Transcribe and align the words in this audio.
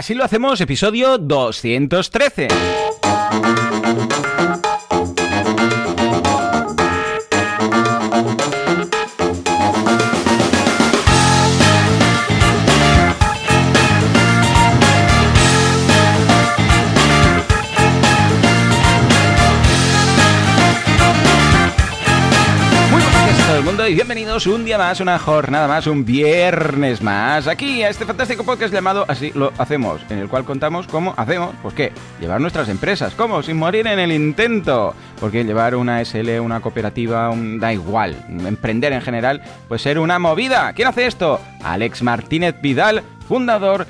así 0.00 0.14
lo 0.14 0.24
hacemos, 0.24 0.58
episodio 0.62 1.18
213. 1.18 2.48
y 23.90 23.94
bienvenidos 23.94 24.29
un 24.30 24.64
día 24.64 24.78
más, 24.78 25.00
una 25.00 25.18
jornada 25.18 25.66
más, 25.66 25.88
un 25.88 26.04
viernes 26.04 27.02
más, 27.02 27.48
aquí 27.48 27.82
a 27.82 27.88
este 27.88 28.06
fantástico 28.06 28.44
podcast 28.44 28.72
llamado 28.72 29.04
Así 29.08 29.32
lo 29.34 29.52
hacemos, 29.58 30.00
en 30.08 30.18
el 30.18 30.28
cual 30.28 30.44
contamos 30.44 30.86
cómo 30.86 31.14
hacemos, 31.16 31.52
pues 31.62 31.74
qué, 31.74 31.92
llevar 32.20 32.40
nuestras 32.40 32.68
empresas, 32.68 33.12
cómo, 33.16 33.42
sin 33.42 33.56
morir 33.56 33.88
en 33.88 33.98
el 33.98 34.12
intento, 34.12 34.94
porque 35.18 35.42
llevar 35.42 35.74
una 35.74 36.04
SL, 36.04 36.38
una 36.38 36.60
cooperativa, 36.60 37.28
un, 37.28 37.58
da 37.58 37.72
igual, 37.72 38.24
emprender 38.28 38.92
en 38.92 39.02
general, 39.02 39.42
pues 39.66 39.82
ser 39.82 39.98
una 39.98 40.20
movida. 40.20 40.72
¿Quién 40.74 40.86
hace 40.86 41.06
esto? 41.06 41.40
Alex 41.64 42.00
Martínez 42.02 42.54
Vidal, 42.62 43.02
fundador 43.30 43.86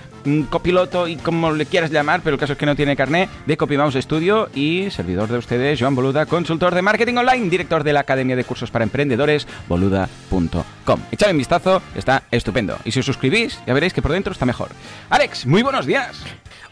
copiloto 0.50 1.08
y 1.08 1.16
como 1.16 1.50
le 1.50 1.64
quieras 1.64 1.90
llamar, 1.90 2.20
pero 2.22 2.34
el 2.34 2.40
caso 2.40 2.52
es 2.52 2.58
que 2.58 2.66
no 2.66 2.76
tiene 2.76 2.94
carné, 2.94 3.26
de 3.46 3.56
CopyMouse 3.56 3.94
Studio 4.02 4.50
y 4.54 4.90
servidor 4.90 5.30
de 5.30 5.38
ustedes, 5.38 5.80
Joan 5.80 5.94
Boluda, 5.94 6.26
consultor 6.26 6.74
de 6.74 6.82
marketing 6.82 7.14
online, 7.14 7.48
director 7.48 7.82
de 7.82 7.94
la 7.94 8.00
Academia 8.00 8.36
de 8.36 8.44
Cursos 8.44 8.70
para 8.70 8.82
Emprendedores, 8.84 9.48
boluda.com. 9.66 11.00
Echadle 11.10 11.32
un 11.32 11.38
vistazo, 11.38 11.80
está 11.94 12.24
estupendo. 12.30 12.76
Y 12.84 12.92
si 12.92 13.00
os 13.00 13.06
suscribís, 13.06 13.58
ya 13.66 13.72
veréis 13.72 13.94
que 13.94 14.02
por 14.02 14.12
dentro 14.12 14.34
está 14.34 14.44
mejor. 14.44 14.68
Alex, 15.08 15.46
muy 15.46 15.62
buenos 15.62 15.86
días. 15.86 16.22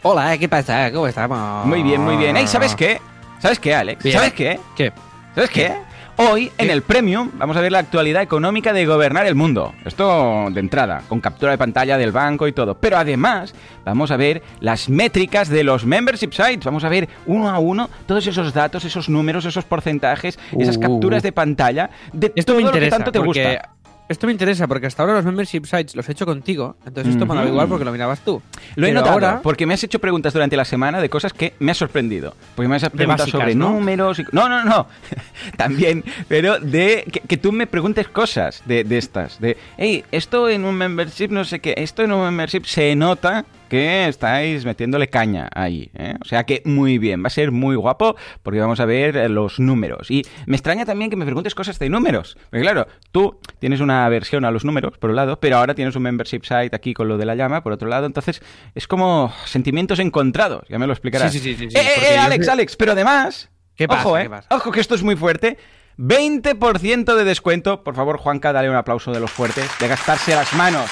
Hola, 0.03 0.37
¿qué 0.37 0.47
pasa? 0.47 0.91
¿Cómo 0.91 1.07
estamos? 1.07 1.65
Muy 1.65 1.81
bien, 1.81 2.01
muy 2.01 2.17
bien. 2.17 2.37
Hey, 2.37 2.45
¿sabes 2.45 2.75
qué? 2.75 3.01
¿Sabes 3.39 3.59
qué, 3.59 3.73
Alex? 3.73 4.03
¿Sabes 4.11 4.33
qué? 4.33 4.59
¿Qué? 4.75 4.93
¿Sabes 5.33 5.49
qué? 5.49 5.88
Hoy, 6.21 6.51
en 6.57 6.69
el 6.69 6.81
Premium, 6.81 7.31
vamos 7.35 7.55
a 7.55 7.61
ver 7.61 7.71
la 7.71 7.79
actualidad 7.79 8.21
económica 8.21 8.73
de 8.73 8.85
gobernar 8.85 9.25
el 9.25 9.35
mundo. 9.35 9.73
Esto 9.85 10.49
de 10.51 10.59
entrada, 10.59 11.01
con 11.07 11.21
captura 11.21 11.53
de 11.53 11.57
pantalla 11.57 11.97
del 11.97 12.11
banco 12.11 12.45
y 12.45 12.51
todo. 12.51 12.75
Pero 12.75 12.97
además, 12.97 13.55
vamos 13.85 14.11
a 14.11 14.17
ver 14.17 14.43
las 14.59 14.89
métricas 14.89 15.47
de 15.47 15.63
los 15.63 15.85
membership 15.85 16.33
sites. 16.33 16.65
Vamos 16.65 16.83
a 16.83 16.89
ver 16.89 17.07
uno 17.25 17.49
a 17.49 17.59
uno 17.59 17.89
todos 18.05 18.27
esos 18.27 18.53
datos, 18.53 18.83
esos 18.83 19.07
números, 19.07 19.45
esos 19.45 19.63
porcentajes, 19.63 20.37
esas 20.57 20.75
uh. 20.75 20.81
capturas 20.81 21.23
de 21.23 21.31
pantalla 21.31 21.89
de 22.11 22.33
Esto 22.35 22.51
todo 22.51 22.57
me 22.57 22.67
interesa, 22.67 22.97
lo 22.97 23.05
que 23.05 23.11
tanto 23.11 23.11
te 23.13 23.25
gusta. 23.25 23.69
Esto 24.09 24.25
me 24.25 24.33
interesa 24.33 24.67
porque 24.67 24.87
hasta 24.87 25.03
ahora 25.03 25.13
los 25.13 25.25
membership 25.25 25.65
sites 25.65 25.95
los 25.95 26.09
he 26.09 26.13
hecho 26.13 26.25
contigo, 26.25 26.75
entonces 26.83 27.13
esto 27.13 27.27
me 27.27 27.35
da 27.35 27.45
igual 27.45 27.67
porque 27.67 27.85
lo 27.85 27.91
mirabas 27.91 28.19
tú. 28.21 28.41
Lo 28.75 28.87
he 28.87 28.91
notado 28.91 29.13
ahora... 29.13 29.41
porque 29.43 29.67
me 29.67 29.75
has 29.75 29.83
hecho 29.83 29.99
preguntas 29.99 30.33
durante 30.33 30.57
la 30.57 30.65
semana 30.65 30.99
de 30.99 31.09
cosas 31.09 31.31
que 31.31 31.53
me 31.59 31.71
ha 31.71 31.75
sorprendido. 31.75 32.35
Porque 32.55 32.67
me 32.67 32.75
has 32.77 32.89
preguntado 32.89 33.29
sobre 33.29 33.53
números 33.53 34.17
y... 34.17 34.25
No, 34.31 34.49
no, 34.49 34.65
no. 34.65 34.87
También, 35.57 36.03
pero 36.27 36.59
de 36.59 37.03
que, 37.27 37.37
tú 37.37 37.51
me 37.51 37.67
preguntes 37.67 38.07
cosas 38.07 38.63
de, 38.65 38.83
de 38.83 38.97
estas. 38.97 39.39
De, 39.39 39.57
hey, 39.77 40.03
esto 40.11 40.49
en 40.49 40.65
un 40.65 40.75
membership 40.75 41.29
no 41.29 41.45
sé 41.45 41.59
qué, 41.59 41.75
esto 41.77 42.01
en 42.01 42.11
un 42.11 42.23
membership 42.23 42.65
se 42.65 42.95
nota 42.95 43.45
que 43.69 44.07
estáis 44.07 44.65
metiéndole 44.65 45.07
caña 45.07 45.47
ahí. 45.53 45.91
¿eh? 45.93 46.15
O 46.21 46.25
sea 46.25 46.43
que 46.43 46.61
muy 46.65 46.97
bien, 46.97 47.23
va 47.23 47.27
a 47.27 47.29
ser 47.29 47.51
muy 47.51 47.75
guapo 47.75 48.15
porque 48.43 48.59
vamos 48.59 48.79
a 48.79 48.85
ver 48.85 49.15
eh, 49.15 49.29
los 49.29 49.59
números. 49.59 50.11
Y 50.11 50.25
me 50.45 50.57
extraña 50.57 50.85
también 50.85 51.09
que 51.09 51.15
me 51.15 51.25
preguntes 51.25 51.55
cosas 51.55 51.79
de 51.79 51.89
números. 51.89 52.37
Porque 52.49 52.61
claro, 52.61 52.87
tú 53.11 53.39
tienes 53.59 53.79
una 53.79 54.05
aversión 54.05 54.43
a 54.43 54.51
los 54.51 54.65
números, 54.65 54.97
por 54.97 55.11
un 55.11 55.15
lado, 55.15 55.39
pero 55.39 55.57
ahora 55.57 55.75
tienes 55.75 55.95
un 55.95 56.03
membership 56.03 56.41
site 56.43 56.75
aquí 56.75 56.93
con 56.93 57.07
lo 57.07 57.17
de 57.17 57.25
la 57.25 57.35
llama, 57.35 57.63
por 57.63 57.71
otro 57.71 57.87
lado. 57.87 58.05
Entonces 58.05 58.41
es 58.75 58.87
como 58.87 59.31
sentimientos 59.45 59.99
encontrados. 59.99 60.65
Ya 60.67 60.79
me 60.79 60.87
lo 60.87 60.93
explicarás. 60.93 61.31
Sí, 61.31 61.39
sí, 61.39 61.55
sí. 61.55 61.65
eh, 61.65 62.11
eh, 62.11 62.17
Alex, 62.17 62.49
Alex, 62.49 62.75
pero 62.75 62.91
además... 62.91 63.49
¿Qué 63.75 63.87
Ojo, 63.89 64.17
eh. 64.17 64.29
Ojo 64.49 64.71
que 64.71 64.81
esto 64.81 64.93
es 64.93 65.03
muy 65.03 65.15
fuerte. 65.15 65.57
20% 65.97 67.15
de 67.15 67.23
descuento. 67.23 67.81
Por 67.81 67.95
favor, 67.95 68.17
Juanca, 68.17 68.51
dale 68.51 68.69
un 68.69 68.75
aplauso 68.75 69.11
de 69.11 69.21
los 69.21 69.31
fuertes. 69.31 69.69
De 69.79 69.87
gastarse 69.87 70.35
las 70.35 70.53
manos. 70.53 70.89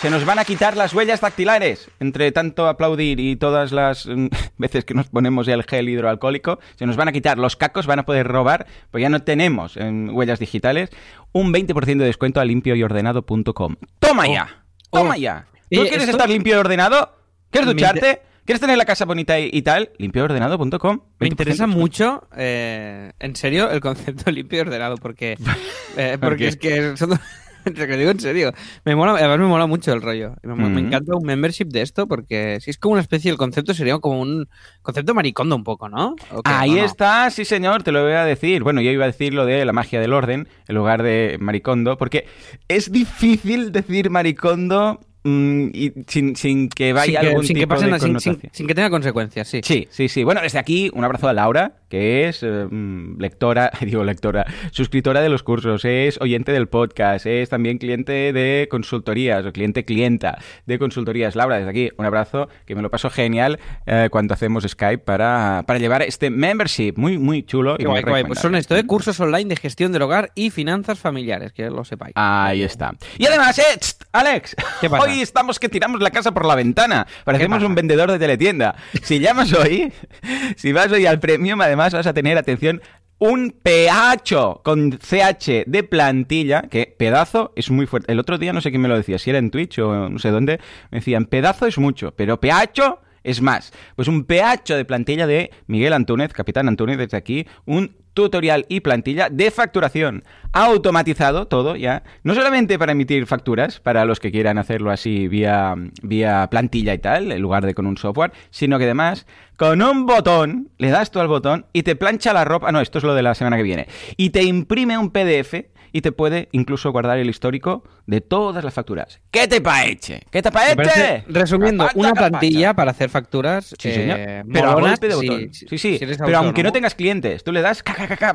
Se 0.00 0.10
nos 0.10 0.26
van 0.26 0.38
a 0.38 0.44
quitar 0.44 0.76
las 0.76 0.92
huellas 0.92 1.20
dactilares. 1.20 1.90
Entre 2.00 2.30
tanto 2.30 2.68
aplaudir 2.68 3.18
y 3.18 3.36
todas 3.36 3.72
las 3.72 4.06
mm, 4.06 4.26
veces 4.58 4.84
que 4.84 4.94
nos 4.94 5.08
ponemos 5.08 5.48
el 5.48 5.62
gel 5.64 5.88
hidroalcohólico, 5.88 6.58
se 6.76 6.86
nos 6.86 6.96
van 6.96 7.08
a 7.08 7.12
quitar 7.12 7.38
los 7.38 7.56
cacos, 7.56 7.86
van 7.86 8.00
a 8.00 8.04
poder 8.04 8.26
robar, 8.26 8.66
pues 8.90 9.02
ya 9.02 9.08
no 9.08 9.22
tenemos 9.22 9.76
en 9.76 10.10
huellas 10.10 10.38
digitales, 10.38 10.90
un 11.32 11.52
20% 11.52 11.96
de 11.98 12.04
descuento 12.04 12.40
a 12.40 12.44
limpioyordenado.com. 12.44 13.76
¡Toma 13.98 14.28
ya! 14.28 14.64
Oh. 14.90 14.98
¡Toma 14.98 15.16
ya! 15.16 15.46
¿Tú 15.70 15.82
quieres 15.82 16.08
estar 16.08 16.28
limpio 16.28 16.56
y 16.56 16.58
ordenado? 16.58 17.16
¿Quieres 17.50 17.68
ducharte? 17.68 18.22
¿Quieres 18.44 18.60
tener 18.60 18.78
la 18.78 18.84
casa 18.84 19.04
bonita 19.04 19.40
y, 19.40 19.60
tal? 19.62 19.90
Limpioordenado.com. 19.98 21.00
Me 21.18 21.26
interesa 21.26 21.66
mucho, 21.66 22.28
eh, 22.36 23.10
en 23.18 23.34
serio, 23.34 23.68
el 23.70 23.80
concepto 23.80 24.30
limpio 24.30 24.58
y 24.58 24.60
ordenado, 24.60 24.96
porque, 24.98 25.36
eh, 25.96 26.16
porque 26.20 26.46
es 26.46 26.56
que 26.56 26.96
son, 26.96 27.18
Te 27.74 27.96
digo 27.96 28.10
en 28.10 28.20
serio. 28.20 28.52
Me 28.84 28.94
mola, 28.94 29.12
además 29.12 29.38
me 29.38 29.46
mola 29.46 29.66
mucho 29.66 29.92
el 29.92 30.00
rollo. 30.00 30.34
Me, 30.42 30.80
encanta 30.80 31.16
un 31.16 31.24
membership 31.24 31.66
de 31.66 31.82
esto 31.82 32.06
porque 32.06 32.60
si 32.60 32.70
es 32.70 32.78
como 32.78 32.92
una 32.92 33.02
especie, 33.02 33.30
el 33.30 33.36
concepto 33.36 33.74
sería 33.74 33.98
como 33.98 34.20
un 34.20 34.48
concepto 34.82 35.14
maricondo 35.14 35.56
un 35.56 35.64
poco, 35.64 35.88
¿no? 35.88 36.14
Ahí 36.44 36.78
está, 36.78 37.28
sí 37.30 37.44
señor, 37.44 37.82
te 37.82 37.90
lo 37.90 38.02
voy 38.04 38.12
a 38.12 38.24
decir. 38.24 38.62
Bueno, 38.62 38.80
yo 38.80 38.90
iba 38.90 39.04
a 39.04 39.08
decir 39.08 39.34
lo 39.34 39.44
de 39.44 39.64
la 39.64 39.72
magia 39.72 40.00
del 40.00 40.12
orden 40.12 40.48
en 40.68 40.74
lugar 40.74 41.02
de 41.02 41.38
maricondo 41.40 41.96
porque 41.96 42.26
es 42.68 42.92
difícil 42.92 43.72
decir 43.72 44.10
maricondo 44.10 45.00
y 45.26 45.92
sin, 46.06 46.68
que 46.68 46.92
vaya 46.92 47.20
algún 47.20 47.44
sin 47.44 47.56
tipo 47.56 47.74
que 47.74 47.86
de 47.86 48.20
sin, 48.52 48.66
que 48.66 48.74
tenga 48.74 48.90
consecuencias, 48.90 49.48
sí. 49.48 49.60
Sí, 49.62 49.88
sí, 49.90 50.08
sí. 50.08 50.24
Bueno, 50.24 50.40
desde 50.40 50.58
aquí 50.58 50.90
un 50.94 51.04
abrazo 51.04 51.28
a 51.28 51.32
Laura, 51.32 51.72
que 51.88 52.28
es 52.28 52.42
eh, 52.42 52.66
mm, 52.70 53.18
lectora, 53.18 53.70
digo 53.80 54.04
lectora, 54.04 54.46
suscriptora 54.70 55.20
de 55.20 55.28
los 55.28 55.42
cursos, 55.42 55.84
es 55.84 56.20
oyente 56.20 56.52
del 56.52 56.68
podcast, 56.68 57.26
es 57.26 57.48
también 57.48 57.78
cliente 57.78 58.32
de 58.32 58.68
consultorías, 58.70 59.44
o 59.44 59.52
cliente 59.52 59.84
clienta 59.84 60.38
de 60.66 60.78
consultorías. 60.78 61.34
Laura, 61.34 61.56
desde 61.56 61.70
aquí 61.70 61.90
un 61.96 62.06
abrazo, 62.06 62.48
que 62.64 62.74
me 62.74 62.82
lo 62.82 62.90
paso 62.90 63.10
genial 63.10 63.58
eh, 63.86 64.08
cuando 64.10 64.34
hacemos 64.34 64.64
Skype 64.64 64.98
para, 64.98 65.64
para 65.66 65.78
llevar 65.78 66.02
este 66.02 66.30
membership 66.30 66.94
muy, 66.96 67.18
muy 67.18 67.42
chulo. 67.42 67.76
y 67.78 67.84
guay, 67.84 68.02
guay. 68.02 68.24
Pues 68.24 68.38
son 68.38 68.54
esto, 68.54 68.76
¿eh? 68.76 68.84
cursos 68.84 69.18
online 69.20 69.48
de 69.48 69.56
gestión 69.56 69.92
del 69.92 70.02
hogar 70.02 70.30
y 70.34 70.50
finanzas 70.50 70.98
familiares, 70.98 71.52
que 71.52 71.68
lo 71.68 71.84
sepáis. 71.84 72.12
Ahí 72.16 72.62
está. 72.62 72.92
Y 73.18 73.26
además, 73.26 73.58
eh, 73.58 73.64
Alex, 74.12 74.56
¿Qué 74.80 74.90
pasa? 74.90 75.04
Estamos 75.20 75.58
que 75.58 75.68
tiramos 75.68 76.00
la 76.00 76.10
casa 76.10 76.32
por 76.32 76.44
la 76.46 76.54
ventana. 76.54 77.06
Parecemos 77.24 77.62
un 77.62 77.74
vendedor 77.74 78.10
de 78.10 78.18
teletienda. 78.18 78.76
Si 79.02 79.18
llamas 79.18 79.52
hoy, 79.52 79.92
si 80.56 80.72
vas 80.72 80.90
hoy 80.92 81.06
al 81.06 81.20
premium, 81.20 81.60
además 81.60 81.92
vas 81.92 82.06
a 82.06 82.14
tener, 82.14 82.38
atención, 82.38 82.80
un 83.18 83.50
PH 83.62 84.60
con 84.62 84.98
CH 84.98 85.64
de 85.66 85.82
plantilla, 85.82 86.62
que 86.62 86.94
pedazo 86.98 87.52
es 87.56 87.70
muy 87.70 87.86
fuerte. 87.86 88.12
El 88.12 88.18
otro 88.18 88.38
día 88.38 88.52
no 88.52 88.60
sé 88.60 88.70
quién 88.70 88.82
me 88.82 88.88
lo 88.88 88.96
decía, 88.96 89.18
si 89.18 89.30
era 89.30 89.38
en 89.38 89.50
Twitch 89.50 89.78
o 89.78 90.08
no 90.08 90.18
sé 90.18 90.30
dónde, 90.30 90.60
me 90.90 90.98
decían, 90.98 91.24
pedazo 91.24 91.66
es 91.66 91.78
mucho, 91.78 92.12
pero 92.14 92.40
PH 92.40 92.98
es 93.26 93.42
más. 93.42 93.72
Pues 93.96 94.08
un 94.08 94.24
PH 94.24 94.76
de 94.76 94.84
plantilla 94.84 95.26
de 95.26 95.50
Miguel 95.66 95.92
Antúnez, 95.92 96.32
capitán 96.32 96.68
Antúnez, 96.68 96.96
desde 96.96 97.16
aquí, 97.16 97.46
un 97.66 97.96
tutorial 98.14 98.64
y 98.70 98.80
plantilla 98.80 99.28
de 99.28 99.50
facturación. 99.50 100.24
Automatizado 100.52 101.48
todo 101.48 101.76
ya, 101.76 102.02
no 102.22 102.34
solamente 102.34 102.78
para 102.78 102.92
emitir 102.92 103.26
facturas, 103.26 103.78
para 103.78 104.06
los 104.06 104.20
que 104.20 104.32
quieran 104.32 104.56
hacerlo 104.56 104.90
así 104.90 105.28
vía, 105.28 105.74
vía 106.02 106.48
plantilla 106.50 106.94
y 106.94 106.98
tal, 106.98 107.30
en 107.30 107.42
lugar 107.42 107.66
de 107.66 107.74
con 107.74 107.86
un 107.86 107.98
software, 107.98 108.32
sino 108.50 108.78
que 108.78 108.84
además 108.84 109.26
con 109.56 109.82
un 109.82 110.06
botón, 110.06 110.70
le 110.78 110.90
das 110.90 111.10
tú 111.10 111.20
al 111.20 111.28
botón 111.28 111.66
y 111.74 111.82
te 111.82 111.94
plancha 111.94 112.32
la 112.32 112.44
ropa, 112.44 112.72
no, 112.72 112.80
esto 112.80 112.98
es 112.98 113.04
lo 113.04 113.14
de 113.14 113.22
la 113.22 113.34
semana 113.34 113.58
que 113.58 113.62
viene, 113.62 113.86
y 114.16 114.30
te 114.30 114.42
imprime 114.44 114.96
un 114.96 115.10
PDF 115.10 115.66
y 115.96 116.02
te 116.02 116.12
puede 116.12 116.50
incluso 116.52 116.92
guardar 116.92 117.16
el 117.16 117.30
histórico 117.30 117.82
de 118.04 118.20
todas 118.20 118.62
las 118.62 118.74
facturas. 118.74 119.18
¿Qué 119.30 119.48
te 119.48 119.62
paeche? 119.62 120.20
¿Qué 120.30 120.42
te 120.42 120.52
paeche? 120.52 121.24
Resumiendo, 121.26 121.88
una 121.94 122.12
plantilla 122.12 122.74
para 122.74 122.90
hacer 122.90 123.08
facturas. 123.08 123.74
Sí, 123.78 123.92
señor. 123.92 124.18
Eh, 124.20 124.44
pero 124.52 124.72
a 124.72 124.74
golpe 124.74 125.08
de 125.08 125.14
botón. 125.14 125.54
Sí, 125.54 125.78
sí. 125.78 125.98
pero 126.18 126.36
aunque 126.36 126.62
no 126.62 126.70
tengas 126.70 126.94
clientes, 126.94 127.42
tú 127.42 127.50
le 127.50 127.62
das 127.62 127.82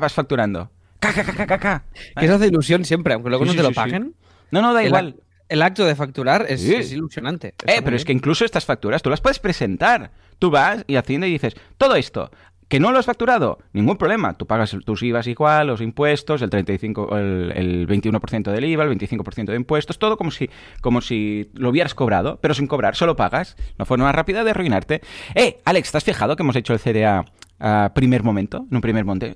vas 0.00 0.12
facturando. 0.12 0.72
Que 0.98 2.24
eso 2.24 2.34
hace 2.34 2.48
ilusión 2.48 2.84
siempre, 2.84 3.14
aunque 3.14 3.28
luego 3.28 3.44
no 3.44 3.54
te 3.54 3.62
lo 3.62 3.70
paguen. 3.70 4.16
No, 4.50 4.60
no, 4.60 4.74
da 4.74 4.82
igual. 4.82 5.14
El 5.48 5.62
acto 5.62 5.84
de 5.84 5.94
facturar 5.94 6.46
es, 6.48 6.64
ilusionante. 6.92 7.54
eh, 7.66 7.80
pero 7.84 7.94
es 7.94 8.04
que 8.04 8.12
incluso 8.12 8.44
estas 8.44 8.64
facturas 8.64 9.02
tú 9.02 9.10
las 9.10 9.20
puedes 9.20 9.38
presentar. 9.38 10.10
Tú 10.40 10.50
vas 10.50 10.82
y 10.88 10.96
haciendo 10.96 11.28
y 11.28 11.30
dices, 11.30 11.54
todo 11.78 11.94
esto, 11.94 12.32
¿Que 12.72 12.80
no 12.80 12.90
lo 12.90 12.98
has 12.98 13.04
facturado? 13.04 13.58
Ningún 13.74 13.98
problema. 13.98 14.32
Tú 14.32 14.46
pagas 14.46 14.74
tus 14.86 15.02
IVAs 15.02 15.26
igual, 15.26 15.66
los 15.66 15.82
impuestos, 15.82 16.40
el 16.40 16.48
35, 16.48 17.18
el, 17.18 17.52
el 17.54 17.86
21% 17.86 18.50
del 18.50 18.64
IVA, 18.64 18.84
el 18.84 18.98
25% 18.98 19.44
de 19.44 19.56
impuestos, 19.56 19.98
todo 19.98 20.16
como 20.16 20.30
si, 20.30 20.48
como 20.80 21.02
si 21.02 21.50
lo 21.52 21.68
hubieras 21.68 21.94
cobrado, 21.94 22.38
pero 22.40 22.54
sin 22.54 22.66
cobrar, 22.66 22.96
solo 22.96 23.14
pagas. 23.14 23.58
No 23.76 23.84
forma 23.84 24.06
más 24.06 24.14
rápida 24.14 24.42
de 24.42 24.52
arruinarte. 24.52 25.02
Eh, 25.34 25.60
Alex, 25.66 25.92
¿te 25.92 25.98
has 25.98 26.04
fijado 26.04 26.34
que 26.34 26.44
hemos 26.44 26.56
hecho 26.56 26.72
el 26.72 26.78
CDA 26.78 27.26
a 27.60 27.92
primer 27.94 28.22
momento? 28.22 28.64
En 28.70 28.76
un 28.76 28.80
primer 28.80 29.04
monte. 29.04 29.34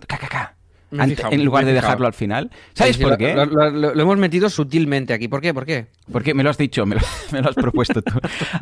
En 0.91 1.45
lugar 1.45 1.65
de 1.65 1.73
dejarlo 1.73 2.07
al 2.07 2.13
final. 2.13 2.51
¿Sabes 2.75 2.99
por 2.99 3.17
qué? 3.17 3.35
Lo, 3.35 4.01
hemos 4.01 4.19
metido 4.19 4.49
sutilmente 4.49 5.13
aquí. 5.13 5.29
¿Por 5.29 5.41
qué? 5.41 5.53
¿Por 5.53 5.67
qué? 5.67 5.87
Porque 6.11 6.35
me 6.35 6.43
lo 6.43 6.51
has 6.51 6.59
dicho, 6.59 6.87
me 6.87 6.97
lo, 6.97 7.49
has 7.49 7.55
propuesto 7.55 8.03
tú 8.03 8.15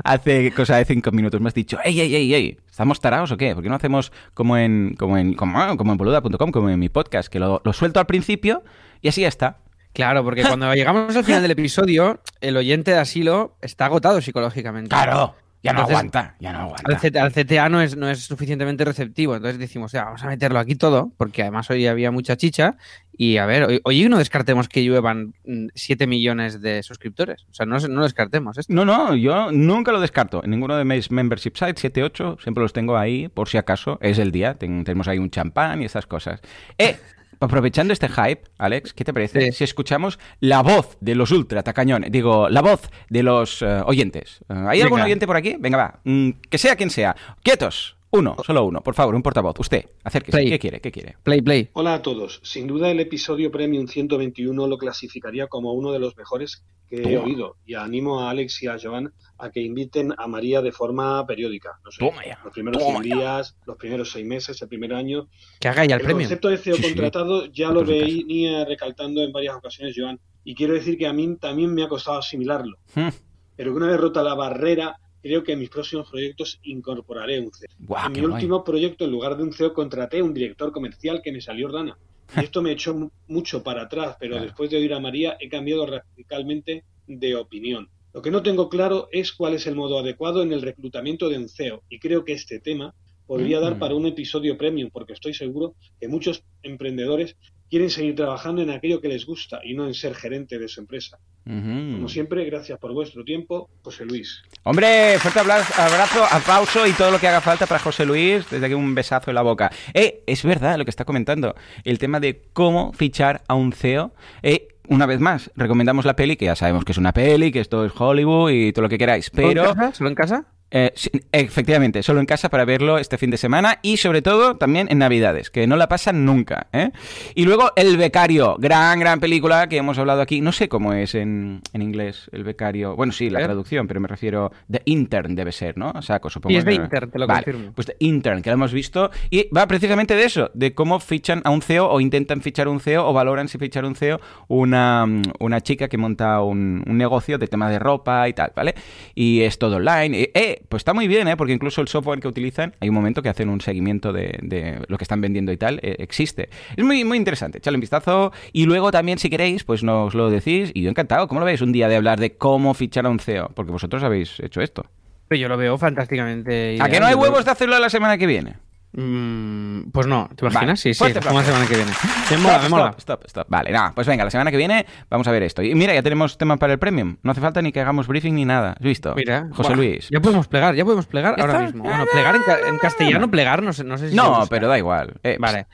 hace 0.04 0.52
cosa 0.52 0.76
de 0.76 0.84
cinco 0.84 1.10
minutos. 1.12 1.40
Me 1.40 1.48
has 1.48 1.54
dicho, 1.54 1.78
ey, 1.84 2.00
ey, 2.00 2.14
ey, 2.14 2.34
ey, 2.34 2.58
¿estamos 2.70 3.00
tarados 3.00 3.30
o 3.32 3.36
qué? 3.36 3.54
¿Por 3.54 3.62
qué 3.62 3.68
no 3.68 3.76
hacemos 3.76 4.12
como 4.32 4.56
en, 4.56 4.94
como 4.98 5.18
en, 5.18 5.34
como, 5.34 5.62
en 5.62 5.96
boluda.com, 5.96 6.50
como 6.50 6.70
en 6.70 6.78
mi 6.78 6.88
podcast, 6.88 7.28
que 7.28 7.38
lo, 7.38 7.60
lo 7.64 7.72
suelto 7.72 8.00
al 8.00 8.06
principio 8.06 8.62
y 9.02 9.08
así 9.08 9.22
ya 9.22 9.28
está? 9.28 9.58
Claro, 9.92 10.24
porque 10.24 10.42
cuando 10.46 10.72
llegamos 10.74 11.16
al 11.16 11.24
final 11.24 11.42
del 11.42 11.52
episodio, 11.52 12.20
el 12.40 12.56
oyente 12.56 12.90
de 12.90 12.98
asilo 12.98 13.56
está 13.62 13.86
agotado 13.86 14.20
psicológicamente. 14.20 14.90
Claro. 14.90 15.36
Ya 15.64 15.72
no 15.72 15.80
aguanta, 15.80 16.36
ya 16.40 16.52
no 16.52 16.58
aguanta. 16.58 17.22
Al, 17.22 17.32
CTA 17.32 17.70
no 17.70 17.80
es, 17.80 17.96
no 17.96 18.10
es 18.10 18.20
suficientemente 18.20 18.84
receptivo, 18.84 19.34
entonces 19.34 19.58
decimos, 19.58 19.92
ya, 19.92 20.04
vamos 20.04 20.22
a 20.22 20.26
meterlo 20.26 20.58
aquí 20.58 20.74
todo, 20.74 21.10
porque 21.16 21.40
además 21.40 21.70
hoy 21.70 21.86
había 21.86 22.10
mucha 22.10 22.36
chicha. 22.36 22.76
Y 23.16 23.38
a 23.38 23.46
ver, 23.46 23.80
hoy, 23.84 24.08
no 24.08 24.18
descartemos 24.18 24.68
que 24.68 24.84
lluevan 24.84 25.32
7 25.74 26.06
mm, 26.06 26.10
millones 26.10 26.60
de 26.60 26.82
suscriptores. 26.82 27.46
O 27.48 27.54
sea, 27.54 27.64
no, 27.64 27.78
no 27.78 28.02
descartemos 28.02 28.58
esto. 28.58 28.74
No, 28.74 28.84
no, 28.84 29.16
yo 29.16 29.52
nunca 29.52 29.90
lo 29.90 30.00
descarto. 30.00 30.44
En 30.44 30.50
ninguno 30.50 30.76
de 30.76 30.84
mis 30.84 31.10
membership 31.10 31.52
sites, 31.54 31.80
7, 31.80 32.02
8, 32.02 32.38
siempre 32.42 32.60
los 32.60 32.74
tengo 32.74 32.98
ahí 32.98 33.28
por 33.28 33.48
si 33.48 33.56
acaso 33.56 33.98
es 34.02 34.18
el 34.18 34.32
día. 34.32 34.54
tenemos 34.58 35.08
ahí 35.08 35.18
un 35.18 35.30
champán 35.30 35.80
y 35.80 35.86
esas 35.86 36.06
cosas. 36.06 36.42
¡Eh! 36.76 36.98
Aprovechando 37.40 37.92
este 37.92 38.08
hype, 38.08 38.42
Alex, 38.58 38.92
¿qué 38.92 39.04
te 39.04 39.12
parece 39.12 39.52
si 39.52 39.64
escuchamos 39.64 40.18
la 40.40 40.62
voz 40.62 40.96
de 41.00 41.14
los 41.14 41.30
ultra 41.30 41.62
tacañones? 41.62 42.10
Digo, 42.10 42.48
la 42.48 42.62
voz 42.62 42.88
de 43.08 43.22
los 43.22 43.62
eh, 43.62 43.82
oyentes. 43.86 44.40
Eh, 44.48 44.64
¿Hay 44.68 44.80
algún 44.80 45.00
oyente 45.00 45.26
por 45.26 45.36
aquí? 45.36 45.56
Venga, 45.58 45.76
va. 45.76 46.00
Mm, 46.04 46.30
que 46.48 46.58
sea 46.58 46.76
quien 46.76 46.90
sea. 46.90 47.14
Quietos. 47.42 47.96
Uno, 48.14 48.36
solo 48.46 48.64
uno, 48.64 48.80
por 48.80 48.94
favor, 48.94 49.12
un 49.16 49.24
portavoz. 49.24 49.58
Usted, 49.58 49.86
acérquese. 50.04 50.44
¿Qué 50.44 50.58
quiere? 50.60 50.80
¿Qué 50.80 50.92
quiere? 50.92 51.16
Play, 51.24 51.42
play. 51.42 51.70
Hola 51.72 51.94
a 51.94 52.02
todos. 52.02 52.38
Sin 52.44 52.68
duda 52.68 52.88
el 52.88 53.00
episodio 53.00 53.50
Premium 53.50 53.88
121 53.88 54.68
lo 54.68 54.78
clasificaría 54.78 55.48
como 55.48 55.72
uno 55.72 55.90
de 55.90 55.98
los 55.98 56.16
mejores 56.16 56.62
que 56.88 57.02
he 57.02 57.18
oído. 57.18 57.56
Y 57.66 57.74
animo 57.74 58.20
a 58.20 58.30
Alex 58.30 58.62
y 58.62 58.68
a 58.68 58.76
Joan 58.80 59.12
a 59.36 59.50
que 59.50 59.60
inviten 59.60 60.14
a 60.16 60.28
María 60.28 60.62
de 60.62 60.70
forma 60.70 61.26
periódica. 61.26 61.80
No 61.84 61.90
sé, 61.90 62.04
los 62.44 62.52
primeros 62.52 62.84
100 62.84 63.02
días, 63.02 63.56
los 63.66 63.76
primeros 63.76 64.12
seis 64.12 64.24
meses, 64.24 64.62
el 64.62 64.68
primer 64.68 64.94
año. 64.94 65.28
Que 65.58 65.66
haga 65.66 65.84
ya 65.84 65.96
el, 65.96 66.02
premio. 66.02 66.20
El 66.20 66.28
concepto 66.28 66.50
de 66.50 66.58
CEO 66.58 66.76
contratado 66.80 67.46
ya 67.46 67.72
lo 67.72 67.84
venía 67.84 68.64
recalcando 68.64 69.24
en 69.24 69.32
varias 69.32 69.56
ocasiones, 69.56 69.92
Joan. 69.98 70.20
Y 70.44 70.54
quiero 70.54 70.74
decir 70.74 70.96
que 70.96 71.08
a 71.08 71.12
mí 71.12 71.36
también 71.40 71.74
me 71.74 71.82
ha 71.82 71.88
costado 71.88 72.18
asimilarlo. 72.18 72.78
Hmm. 72.94 73.08
Pero 73.56 73.72
que 73.72 73.76
una 73.76 73.88
vez 73.88 73.98
rota 73.98 74.22
la 74.22 74.34
barrera, 74.34 75.00
creo 75.24 75.42
que 75.42 75.52
en 75.52 75.58
mis 75.58 75.70
próximos 75.70 76.10
proyectos 76.10 76.60
incorporaré 76.64 77.40
un 77.40 77.50
CEO. 77.50 77.96
en 78.04 78.12
mi 78.12 78.20
último 78.20 78.62
proyecto, 78.62 79.06
en 79.06 79.10
lugar 79.10 79.38
de 79.38 79.42
un 79.42 79.54
CEO, 79.54 79.72
contraté 79.72 80.20
un 80.20 80.34
director 80.34 80.70
comercial 80.70 81.22
que 81.22 81.32
me 81.32 81.40
salió 81.40 81.66
ordana. 81.66 81.96
Y 82.36 82.40
esto 82.40 82.60
me 82.60 82.72
echó 82.72 83.10
mucho 83.26 83.62
para 83.62 83.84
atrás, 83.84 84.18
pero 84.20 84.38
después 84.38 84.68
de 84.68 84.76
oír 84.76 84.92
a 84.92 85.00
María 85.00 85.38
he 85.40 85.48
cambiado 85.48 85.86
radicalmente 85.86 86.84
de 87.06 87.36
opinión. 87.36 87.88
Lo 88.12 88.20
que 88.20 88.30
no 88.30 88.42
tengo 88.42 88.68
claro 88.68 89.08
es 89.12 89.32
cuál 89.32 89.54
es 89.54 89.66
el 89.66 89.76
modo 89.76 89.98
adecuado 89.98 90.42
en 90.42 90.52
el 90.52 90.60
reclutamiento 90.60 91.30
de 91.30 91.38
un 91.38 91.48
CEO 91.48 91.82
y 91.88 91.98
creo 91.98 92.22
que 92.26 92.34
este 92.34 92.60
tema 92.60 92.94
podría 93.26 93.60
dar 93.60 93.76
mm. 93.76 93.78
para 93.78 93.94
un 93.94 94.04
episodio 94.04 94.58
premium 94.58 94.90
porque 94.92 95.14
estoy 95.14 95.32
seguro 95.32 95.74
que 95.98 96.06
muchos 96.06 96.44
emprendedores 96.62 97.34
quieren 97.74 97.90
seguir 97.90 98.14
trabajando 98.14 98.62
en 98.62 98.70
aquello 98.70 99.00
que 99.00 99.08
les 99.08 99.26
gusta 99.26 99.58
y 99.64 99.74
no 99.74 99.88
en 99.88 99.94
ser 99.94 100.14
gerente 100.14 100.60
de 100.60 100.68
su 100.68 100.78
empresa. 100.78 101.18
Como 101.44 102.08
siempre, 102.08 102.44
gracias 102.44 102.78
por 102.78 102.92
vuestro 102.92 103.24
tiempo, 103.24 103.68
José 103.82 104.04
Luis. 104.04 104.44
Hombre, 104.62 105.18
fuerte 105.18 105.40
abrazo, 105.40 106.24
aplauso 106.30 106.86
y 106.86 106.92
todo 106.92 107.10
lo 107.10 107.18
que 107.18 107.26
haga 107.26 107.40
falta 107.40 107.66
para 107.66 107.80
José 107.80 108.06
Luis. 108.06 108.48
Desde 108.48 108.64
aquí 108.64 108.76
un 108.76 108.94
besazo 108.94 109.32
en 109.32 109.34
la 109.34 109.42
boca. 109.42 109.72
Eh, 109.92 110.22
es 110.24 110.44
verdad 110.44 110.78
lo 110.78 110.84
que 110.84 110.90
está 110.90 111.04
comentando. 111.04 111.56
El 111.82 111.98
tema 111.98 112.20
de 112.20 112.42
cómo 112.52 112.92
fichar 112.92 113.42
a 113.48 113.54
un 113.54 113.72
CEO. 113.72 114.14
Eh, 114.44 114.68
una 114.86 115.06
vez 115.06 115.18
más, 115.18 115.50
recomendamos 115.56 116.04
la 116.04 116.14
peli, 116.14 116.36
que 116.36 116.44
ya 116.44 116.54
sabemos 116.54 116.84
que 116.84 116.92
es 116.92 116.98
una 116.98 117.12
peli, 117.12 117.50
que 117.50 117.58
esto 117.58 117.84
es 117.84 117.92
Hollywood 117.98 118.50
y 118.52 118.72
todo 118.72 118.84
lo 118.84 118.88
que 118.88 118.98
queráis, 118.98 119.30
pero... 119.30 119.64
¿Solo 119.64 119.70
en 119.70 119.74
casa? 119.74 119.92
¿Solo 119.94 120.10
en 120.10 120.14
casa? 120.14 120.46
Eh, 120.76 120.92
efectivamente, 121.30 122.02
solo 122.02 122.18
en 122.18 122.26
casa 122.26 122.48
para 122.48 122.64
verlo 122.64 122.98
este 122.98 123.16
fin 123.16 123.30
de 123.30 123.36
semana 123.36 123.78
y 123.80 123.98
sobre 123.98 124.22
todo 124.22 124.56
también 124.56 124.88
en 124.90 124.98
Navidades, 124.98 125.48
que 125.48 125.68
no 125.68 125.76
la 125.76 125.88
pasan 125.88 126.24
nunca. 126.24 126.66
¿eh? 126.72 126.90
Y 127.36 127.44
luego 127.44 127.70
El 127.76 127.96
Becario, 127.96 128.56
gran, 128.58 128.98
gran 128.98 129.20
película 129.20 129.68
que 129.68 129.76
hemos 129.76 129.98
hablado 129.98 130.20
aquí. 130.20 130.40
No 130.40 130.50
sé 130.50 130.68
cómo 130.68 130.92
es 130.92 131.14
en, 131.14 131.62
inglés 131.74 132.28
El 132.32 132.42
Becario. 132.42 132.96
Bueno, 132.96 133.12
sí, 133.12 133.30
la 133.30 133.40
traducción, 133.40 133.86
pero 133.86 134.00
me 134.00 134.08
refiero. 134.08 134.50
The 134.68 134.82
Intern 134.86 135.36
debe 135.36 135.52
ser, 135.52 135.78
¿no? 135.78 136.02
Saco, 136.02 136.28
supongo. 136.28 136.52
Y 136.52 136.56
es 136.56 136.64
The 136.64 136.74
Intern, 136.74 137.08
te 137.08 137.20
lo 137.20 137.28
confirmo. 137.28 137.72
Pues 137.72 137.86
The 137.86 137.96
Intern, 138.00 138.42
que 138.42 138.50
lo 138.50 138.54
hemos 138.54 138.72
visto. 138.72 139.12
Y 139.30 139.48
va 139.56 139.68
precisamente 139.68 140.16
de 140.16 140.24
eso, 140.24 140.50
de 140.54 140.74
cómo 140.74 140.98
fichan 140.98 141.40
a 141.44 141.50
un 141.50 141.62
CEO 141.62 141.88
o 141.88 142.00
intentan 142.00 142.40
fichar 142.40 142.66
un 142.66 142.80
CEO 142.80 143.08
o 143.08 143.12
valoran 143.12 143.46
si 143.46 143.58
fichar 143.58 143.84
un 143.84 143.94
CEO 143.94 144.20
una, 144.48 145.06
una 145.38 145.60
chica 145.60 145.88
que 145.88 145.98
monta 145.98 146.42
un, 146.42 146.82
negocio 146.84 147.38
de 147.38 147.46
tema 147.46 147.70
de 147.70 147.78
ropa 147.78 148.28
y 148.28 148.32
tal, 148.32 148.52
¿vale? 148.56 148.74
Y 149.14 149.42
es 149.42 149.56
todo 149.58 149.76
online. 149.76 150.30
Eh, 150.34 150.63
pues 150.68 150.80
está 150.80 150.94
muy 150.94 151.08
bien, 151.08 151.28
¿eh? 151.28 151.36
porque 151.36 151.52
incluso 151.52 151.80
el 151.80 151.88
software 151.88 152.20
que 152.20 152.28
utilizan, 152.28 152.74
hay 152.80 152.88
un 152.88 152.94
momento 152.94 153.22
que 153.22 153.28
hacen 153.28 153.48
un 153.48 153.60
seguimiento 153.60 154.12
de, 154.12 154.80
lo 154.88 154.98
que 154.98 155.04
están 155.04 155.20
vendiendo 155.20 155.52
y 155.52 155.56
tal, 155.56 155.80
eh, 155.82 155.96
existe. 155.98 156.48
Es 156.76 156.84
muy, 156.84 157.04
muy 157.04 157.18
interesante, 157.18 157.58
echale 157.58 157.76
un 157.76 157.80
vistazo 157.80 158.32
y 158.52 158.66
luego 158.66 158.90
también, 158.90 159.18
si 159.18 159.30
queréis, 159.30 159.64
pues 159.64 159.82
nos 159.82 160.14
lo 160.14 160.30
decís 160.30 160.70
y 160.74 160.82
yo 160.82 160.90
encantado. 160.90 161.28
¿Cómo 161.28 161.40
lo 161.40 161.46
veis 161.46 161.60
un 161.60 161.72
día 161.72 161.88
de 161.88 161.96
hablar 161.96 162.20
de 162.20 162.36
cómo 162.36 162.74
fichar 162.74 163.06
a 163.06 163.10
un 163.10 163.18
CEO? 163.18 163.50
Porque 163.54 163.72
vosotros 163.72 164.02
habéis 164.02 164.40
hecho 164.40 164.60
esto. 164.60 164.86
Pero 165.28 165.40
yo 165.40 165.48
lo 165.48 165.56
veo 165.56 165.78
fantásticamente. 165.78 166.76
¿A 166.80 166.88
que 166.88 167.00
no 167.00 167.06
hay 167.06 167.14
huevos 167.14 167.44
de 167.44 167.50
hacerlo 167.50 167.78
la 167.78 167.90
semana 167.90 168.18
que 168.18 168.26
viene? 168.26 168.56
Mm, 168.96 169.90
pues 169.90 170.06
no, 170.06 170.30
¿te 170.36 170.46
imaginas? 170.46 170.78
sí, 170.78 170.94
sí, 170.94 171.04
la 171.12 171.20
semana 171.20 171.66
que 171.66 171.74
viene. 171.74 171.90
Me 172.30 172.36
mola, 172.38 172.58
me 172.60 172.68
mola. 172.68 172.94
Stop, 172.98 173.24
stop, 173.26 173.46
Vale, 173.48 173.72
nada, 173.72 173.92
pues 173.94 174.06
venga, 174.06 174.24
la 174.24 174.30
semana 174.30 174.50
que 174.50 174.56
viene 174.56 174.86
vamos 175.10 175.26
a 175.26 175.32
ver 175.32 175.42
esto. 175.42 175.62
Y 175.62 175.74
mira, 175.74 175.94
ya 175.94 176.02
tenemos 176.02 176.38
tema 176.38 176.56
para 176.56 176.72
el 176.72 176.78
premium. 176.78 177.16
No 177.22 177.32
hace 177.32 177.40
falta 177.40 177.60
ni 177.60 177.72
que 177.72 177.80
hagamos 177.80 178.06
briefing 178.06 178.34
ni 178.34 178.44
nada. 178.44 178.72
¿Has 178.72 178.84
visto? 178.84 179.14
Mira, 179.16 179.48
José 179.52 179.74
Luis. 179.74 180.08
Ya 180.10 180.20
podemos 180.20 180.46
plegar, 180.46 180.74
ya 180.74 180.84
podemos 180.84 181.06
plegar 181.06 181.40
ahora 181.40 181.60
mismo. 181.60 181.84
Bueno, 181.84 182.04
plegar 182.12 182.36
en, 182.68 182.78
castellano, 182.78 183.30
plegar, 183.30 183.62
no 183.62 183.72
sé, 183.72 183.82
no 183.84 183.98
sé 183.98 184.10
si. 184.10 184.16
No, 184.16 184.46
pero 184.48 184.68
da 184.68 184.78
igual. 184.78 185.14
Eh, 185.22 185.36
vale. 185.40 185.66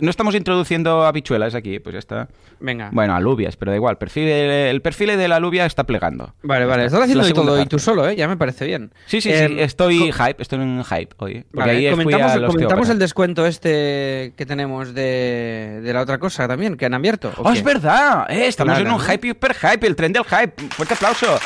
No 0.00 0.10
estamos 0.10 0.34
introduciendo 0.34 1.04
habichuelas 1.04 1.54
aquí, 1.54 1.78
pues 1.78 1.94
ya 1.94 1.98
está. 1.98 2.28
Venga. 2.60 2.90
Bueno, 2.92 3.14
alubias, 3.14 3.56
pero 3.56 3.70
da 3.70 3.76
igual. 3.76 3.96
Perfil, 3.98 4.28
el 4.28 4.82
perfil 4.82 5.16
de 5.16 5.28
la 5.28 5.36
alubia 5.36 5.66
está 5.66 5.84
plegando. 5.84 6.34
Vale, 6.42 6.66
vale. 6.66 6.86
Estás 6.86 7.02
haciendo 7.02 7.26
todo 7.32 7.60
y 7.60 7.66
tú 7.66 7.78
solo, 7.78 8.08
¿eh? 8.08 8.16
Ya 8.16 8.28
me 8.28 8.36
parece 8.36 8.66
bien. 8.66 8.92
Sí, 9.06 9.20
sí, 9.20 9.30
sí. 9.30 9.34
Em, 9.34 9.58
estoy 9.58 10.12
hype, 10.12 10.42
estoy 10.42 10.60
en 10.60 10.84
hype 10.84 11.14
hoy. 11.18 11.44
Porque 11.52 11.70
ahí 11.70 11.90
comentamos, 11.90 12.65
comentamos 12.68 12.88
el 12.90 12.98
descuento 12.98 13.46
este 13.46 14.32
que 14.36 14.46
tenemos 14.46 14.94
de, 14.94 15.80
la 15.84 16.00
otra 16.00 16.18
cosa 16.18 16.46
también, 16.48 16.76
que 16.76 16.86
han 16.86 16.94
abierto. 16.94 17.32
¡Oh, 17.38 17.52
es 17.52 17.62
verdad! 17.62 18.26
Eh, 18.28 18.46
estamos 18.46 18.78
en 18.78 18.90
un 18.90 19.00
hype 19.00 19.28
hyper 19.28 19.54
hype, 19.54 19.86
el 19.86 19.96
tren 19.96 20.12
del 20.12 20.24
hype. 20.24 20.54
Fuerte 20.70 20.94
aplauso. 20.94 21.38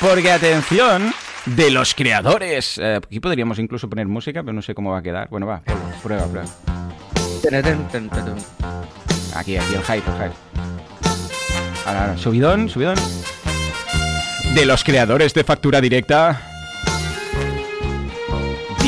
Porque 0.00 0.30
atención, 0.30 1.12
de 1.56 1.70
los 1.70 1.94
creadores. 1.94 2.78
Eh, 2.78 2.96
aquí 2.96 3.20
podríamos 3.20 3.58
incluso 3.58 3.88
poner 3.88 4.06
música, 4.06 4.42
pero 4.42 4.52
no 4.52 4.62
sé 4.62 4.74
cómo 4.74 4.92
va 4.92 4.98
a 4.98 5.02
quedar. 5.02 5.28
Bueno, 5.28 5.46
va, 5.46 5.62
prueba, 6.02 6.26
prueba. 6.26 6.48
Aquí, 9.34 9.56
aquí, 9.56 9.74
el 9.74 9.82
hype, 9.82 10.10
el 10.10 10.16
hype. 10.16 10.36
Ahora, 11.86 12.16
subidón, 12.16 12.68
subidón. 12.68 12.96
De 14.54 14.66
los 14.66 14.84
creadores 14.84 15.34
de 15.34 15.44
factura 15.44 15.80
directa. 15.80 16.57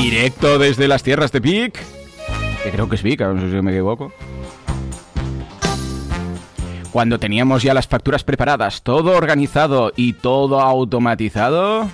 Directo 0.03 0.59
desde 0.59 0.89
las 0.89 1.03
tierras 1.03 1.31
de 1.33 1.41
Pic 1.41 1.79
que 2.63 2.71
creo 2.71 2.89
que 2.89 2.97
es 2.97 3.03
Vika, 3.03 3.33
no 3.33 3.41
sé 3.41 3.51
si 3.51 3.63
me 3.63 3.71
equivoco. 3.71 4.13
Cuando 6.91 7.19
teníamos 7.19 7.63
ya 7.63 7.73
las 7.73 7.87
facturas 7.87 8.25
preparadas, 8.25 8.83
todo 8.83 9.17
organizado 9.17 9.93
y 9.97 10.15
todo 10.15 10.61
automatizado... 10.61 11.89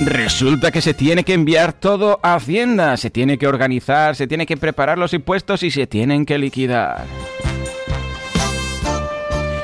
Resulta 0.00 0.70
que 0.70 0.82
se 0.82 0.92
tiene 0.92 1.24
que 1.24 1.34
enviar 1.34 1.72
todo 1.72 2.18
a 2.22 2.34
Hacienda, 2.34 2.96
se 2.96 3.10
tiene 3.10 3.38
que 3.38 3.46
organizar, 3.46 4.16
se 4.16 4.26
tiene 4.26 4.44
que 4.44 4.56
preparar 4.56 4.98
los 4.98 5.14
impuestos 5.14 5.62
y 5.62 5.70
se 5.70 5.86
tienen 5.86 6.26
que 6.26 6.36
liquidar. 6.36 7.04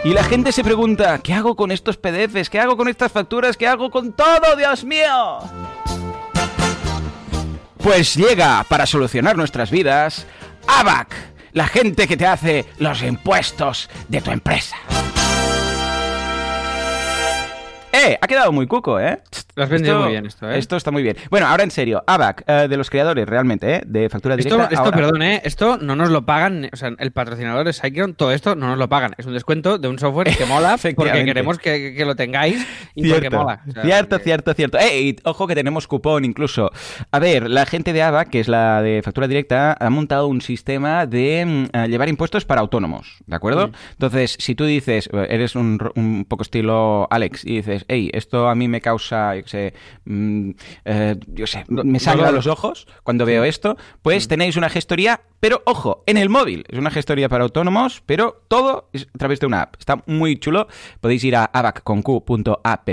Y 0.03 0.15
la 0.15 0.25
gente 0.25 0.51
se 0.51 0.65
pregunta, 0.65 1.19
¿qué 1.19 1.35
hago 1.35 1.55
con 1.55 1.71
estos 1.71 1.99
PDFs? 1.99 2.49
¿Qué 2.49 2.59
hago 2.59 2.75
con 2.75 2.89
estas 2.89 3.13
facturas? 3.13 3.59
¿Qué 3.59 3.67
hago 3.67 3.91
con 3.91 4.13
todo, 4.15 4.57
Dios 4.57 4.83
mío? 4.83 5.41
Pues 7.77 8.15
llega 8.15 8.65
para 8.67 8.87
solucionar 8.87 9.37
nuestras 9.37 9.71
vidas 9.71 10.27
ABAC, 10.67 11.15
la 11.53 11.67
gente 11.67 12.09
que 12.09 12.17
te 12.17 12.27
hace 12.27 12.65
los 12.79 13.03
impuestos 13.03 13.91
de 14.09 14.23
tu 14.23 14.31
empresa. 14.31 14.77
¡Eh! 17.93 18.19
Ha 18.19 18.27
quedado 18.27 18.53
muy 18.53 18.67
cuco, 18.67 18.99
¿eh? 18.99 19.21
Lo 19.61 19.65
has 19.65 19.71
vendido 19.71 20.01
muy 20.01 20.13
bien 20.13 20.25
esto, 20.25 20.51
¿eh? 20.51 20.57
Esto 20.57 20.77
está 20.77 20.91
muy 20.91 21.03
bien. 21.03 21.19
Bueno, 21.29 21.47
ahora 21.47 21.65
en 21.65 21.71
serio, 21.71 22.03
ABAC, 22.07 22.45
eh, 22.47 22.67
de 22.67 22.79
los 22.79 22.89
creadores 22.89 23.29
realmente, 23.29 23.75
¿eh? 23.75 23.83
De 23.85 24.09
factura 24.09 24.35
directa. 24.35 24.63
Esto, 24.63 24.75
esto 24.75 24.91
perdón, 24.91 25.21
¿eh? 25.21 25.43
Esto 25.45 25.77
no 25.77 25.95
nos 25.97 26.09
lo 26.09 26.25
pagan, 26.25 26.71
o 26.73 26.77
sea, 26.77 26.93
el 26.99 27.13
patrocinador 27.13 27.67
de 27.67 27.75
SiteGround, 27.75 28.17
todo 28.17 28.33
esto 28.33 28.57
no 28.57 28.69
nos 28.69 28.79
lo 28.79 28.89
pagan. 28.89 29.13
Es 29.19 29.27
un 29.27 29.35
descuento 29.35 29.77
de 29.77 29.89
un 29.89 29.99
software 29.99 30.35
que 30.35 30.47
mola 30.47 30.79
porque 30.97 31.27
queremos 31.27 31.59
que, 31.59 32.03
lo 32.07 32.17
tengáis 32.17 32.67
y 32.95 33.11
porque 33.11 33.29
mola. 33.29 33.63
cierto, 33.83 34.19
cierto, 34.19 34.55
cierto. 34.55 34.79
Eh, 34.79 35.15
ojo 35.25 35.47
que 35.47 35.55
tenemos 35.55 35.87
cupón 35.87 36.25
incluso. 36.25 36.71
A 37.11 37.19
ver, 37.19 37.51
la 37.51 37.67
gente 37.67 37.93
de 37.93 38.01
ABAC, 38.01 38.31
que 38.31 38.41
es 38.41 38.49
la 38.49 38.81
de 38.81 39.03
factura 39.05 39.29
directa, 39.29 39.77
ha 39.79 39.91
montado 39.91 40.27
un 40.27 40.41
sistema 40.41 41.05
de 41.05 41.69
mm, 41.71 41.85
llevar 41.87 42.09
impuestos 42.09 42.47
para 42.47 42.63
autónomos, 42.63 43.19
¿de 43.27 43.37
acuerdo? 43.37 43.69
Mm. 43.69 43.73
Entonces, 43.93 44.37
si 44.39 44.55
tú 44.55 44.65
dices, 44.65 45.11
eres 45.29 45.55
un, 45.55 45.79
un 45.97 46.25
poco 46.25 46.45
estilo 46.45 47.09
Alex 47.11 47.45
y 47.45 47.57
dices, 47.57 47.85
hey, 47.89 48.11
esto 48.15 48.49
a 48.49 48.55
mí 48.55 48.67
me 48.67 48.81
causa, 48.81 49.37
sé, 49.51 49.75
mm, 50.05 50.51
eh, 50.85 51.17
yo 51.29 51.47
sé, 51.47 51.65
me 51.69 51.99
salga 52.01 52.29
a 52.29 52.33
los 52.33 52.47
ojos 52.47 52.87
cuando 53.03 53.27
veo 53.27 53.45
esto, 53.45 53.77
pues 54.03 54.29
tenéis 54.29 54.57
una 54.57 54.71
gestoría, 54.71 55.21
pero 55.41 55.63
ojo, 55.67 56.05
en 56.07 56.17
el 56.17 56.29
móvil. 56.29 56.65
Es 56.69 56.79
una 56.79 56.91
gestoría 56.91 57.29
para 57.29 57.45
autónomos, 57.45 58.03
pero 58.07 58.43
todo 58.49 58.89
es 58.93 59.09
a 59.15 59.19
través 59.19 59.41
de 59.41 59.47
una 59.47 59.63
app. 59.63 59.77
Está 59.79 60.03
muy 60.07 60.39
chulo. 60.39 60.69
Podéis 61.01 61.25
ir 61.25 61.37
a 61.37 61.45
abacconq.app 61.45 62.89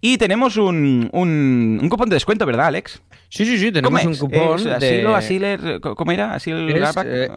y 0.00 0.18
tenemos 0.18 0.56
un, 0.56 1.08
un, 1.12 1.78
un 1.80 1.88
cupón 1.88 2.08
de 2.08 2.16
descuento, 2.16 2.46
¿verdad, 2.46 2.66
Alex? 2.66 3.00
Sí, 3.34 3.44
sí, 3.44 3.58
sí, 3.58 3.72
tenemos 3.72 4.04
un 4.04 4.16
cupón. 4.16 4.62
de... 4.62 5.80
¿cómo 5.80 6.12
era? 6.12 6.34
Así 6.34 6.50
el, 6.52 6.70
eh, 6.70 7.28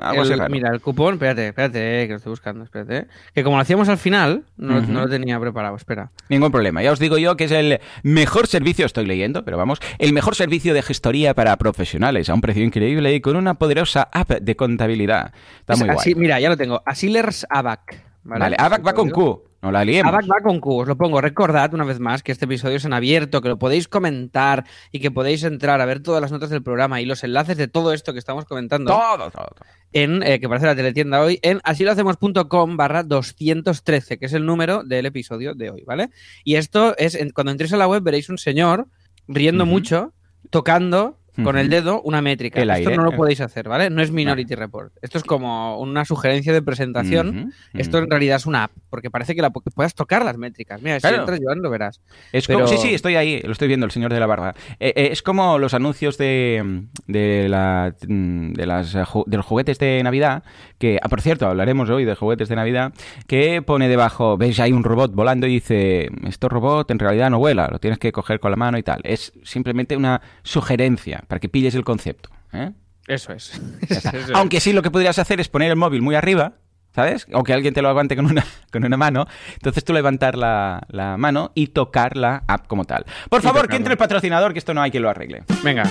Mira, 0.50 0.70
el 0.72 0.80
cupón, 0.80 1.16
espérate, 1.16 1.48
espérate, 1.48 2.06
que 2.06 2.10
lo 2.10 2.18
estoy 2.18 2.30
buscando, 2.30 2.64
espérate. 2.64 3.08
Que 3.34 3.44
como 3.44 3.56
lo 3.56 3.62
hacíamos 3.62 3.90
al 3.90 3.98
final, 3.98 4.44
no, 4.58 4.80
lo 4.80 5.10
tenía 5.10 5.40
preparado, 5.40 5.76
espera. 5.76 6.12
Ningún 6.30 6.52
problema. 6.52 6.84
Ya 6.84 6.92
os 6.92 7.00
digo 7.00 7.18
yo 7.18 7.36
que 7.36 7.46
es 7.46 7.52
el 7.52 7.80
mejor 8.04 8.47
servicio, 8.48 8.86
estoy 8.86 9.06
leyendo, 9.06 9.44
pero 9.46 9.58
vamos, 9.58 9.80
el 10.00 10.14
mejor 10.14 10.36
servicio 10.36 10.74
de 10.74 10.82
gestoría 10.82 11.34
para 11.34 11.56
profesionales 11.58 12.30
a 12.30 12.34
un 12.34 12.42
precio 12.42 12.64
increíble 12.64 13.14
y 13.14 13.22
con 13.22 13.36
una 13.36 13.56
poderosa 13.56 14.10
app 14.12 14.32
de 14.32 14.56
contabilidad. 14.56 15.34
Está 15.60 15.76
muy 15.76 15.90
así, 15.90 16.16
Mira, 16.16 16.40
ya 16.40 16.50
lo 16.50 16.58
tengo. 16.58 16.82
Asilers 16.86 17.46
Abac. 17.50 18.04
Vale, 18.24 18.40
vale 18.40 18.56
Abac 18.60 18.86
va 18.86 18.94
con 18.94 19.10
Q. 19.10 19.47
No 19.62 19.72
la 19.72 19.84
liemos. 19.84 20.14
va 20.14 20.42
con 20.44 20.60
Q, 20.60 20.82
os 20.82 20.88
lo 20.88 20.98
pongo. 20.98 21.20
Recordad 21.20 21.74
una 21.74 21.84
vez 21.84 22.00
más 22.00 22.22
que 22.22 22.32
este 22.32 22.46
episodio 22.46 22.78
es 22.78 22.86
en 22.86 22.94
abierto, 22.94 23.42
que 23.42 23.50
lo 23.50 23.58
podéis 23.58 23.88
comentar 23.88 24.66
y 24.92 25.00
que 25.00 25.10
podéis 25.10 25.44
entrar 25.44 25.82
a 25.82 25.86
ver 25.86 26.02
todas 26.02 26.22
las 26.22 26.32
notas 26.32 26.50
del 26.50 26.62
programa 26.62 27.02
y 27.02 27.06
los 27.06 27.24
enlaces 27.24 27.58
de 27.58 27.68
todo 27.68 27.92
esto 27.94 28.14
que 28.14 28.20
estamos 28.20 28.46
comentando. 28.46 28.92
Todo, 28.92 29.30
todo, 29.30 29.32
todo. 29.32 29.66
En, 29.94 30.22
eh, 30.22 30.40
que 30.40 30.48
parece 30.48 30.68
la 30.68 30.76
teletienda 30.76 31.22
hoy, 31.22 31.40
en 31.42 31.60
asilohacemos.com 31.64 32.78
barra 32.78 33.04
213, 33.04 34.20
que 34.20 34.26
es 34.28 34.34
el 34.34 34.46
número 34.46 34.84
del 34.84 35.08
episodio 35.08 35.56
de 35.56 35.72
hoy, 35.72 35.84
¿vale? 35.86 36.10
Y 36.44 36.56
esto 36.56 36.96
es, 36.98 37.18
cuando 37.34 37.52
entréis 37.52 37.74
a 37.74 37.78
la 37.78 37.88
web 37.88 38.04
veréis 38.04 38.30
un 38.30 38.38
señor 38.38 38.88
riendo 39.28 39.66
mucho, 39.66 40.14
tocando 40.50 41.20
con 41.44 41.58
el 41.58 41.70
dedo 41.70 42.02
una 42.02 42.22
métrica. 42.22 42.62
Esto 42.62 42.92
no 42.92 43.04
lo 43.04 43.12
podéis 43.12 43.42
hacer, 43.42 43.68
¿vale? 43.70 43.90
No 43.90 44.02
es 44.02 44.12
Minority 44.12 44.56
Report. 44.56 44.94
Esto 45.02 45.18
es 45.18 45.24
como 45.24 45.80
una 45.80 46.06
sugerencia 46.06 46.54
de 46.54 46.62
presentación. 46.62 47.54
Esto 47.74 48.00
en 48.00 48.10
realidad 48.10 48.38
es 48.38 48.46
una 48.46 48.66
app, 48.66 48.72
porque 48.90 49.10
parece 49.10 49.36
que, 49.36 49.42
la, 49.42 49.50
puedas 49.50 49.94
tocar 49.94 50.24
las 50.24 50.38
métricas. 50.38 50.82
Mira, 50.82 51.00
si 51.00 51.08
entras 51.08 51.40
llevando, 51.40 51.70
verás. 51.70 52.02
Es 52.32 52.48
como, 52.48 52.68
sí, 52.68 52.78
sí, 52.78 52.94
estoy 52.94 53.16
ahí, 53.16 53.42
lo 53.42 53.52
estoy 53.52 53.68
viendo, 53.68 53.86
el 53.86 53.92
señor 53.92 54.14
de 54.14 54.20
la 54.20 54.26
barba. 54.26 54.56
Eh, 54.80 54.94
eh, 54.96 55.10
es 55.12 55.22
como 55.22 55.58
los 55.58 55.74
anuncios 55.74 56.18
de, 56.18 56.86
de, 57.08 57.48
la, 57.50 57.94
de, 58.02 58.66
las, 58.66 58.94
de 58.94 59.38
los 59.38 59.46
juguetes 59.46 59.80
de 59.80 60.02
Navidad, 60.04 60.44
que, 60.78 61.00
ah, 61.02 61.10
por 61.10 61.22
cierto, 61.22 61.48
hablaremos 61.48 61.90
hoy 61.90 62.06
de 62.06 62.16
juguetes 62.16 62.50
de 62.50 62.56
Navidad, 62.56 62.94
que 63.28 63.62
pone 63.62 63.88
debajo, 63.88 64.38
veis, 64.38 64.60
hay 64.60 64.72
un 64.72 64.84
robot 64.84 65.14
volando 65.14 65.48
y 65.48 65.52
dice, 65.52 66.10
este 66.26 66.50
robot 66.50 66.90
en 66.92 67.00
realidad 67.00 67.30
no 67.30 67.40
vuela, 67.40 67.68
lo 67.72 67.80
tienes 67.80 68.00
que 68.00 68.12
coger 68.12 68.40
con 68.40 68.52
la 68.52 68.58
mano 68.58 68.78
y 68.78 68.84
tal. 68.84 69.02
Es 69.04 69.34
simplemente 69.44 69.96
una 69.96 70.22
sugerencia 70.44 71.24
para 71.28 71.40
que 71.40 71.50
pilles 71.50 71.76
el 71.76 71.84
concepto. 71.84 72.30
¿eh? 72.54 72.72
Eso 73.08 73.34
es. 73.34 73.60
Aunque 74.34 74.60
sí 74.60 74.74
lo 74.74 74.82
que 74.82 74.92
podrías 74.92 75.18
hacer 75.20 75.40
es 75.40 75.48
poner 75.48 75.72
el 75.72 75.78
móvil 75.78 76.02
muy 76.02 76.16
arriba, 76.16 76.54
¿sabes? 76.94 77.28
O 77.32 77.44
que 77.44 77.54
alguien 77.54 77.74
te 77.74 77.82
lo 77.82 77.90
aguante 77.90 78.16
con 78.16 78.26
una, 78.26 78.46
con 78.72 78.84
una 78.84 78.98
mano. 78.98 79.28
Entonces 79.54 79.84
tú 79.84 79.94
levantar 79.94 80.38
la, 80.38 81.16
mano 81.18 81.52
y 81.56 81.68
tocar 81.68 82.18
la 82.18 82.44
app 82.48 82.68
como 82.68 82.86
tal. 82.86 83.06
Por 83.30 83.42
favor, 83.42 83.68
que 83.68 83.78
entre 83.78 83.94
el 83.94 83.98
patrocinador, 83.98 84.54
que 84.54 84.60
esto 84.60 84.74
no 84.74 84.82
hay 84.82 84.92
que 84.92 85.00
lo 85.00 85.10
arregle. 85.10 85.44
Venga. 85.64 85.84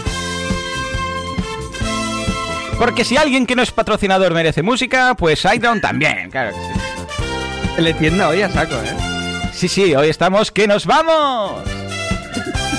Porque 2.79 3.05
si 3.05 3.17
alguien 3.17 3.47
que 3.47 3.57
no 3.57 3.63
es 3.63 3.73
patrocinador 3.73 4.35
merece 4.35 4.63
música, 4.63 5.15
pues 5.15 5.41
SiteGround 5.41 5.81
también, 5.81 6.31
claro 6.31 6.55
que 6.55 6.63
sí. 6.63 7.83
Le 7.83 7.95
tienda 7.95 8.29
hoy 8.29 8.43
a 8.43 8.51
saco, 8.51 8.75
¿eh? 8.75 9.51
Sí, 9.53 9.69
sí, 9.69 9.95
hoy 9.95 10.09
estamos 10.09 10.51
que 10.51 10.67
nos 10.67 10.85
vamos. 10.85 11.63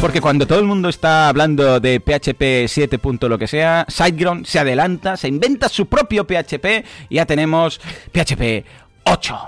Porque 0.00 0.22
cuando 0.22 0.46
todo 0.46 0.58
el 0.60 0.64
mundo 0.64 0.88
está 0.88 1.28
hablando 1.28 1.78
de 1.78 2.00
PHP 2.00 2.66
7. 2.68 2.98
lo 3.28 3.38
que 3.38 3.46
sea, 3.46 3.84
SiteGround 3.86 4.46
se 4.46 4.58
adelanta, 4.58 5.18
se 5.18 5.28
inventa 5.28 5.68
su 5.68 5.86
propio 5.86 6.26
PHP 6.26 6.86
y 7.10 7.16
ya 7.16 7.26
tenemos 7.26 7.78
PHP 8.10 8.64
8. 9.04 9.38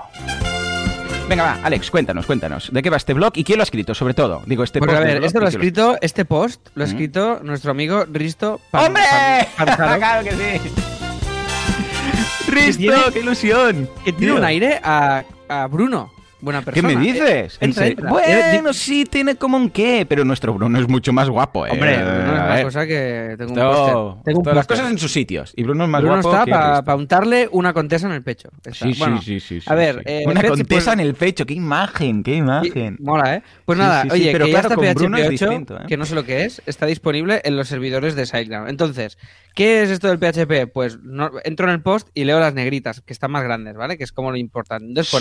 Venga, 1.27 1.43
va, 1.43 1.59
Alex, 1.63 1.89
cuéntanos, 1.89 2.27
cuéntanos. 2.27 2.71
¿De 2.71 2.83
qué 2.83 2.91
va 2.91 2.97
este 2.97 3.13
blog 3.13 3.33
y 3.35 3.43
quién 3.43 3.57
lo 3.57 3.63
ha 3.63 3.65
escrito, 3.65 3.95
sobre 3.95 4.13
todo? 4.13 4.43
Digo, 4.45 4.63
este 4.63 4.79
post. 4.79 4.91
A 4.91 4.99
ver, 4.99 5.23
esto 5.23 5.39
lo 5.39 5.47
ha 5.47 5.49
escrito, 5.49 5.97
este 6.01 6.23
post 6.23 6.69
lo 6.75 6.83
ha 6.83 6.87
escrito 6.87 7.39
nuestro 7.41 7.71
amigo 7.71 8.05
Risto 8.05 8.61
¡Hombre! 8.71 9.03
¡Claro 9.57 10.23
que 10.23 10.31
sí! 10.31 10.71
¡Risto, 12.51 13.11
qué 13.11 13.19
ilusión! 13.19 13.89
Que 14.05 14.13
tiene 14.13 14.33
un 14.33 14.43
aire 14.43 14.79
a, 14.83 15.23
a 15.49 15.65
Bruno 15.65 16.11
buena 16.43 16.61
persona. 16.61 16.89
¿Qué 16.89 16.95
me 16.95 17.01
dices? 17.01 17.59
Bueno, 17.97 18.73
sí, 18.73 19.05
tiene 19.05 19.35
como 19.35 19.57
un 19.57 19.69
qué, 19.69 20.05
pero 20.07 20.25
nuestro 20.25 20.53
Bruno 20.53 20.79
es 20.79 20.87
mucho 20.87 21.13
más 21.13 21.29
guapo, 21.29 21.65
¿eh? 21.65 21.71
Hombre, 21.71 21.97
Bruno 21.97 22.33
es 22.33 22.49
más 22.49 22.63
cosa 22.63 22.85
que 22.85 23.35
tengo 23.37 23.51
un 23.53 24.23
Tengo 24.23 24.53
Las 24.53 24.67
cosas 24.67 24.91
en 24.91 24.97
sus 24.97 25.11
sitios. 25.11 25.53
Y 25.55 25.63
Bruno 25.63 25.85
es 25.85 25.89
más 25.89 26.01
Bruno 26.01 26.21
guapo 26.21 26.43
está 26.43 26.83
para 26.83 26.95
untarle 26.95 27.47
una 27.51 27.73
contesa 27.73 28.07
en 28.07 28.13
el 28.13 28.23
pecho. 28.23 28.49
Sí, 28.71 28.93
sí, 29.21 29.39
sí, 29.39 29.59
A 29.65 29.75
ver, 29.75 30.01
eh, 30.05 30.23
una 30.25 30.43
contesa 30.43 30.93
en 30.93 30.99
el 30.99 31.15
pecho. 31.15 31.45
Qué 31.45 31.53
imagen, 31.53 32.23
qué 32.23 32.35
imagen. 32.35 32.97
mola, 32.99 33.35
¿eh? 33.35 33.43
Pues 33.65 33.77
nada, 33.77 34.05
oye, 34.11 34.31
pero 34.31 34.45
que 34.45 34.51
claro, 34.51 34.81
ya 34.81 34.91
está 34.91 35.05
PHP 35.05 35.41
8, 35.41 35.51
¿eh? 35.51 35.85
que 35.87 35.97
no 35.97 36.05
sé 36.05 36.15
lo 36.15 36.25
que 36.25 36.43
es, 36.43 36.61
está 36.65 36.85
disponible 36.85 37.41
en 37.45 37.55
los 37.55 37.67
servidores 37.67 38.15
de 38.15 38.25
SiteGround. 38.25 38.69
Entonces, 38.69 39.17
¿Qué 39.53 39.83
es 39.83 39.91
esto 39.91 40.07
del 40.07 40.17
PHP? 40.17 40.71
Pues 40.73 40.99
no, 41.03 41.31
entro 41.43 41.67
en 41.67 41.73
el 41.73 41.81
post 41.81 42.09
y 42.15 42.23
leo 42.23 42.39
las 42.39 42.55
negritas, 42.55 43.01
que 43.01 43.13
están 43.13 43.31
más 43.31 43.43
grandes, 43.43 43.75
¿vale? 43.75 43.97
Que 43.97 44.03
es 44.03 44.11
como 44.11 44.31
lo 44.31 44.37
importante. 44.37 44.87
Entonces 44.87 45.11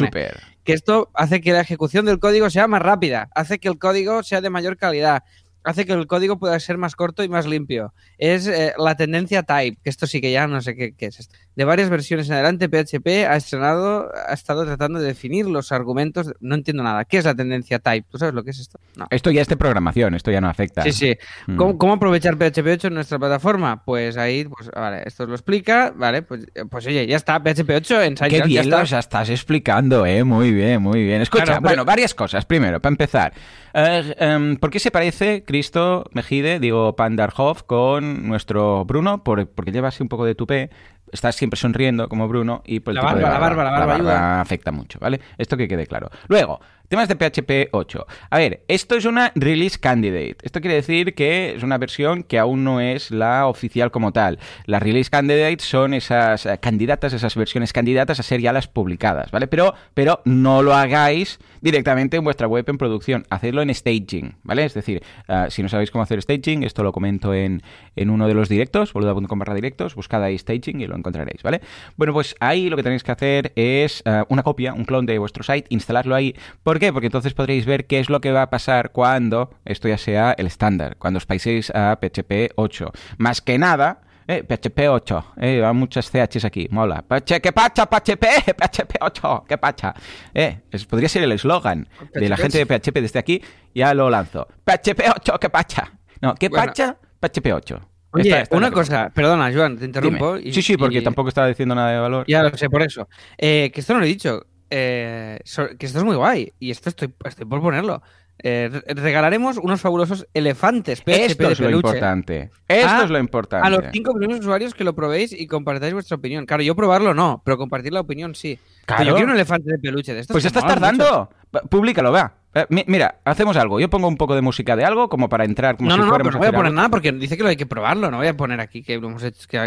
que 0.64 0.72
esto 0.72 1.10
hace 1.14 1.40
que 1.40 1.52
la 1.52 1.60
ejecución 1.60 2.06
del 2.06 2.18
código 2.18 2.50
sea 2.50 2.68
más 2.68 2.82
rápida, 2.82 3.30
hace 3.34 3.58
que 3.58 3.68
el 3.68 3.78
código 3.78 4.22
sea 4.22 4.40
de 4.40 4.50
mayor 4.50 4.76
calidad, 4.76 5.24
hace 5.64 5.86
que 5.86 5.92
el 5.92 6.06
código 6.06 6.38
pueda 6.38 6.58
ser 6.60 6.78
más 6.78 6.96
corto 6.96 7.22
y 7.22 7.28
más 7.28 7.46
limpio. 7.46 7.92
Es 8.18 8.46
eh, 8.46 8.74
la 8.78 8.96
tendencia 8.96 9.42
type, 9.42 9.78
que 9.82 9.90
esto 9.90 10.06
sí 10.06 10.20
que 10.20 10.32
ya 10.32 10.46
no 10.46 10.60
sé 10.60 10.74
qué, 10.74 10.94
es 10.98 11.20
esto. 11.20 11.34
De 11.54 11.64
varias 11.64 11.90
versiones 11.90 12.28
en 12.28 12.34
adelante, 12.34 12.68
PHP 12.68 13.28
ha 13.28 13.36
estrenado, 13.36 14.10
ha 14.26 14.32
estado 14.32 14.64
tratando 14.64 15.00
de 15.00 15.06
definir 15.06 15.46
los 15.46 15.70
argumentos. 15.70 16.32
No 16.40 16.54
entiendo 16.54 16.82
nada. 16.82 17.04
¿Qué 17.04 17.18
es 17.18 17.24
la 17.24 17.34
tendencia 17.34 17.78
type? 17.78 18.06
¿Tú 18.10 18.18
sabes 18.18 18.34
lo 18.34 18.42
que 18.42 18.50
es 18.50 18.58
esto? 18.58 18.80
No. 18.96 19.06
Esto 19.10 19.30
ya 19.30 19.42
es 19.42 19.48
de 19.48 19.56
programación, 19.56 20.14
esto 20.14 20.30
ya 20.30 20.40
no 20.40 20.48
afecta. 20.48 20.82
Sí, 20.82 20.92
sí. 20.92 21.16
Mm. 21.46 21.56
¿Cómo, 21.56 21.92
aprovechar 21.92 22.36
PHP 22.36 22.66
8 22.72 22.88
en 22.88 22.94
nuestra 22.94 23.18
plataforma? 23.18 23.84
Pues 23.84 24.16
ahí, 24.16 24.44
pues 24.44 24.70
vale, 24.70 25.02
esto 25.04 25.26
lo 25.26 25.34
explica, 25.34 25.92
vale, 25.94 26.22
pues, 26.22 26.46
pues 26.70 26.86
oye, 26.86 27.06
ya 27.06 27.16
está, 27.16 27.38
PHP 27.38 27.70
8 27.70 28.02
en 28.02 28.14
Qué 28.14 28.42
bien 28.42 28.70
ya, 28.70 28.82
estás 28.82 29.28
explicando, 29.28 30.06
eh, 30.06 30.24
muy 30.24 30.52
bien, 30.52 30.80
muy 30.80 31.04
bien. 31.04 31.22
Escucha, 31.22 31.60
bueno, 31.60 31.84
varias 31.84 32.14
cosas. 32.14 32.44
Primero, 32.46 32.80
para 32.80 32.92
empezar, 32.92 33.32
eh, 33.74 34.56
¿por 34.60 34.70
qué 34.70 34.78
se 34.78 34.90
parece 34.90 35.44
Cristo 35.44 36.04
Mejide, 36.12 36.60
digo 36.60 36.94
Pandarhoff, 36.96 37.62
con 37.62 38.28
nuestro 38.28 38.84
Bruno? 38.84 39.22
porque 39.24 39.72
lleva 39.72 39.88
así 39.88 40.02
un 40.02 40.08
poco 40.08 40.24
de 40.24 40.34
tupé 40.34 40.70
estás 41.12 41.36
siempre 41.36 41.58
sonriendo 41.58 42.08
como 42.08 42.26
Bruno 42.26 42.62
y 42.64 42.80
por 42.80 42.92
el 42.92 42.96
la, 42.96 43.02
barba, 43.02 43.20
la, 43.30 43.38
barba, 43.38 43.64
la 43.64 43.86
barba, 43.86 44.40
afecta 44.40 44.72
mucho, 44.72 44.98
¿vale? 44.98 45.20
Esto 45.38 45.56
que 45.56 45.68
quede 45.68 45.86
claro. 45.86 46.10
Luego, 46.28 46.60
temas 46.92 47.08
de 47.08 47.16
PHP 47.16 47.70
8. 47.72 48.06
A 48.28 48.36
ver, 48.38 48.64
esto 48.68 48.96
es 48.96 49.06
una 49.06 49.32
release 49.34 49.78
candidate. 49.78 50.36
Esto 50.42 50.60
quiere 50.60 50.76
decir 50.76 51.14
que 51.14 51.54
es 51.54 51.62
una 51.62 51.78
versión 51.78 52.22
que 52.22 52.38
aún 52.38 52.64
no 52.64 52.80
es 52.80 53.10
la 53.10 53.46
oficial 53.46 53.90
como 53.90 54.12
tal. 54.12 54.38
Las 54.66 54.82
release 54.82 55.08
candidates 55.08 55.64
son 55.64 55.94
esas 55.94 56.44
eh, 56.44 56.58
candidatas, 56.60 57.14
esas 57.14 57.34
versiones 57.34 57.72
candidatas 57.72 58.20
a 58.20 58.22
ser 58.22 58.40
ya 58.42 58.52
las 58.52 58.68
publicadas, 58.68 59.30
¿vale? 59.30 59.46
Pero, 59.46 59.72
pero 59.94 60.20
no 60.26 60.62
lo 60.62 60.74
hagáis 60.74 61.38
directamente 61.62 62.18
en 62.18 62.24
vuestra 62.24 62.46
web 62.46 62.68
en 62.68 62.76
producción. 62.76 63.24
Hacedlo 63.30 63.62
en 63.62 63.74
staging, 63.74 64.36
¿vale? 64.42 64.64
Es 64.64 64.74
decir, 64.74 65.02
eh, 65.28 65.46
si 65.48 65.62
no 65.62 65.70
sabéis 65.70 65.90
cómo 65.90 66.02
hacer 66.02 66.20
staging, 66.20 66.62
esto 66.62 66.82
lo 66.82 66.92
comento 66.92 67.32
en, 67.32 67.62
en 67.96 68.10
uno 68.10 68.28
de 68.28 68.34
los 68.34 68.50
directos, 68.50 68.92
boluda.com 68.92 69.38
barra 69.38 69.54
directos, 69.54 69.94
buscad 69.94 70.22
ahí 70.22 70.36
staging 70.36 70.80
y 70.80 70.86
lo 70.86 70.94
encontraréis, 71.02 71.42
¿vale? 71.42 71.60
Bueno, 71.96 72.12
pues 72.12 72.34
ahí 72.40 72.70
lo 72.70 72.76
que 72.76 72.82
tenéis 72.82 73.02
que 73.02 73.12
hacer 73.12 73.52
es 73.56 74.02
eh, 74.06 74.22
una 74.28 74.42
copia, 74.42 74.72
un 74.72 74.84
clon 74.84 75.04
de 75.06 75.18
vuestro 75.18 75.42
site, 75.42 75.66
instalarlo 75.70 76.14
ahí. 76.14 76.34
¿Por 76.62 76.78
qué? 76.78 76.92
Porque 76.92 77.06
entonces 77.06 77.34
podréis 77.34 77.66
ver 77.66 77.86
qué 77.86 78.00
es 78.00 78.08
lo 78.08 78.20
que 78.20 78.32
va 78.32 78.42
a 78.42 78.50
pasar 78.50 78.90
cuando 78.92 79.50
esto 79.64 79.88
ya 79.88 79.98
sea 79.98 80.34
el 80.38 80.46
estándar, 80.46 80.96
cuando 80.96 81.18
os 81.18 81.26
paséis 81.26 81.70
a 81.74 81.98
PHP 82.00 82.52
8. 82.56 82.92
Más 83.18 83.40
que 83.40 83.58
nada 83.58 84.00
Eh, 84.28 84.44
PHP 84.44 84.88
8. 84.88 85.24
Eh, 85.40 85.64
hay 85.64 85.74
muchas 85.74 86.10
CHs 86.10 86.44
aquí. 86.44 86.68
Mola. 86.70 87.04
¿Qué 87.26 87.52
pacha, 87.52 87.86
PHP? 87.86 88.54
PHP 88.56 88.96
8. 89.00 89.44
¿Qué 89.48 89.58
pacha? 89.58 89.92
Eh, 90.32 90.60
podría 90.88 91.08
ser 91.08 91.24
el 91.24 91.32
eslogan 91.32 91.88
de 92.14 92.28
la 92.28 92.36
gente 92.36 92.58
de 92.58 92.66
PHP 92.66 93.00
desde 93.00 93.18
aquí. 93.18 93.42
Ya 93.74 93.92
lo 93.94 94.08
lanzo. 94.08 94.46
PHP 94.64 95.00
8, 95.16 95.38
¿qué 95.40 95.50
pacha? 95.50 95.92
No, 96.20 96.34
¿qué 96.34 96.48
pacha? 96.50 96.96
PHP 97.20 97.52
8. 97.52 97.91
Oye, 98.12 98.44
una 98.50 98.70
cosa, 98.70 99.10
perdona, 99.14 99.52
Joan, 99.52 99.78
te 99.78 99.84
interrumpo. 99.84 100.38
sí, 100.38 100.62
sí, 100.62 100.76
porque 100.76 101.02
tampoco 101.02 101.28
estaba 101.28 101.48
diciendo 101.48 101.74
nada 101.74 101.92
de 101.92 101.98
valor. 101.98 102.26
Ya 102.28 102.42
lo 102.42 102.56
sé, 102.56 102.68
por 102.68 102.82
eso. 102.82 103.08
Eh, 103.38 103.70
que 103.72 103.80
esto 103.80 103.94
no 103.94 104.00
lo 104.00 104.04
he 104.04 104.08
dicho. 104.08 104.46
Eh, 104.70 105.38
que 105.78 105.86
esto 105.86 105.98
es 105.98 106.04
muy 106.04 106.16
guay. 106.16 106.52
Y 106.58 106.70
esto 106.70 106.88
estoy, 106.88 107.12
estoy 107.24 107.46
por 107.46 107.60
ponerlo. 107.60 108.02
Eh, 108.44 108.70
regalaremos 108.86 109.56
unos 109.58 109.80
fabulosos 109.80 110.26
elefantes 110.34 111.00
PHP 111.00 111.08
Esto 111.10 111.50
es 111.50 111.60
lo 111.60 111.70
importante. 111.70 112.50
Esto 112.66 113.04
es 113.04 113.10
lo 113.10 113.18
importante. 113.18 113.66
A 113.66 113.70
los 113.70 113.84
cinco 113.92 114.14
primeros 114.14 114.40
usuarios 114.40 114.74
que 114.74 114.82
lo 114.82 114.94
probéis 114.94 115.32
y 115.32 115.46
compartáis 115.46 115.92
vuestra 115.92 116.16
opinión. 116.16 116.44
Claro, 116.44 116.62
yo 116.62 116.74
probarlo 116.74 117.14
no, 117.14 117.40
pero 117.44 117.56
compartir 117.56 117.92
la 117.92 118.00
opinión 118.00 118.34
sí. 118.34 118.58
Claro. 118.84 119.04
yo 119.04 119.14
quiero 119.14 119.28
un 119.28 119.36
elefante 119.36 119.70
de 119.70 119.78
peluche 119.78 120.12
de 120.12 120.20
estos. 120.20 120.34
Pues 120.34 120.44
estás 120.44 120.66
tardando. 120.66 121.30
Públicalo, 121.70 122.10
vea. 122.10 122.34
Eh, 122.54 122.84
mira, 122.86 123.16
hacemos 123.24 123.56
algo. 123.56 123.80
Yo 123.80 123.88
pongo 123.88 124.08
un 124.08 124.16
poco 124.16 124.34
de 124.34 124.42
música 124.42 124.76
de 124.76 124.84
algo 124.84 125.08
como 125.08 125.28
para 125.28 125.44
entrar 125.44 125.76
como 125.76 125.88
no, 125.88 125.94
si 125.94 126.00
no, 126.00 126.06
no, 126.06 126.18
no 126.18 126.38
voy 126.38 126.48
a 126.48 126.52
poner 126.52 126.72
nada 126.72 126.88
porque 126.88 127.12
dice 127.12 127.36
que 127.36 127.42
lo 127.42 127.48
hay 127.48 127.56
que 127.56 127.66
probarlo. 127.66 128.10
No 128.10 128.18
voy 128.18 128.26
a 128.26 128.36
poner 128.36 128.60
aquí 128.60 128.82
que, 128.82 128.94
hemos 128.94 129.22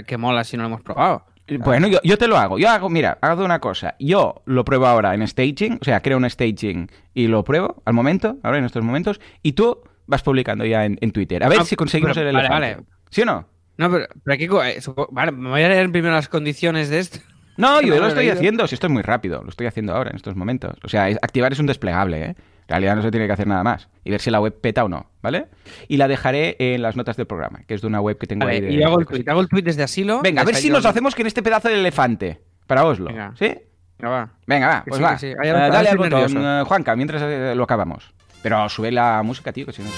que, 0.05 0.17
mola 0.17 0.43
si 0.43 0.57
no 0.57 0.63
lo 0.63 0.67
hemos 0.67 0.81
probado. 0.81 1.25
Bueno, 1.59 1.87
yo, 1.87 2.17
te 2.17 2.27
lo 2.27 2.37
hago. 2.37 2.57
Yo 2.57 2.69
hago, 2.69 2.89
mira, 2.89 3.17
hago 3.21 3.45
una 3.45 3.59
cosa. 3.59 3.95
Yo 3.99 4.41
lo 4.45 4.65
pruebo 4.65 4.87
ahora 4.87 5.13
en 5.13 5.27
staging, 5.27 5.77
o 5.79 5.85
sea, 5.85 6.01
creo 6.01 6.17
un 6.17 6.29
staging 6.29 6.89
y 7.13 7.27
lo 7.27 7.43
pruebo 7.43 7.83
al 7.85 7.93
momento, 7.93 8.37
ahora 8.41 8.57
en 8.57 8.65
estos 8.65 8.83
momentos, 8.83 9.19
y 9.43 9.53
tú 9.53 9.79
vas 10.07 10.23
publicando 10.23 10.65
ya 10.65 10.85
en, 10.85 11.11
Twitter. 11.11 11.43
A 11.43 11.49
ver 11.49 11.59
ah, 11.61 11.65
si 11.65 11.75
conseguimos 11.75 12.17
el 12.17 12.27
elefante. 12.27 12.49
Vale, 12.49 12.73
vale. 12.75 12.87
¿Sí 13.09 13.21
o 13.21 13.25
no? 13.25 13.47
No, 13.77 13.91
pero, 13.91 14.07
pero 14.23 14.33
aquí, 14.33 14.45
eh, 14.45 14.81
vale, 15.11 15.31
me 15.31 15.49
voy 15.49 15.61
a 15.61 15.69
leer 15.69 15.91
primero 15.91 16.15
las 16.15 16.29
condiciones 16.29 16.89
de 16.89 16.99
esto. 16.99 17.19
No, 17.57 17.81
yo 17.83 17.99
lo 17.99 18.07
estoy 18.07 18.29
haciendo, 18.29 18.67
si 18.67 18.75
esto 18.75 18.87
es 18.87 18.93
muy 18.93 19.03
rápido, 19.03 19.41
lo 19.43 19.49
estoy 19.49 19.67
haciendo 19.67 19.93
ahora 19.93 20.09
en 20.09 20.15
estos 20.15 20.35
momentos. 20.35 20.77
O 20.83 20.89
sea, 20.89 21.05
activar 21.05 21.51
es 21.53 21.59
un 21.59 21.67
desplegable, 21.67 22.25
¿eh? 22.25 22.35
En 22.67 22.73
realidad 22.73 22.95
no 22.95 23.01
se 23.01 23.11
tiene 23.11 23.27
que 23.27 23.33
hacer 23.33 23.47
nada 23.47 23.63
más. 23.63 23.89
Y 24.03 24.11
ver 24.11 24.19
si 24.19 24.31
la 24.31 24.39
web 24.39 24.59
peta 24.59 24.83
o 24.83 24.89
no, 24.89 25.11
¿vale? 25.21 25.47
Y 25.87 25.97
la 25.97 26.07
dejaré 26.07 26.55
en 26.59 26.81
las 26.81 26.95
notas 26.95 27.15
del 27.15 27.27
programa, 27.27 27.59
que 27.67 27.75
es 27.75 27.81
de 27.81 27.87
una 27.87 28.01
web 28.01 28.17
que 28.17 28.27
tengo 28.27 28.47
ahí. 28.47 28.61
De, 28.61 28.71
y 28.71 28.81
hago 28.81 28.99
el, 28.99 29.05
tweet, 29.05 29.23
hago 29.27 29.41
el 29.41 29.47
tweet 29.47 29.63
desde 29.63 29.83
asilo. 29.83 30.21
Venga, 30.21 30.41
a 30.41 30.45
ver 30.45 30.55
si 30.55 30.69
nos 30.69 30.85
hacemos 30.85 31.15
con 31.15 31.27
este 31.27 31.43
pedazo 31.43 31.69
de 31.69 31.75
elefante. 31.75 32.41
Para 32.65 32.85
Oslo. 32.85 33.11
¿Sí? 33.35 33.55
Venga, 33.97 34.09
va. 34.09 34.29
Venga, 34.47 34.67
va, 34.67 34.83
pues 34.87 35.01
va. 35.01 35.17
Eh, 35.21 35.35
dale 35.51 35.89
al 35.89 35.97
botón, 35.97 36.37
eh, 36.37 36.63
Juanca, 36.65 36.95
mientras 36.95 37.21
eh, 37.23 37.53
lo 37.55 37.63
acabamos. 37.63 38.13
Pero 38.41 38.67
sube 38.69 38.91
la 38.91 39.21
música, 39.23 39.53
tío, 39.53 39.65
que 39.65 39.71
si 39.71 39.83
no 39.83 39.89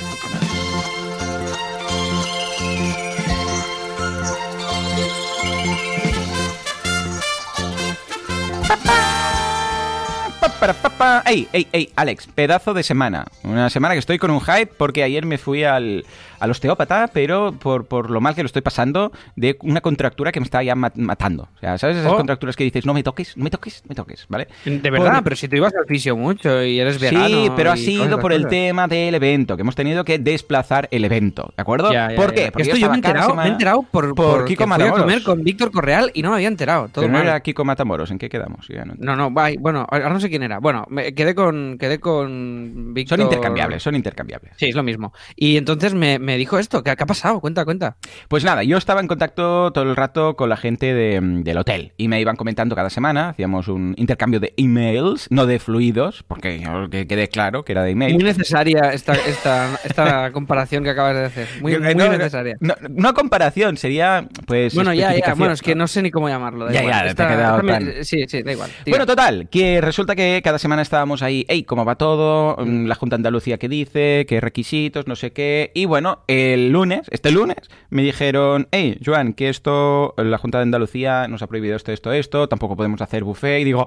para, 10.59 10.73
pa, 10.73 11.23
¡Ey, 11.25 11.47
ey, 11.53 11.67
ey! 11.71 11.89
Alex, 11.95 12.27
pedazo 12.27 12.73
de 12.73 12.83
semana. 12.83 13.25
Una 13.43 13.69
semana 13.69 13.93
que 13.93 13.99
estoy 13.99 14.17
con 14.17 14.31
un 14.31 14.41
hype 14.41 14.67
porque 14.77 15.03
ayer 15.03 15.25
me 15.25 15.37
fui 15.37 15.63
al, 15.63 16.05
al 16.39 16.51
osteópata, 16.51 17.09
pero 17.13 17.53
por, 17.53 17.85
por, 17.85 18.09
lo 18.09 18.21
mal 18.21 18.35
que 18.35 18.43
lo 18.43 18.47
estoy 18.47 18.61
pasando, 18.61 19.11
de 19.35 19.57
una 19.61 19.81
contractura 19.81 20.31
que 20.31 20.39
me 20.39 20.45
está 20.45 20.63
ya 20.63 20.75
matando. 20.75 21.49
O 21.55 21.59
sea, 21.59 21.77
¿sabes 21.77 21.97
esas 21.97 22.11
oh. 22.11 22.17
contracturas 22.17 22.55
que 22.55 22.63
dices, 22.63 22.85
no 22.85 22.93
me 22.93 23.03
toques, 23.03 23.35
no 23.37 23.43
me 23.43 23.49
toques, 23.49 23.83
no 23.83 23.89
me 23.89 23.95
toques, 23.95 24.25
¿vale? 24.29 24.47
De 24.65 24.89
verdad, 24.89 25.21
pero 25.23 25.35
si 25.35 25.47
te 25.47 25.57
ibas 25.57 25.73
al 25.75 25.85
fisio 25.85 26.15
mucho 26.15 26.63
y 26.63 26.79
eres 26.79 26.99
vegano. 26.99 27.27
Sí, 27.27 27.51
pero 27.55 27.71
ha 27.71 27.77
sido 27.77 28.19
por 28.19 28.33
el 28.33 28.47
tema 28.47 28.87
del 28.87 29.15
evento, 29.15 29.55
que 29.55 29.61
hemos 29.61 29.75
tenido 29.75 30.03
que 30.03 30.19
desplazar 30.19 30.87
el 30.91 31.05
evento, 31.05 31.51
¿de 31.55 31.61
acuerdo? 31.61 31.89
¿Por 32.15 32.33
qué? 32.33 32.51
Porque 32.51 32.63
Esto 32.63 32.77
yo 32.77 32.87
me 32.89 32.95
he 32.95 32.97
enterado, 32.97 33.35
me 33.35 33.43
he 33.43 33.47
enterado 33.47 33.83
por, 33.83 34.15
por 34.15 34.45
Kiko 34.45 34.67
Matamoros. 34.67 34.99
a 34.99 35.01
comer 35.01 35.23
con 35.23 35.43
Víctor 35.43 35.71
Correal 35.71 36.11
y 36.13 36.21
no 36.21 36.29
me 36.29 36.35
había 36.35 36.47
enterado. 36.47 36.87
Todo 36.89 37.05
pero 37.05 37.13
no 37.13 37.19
era 37.19 37.39
Kiko 37.39 37.65
Matamoros, 37.65 38.11
¿en 38.11 38.17
qué 38.17 38.29
quedamos? 38.29 38.67
no, 38.97 39.15
no, 39.15 39.31
bueno, 39.31 39.85
ahora 39.89 40.09
no 40.09 40.19
sé 40.19 40.29
quién 40.29 40.43
era. 40.43 40.59
Bueno, 40.59 40.85
me 40.89 41.13
quedé 41.13 41.35
con, 41.35 41.77
quedé 41.79 41.99
con 41.99 42.93
Víctor. 42.93 43.17
Son 43.17 43.25
intercambiables, 43.25 43.83
son 43.83 43.95
intercambiables. 43.95 44.53
Sí, 44.57 44.67
es 44.67 44.75
lo 44.75 44.83
mismo. 44.83 45.13
Y 45.35 45.57
entonces 45.57 45.93
me, 45.93 46.19
me 46.27 46.37
dijo 46.37 46.59
esto, 46.59 46.83
que 46.83 46.91
ha 46.91 46.95
pasado? 46.97 47.39
Cuenta, 47.39 47.63
cuenta. 47.63 47.95
Pues 48.27 48.43
nada, 48.43 48.61
yo 48.61 48.77
estaba 48.77 48.99
en 48.99 49.07
contacto 49.07 49.71
todo 49.71 49.85
el 49.85 49.95
rato 49.95 50.35
con 50.35 50.49
la 50.49 50.57
gente 50.57 50.93
del 50.93 51.57
hotel 51.57 51.93
y 51.95 52.09
me 52.09 52.19
iban 52.19 52.35
comentando 52.35 52.75
cada 52.75 52.89
semana, 52.89 53.29
hacíamos 53.29 53.69
un 53.69 53.95
intercambio 53.97 54.41
de 54.41 54.53
emails, 54.57 55.27
no 55.29 55.45
de 55.45 55.57
fluidos, 55.57 56.23
porque 56.27 56.67
que 56.91 57.07
quede 57.07 57.29
claro 57.29 57.63
que 57.63 57.71
era 57.71 57.83
de 57.83 57.91
email. 57.91 58.13
Muy 58.13 58.25
necesaria 58.25 58.91
esta, 58.91 59.13
esta, 59.13 59.79
esta 59.85 60.31
comparación 60.33 60.83
que 60.83 60.89
acabas 60.89 61.15
de 61.15 61.25
hacer. 61.25 61.47
Muy, 61.61 61.79
muy 61.79 61.95
necesaria. 61.95 62.57
No, 62.59 63.13
comparación, 63.13 63.77
sería 63.77 64.27
pues. 64.45 64.75
Bueno, 64.75 64.93
ya, 64.93 65.15
ya. 65.15 65.33
Bueno, 65.33 65.53
es 65.53 65.61
que 65.61 65.75
no 65.75 65.87
sé 65.87 66.01
ni 66.01 66.11
cómo 66.11 66.27
llamarlo. 66.27 66.69
ya, 66.69 66.83
ya, 66.83 67.15
te 67.15 67.23
ha 67.23 67.27
quedado 67.29 67.63
Sí, 68.03 68.25
sí, 68.27 68.43
da 68.43 68.51
igual. 68.51 68.69
Bueno, 68.85 69.05
total, 69.05 69.47
que 69.49 69.79
resulta 69.79 70.13
que 70.13 70.41
cada 70.43 70.59
semana 70.59 70.81
estábamos 70.81 71.21
ahí, 71.21 71.45
hey, 71.47 71.63
¿cómo 71.63 71.85
va 71.85 71.95
todo? 71.95 72.57
Mm, 72.57 72.87
la 72.87 72.95
Junta 72.95 73.15
de 73.15 73.19
Andalucía 73.19 73.57
que 73.57 73.69
dice, 73.69 74.25
qué 74.27 74.41
requisitos, 74.41 75.07
no 75.07 75.15
sé 75.15 75.31
qué. 75.31 75.71
Y 75.73 75.85
bueno, 75.85 76.16
el 76.27 76.71
lunes 76.71 77.07
este 77.09 77.31
lunes, 77.31 77.57
me 77.89 78.01
dijeron, 78.01 78.67
hey, 78.71 78.99
Joan, 79.03 79.33
que 79.33 79.49
esto, 79.49 80.13
la 80.17 80.37
Junta 80.37 80.59
de 80.59 80.63
Andalucía 80.63 81.27
nos 81.27 81.41
ha 81.41 81.47
prohibido 81.47 81.75
esto, 81.75 81.91
esto, 81.91 82.11
esto, 82.11 82.47
tampoco 82.47 82.75
podemos 82.75 83.01
hacer 83.01 83.23
buffet. 83.23 83.61
Y 83.61 83.63
digo, 83.63 83.85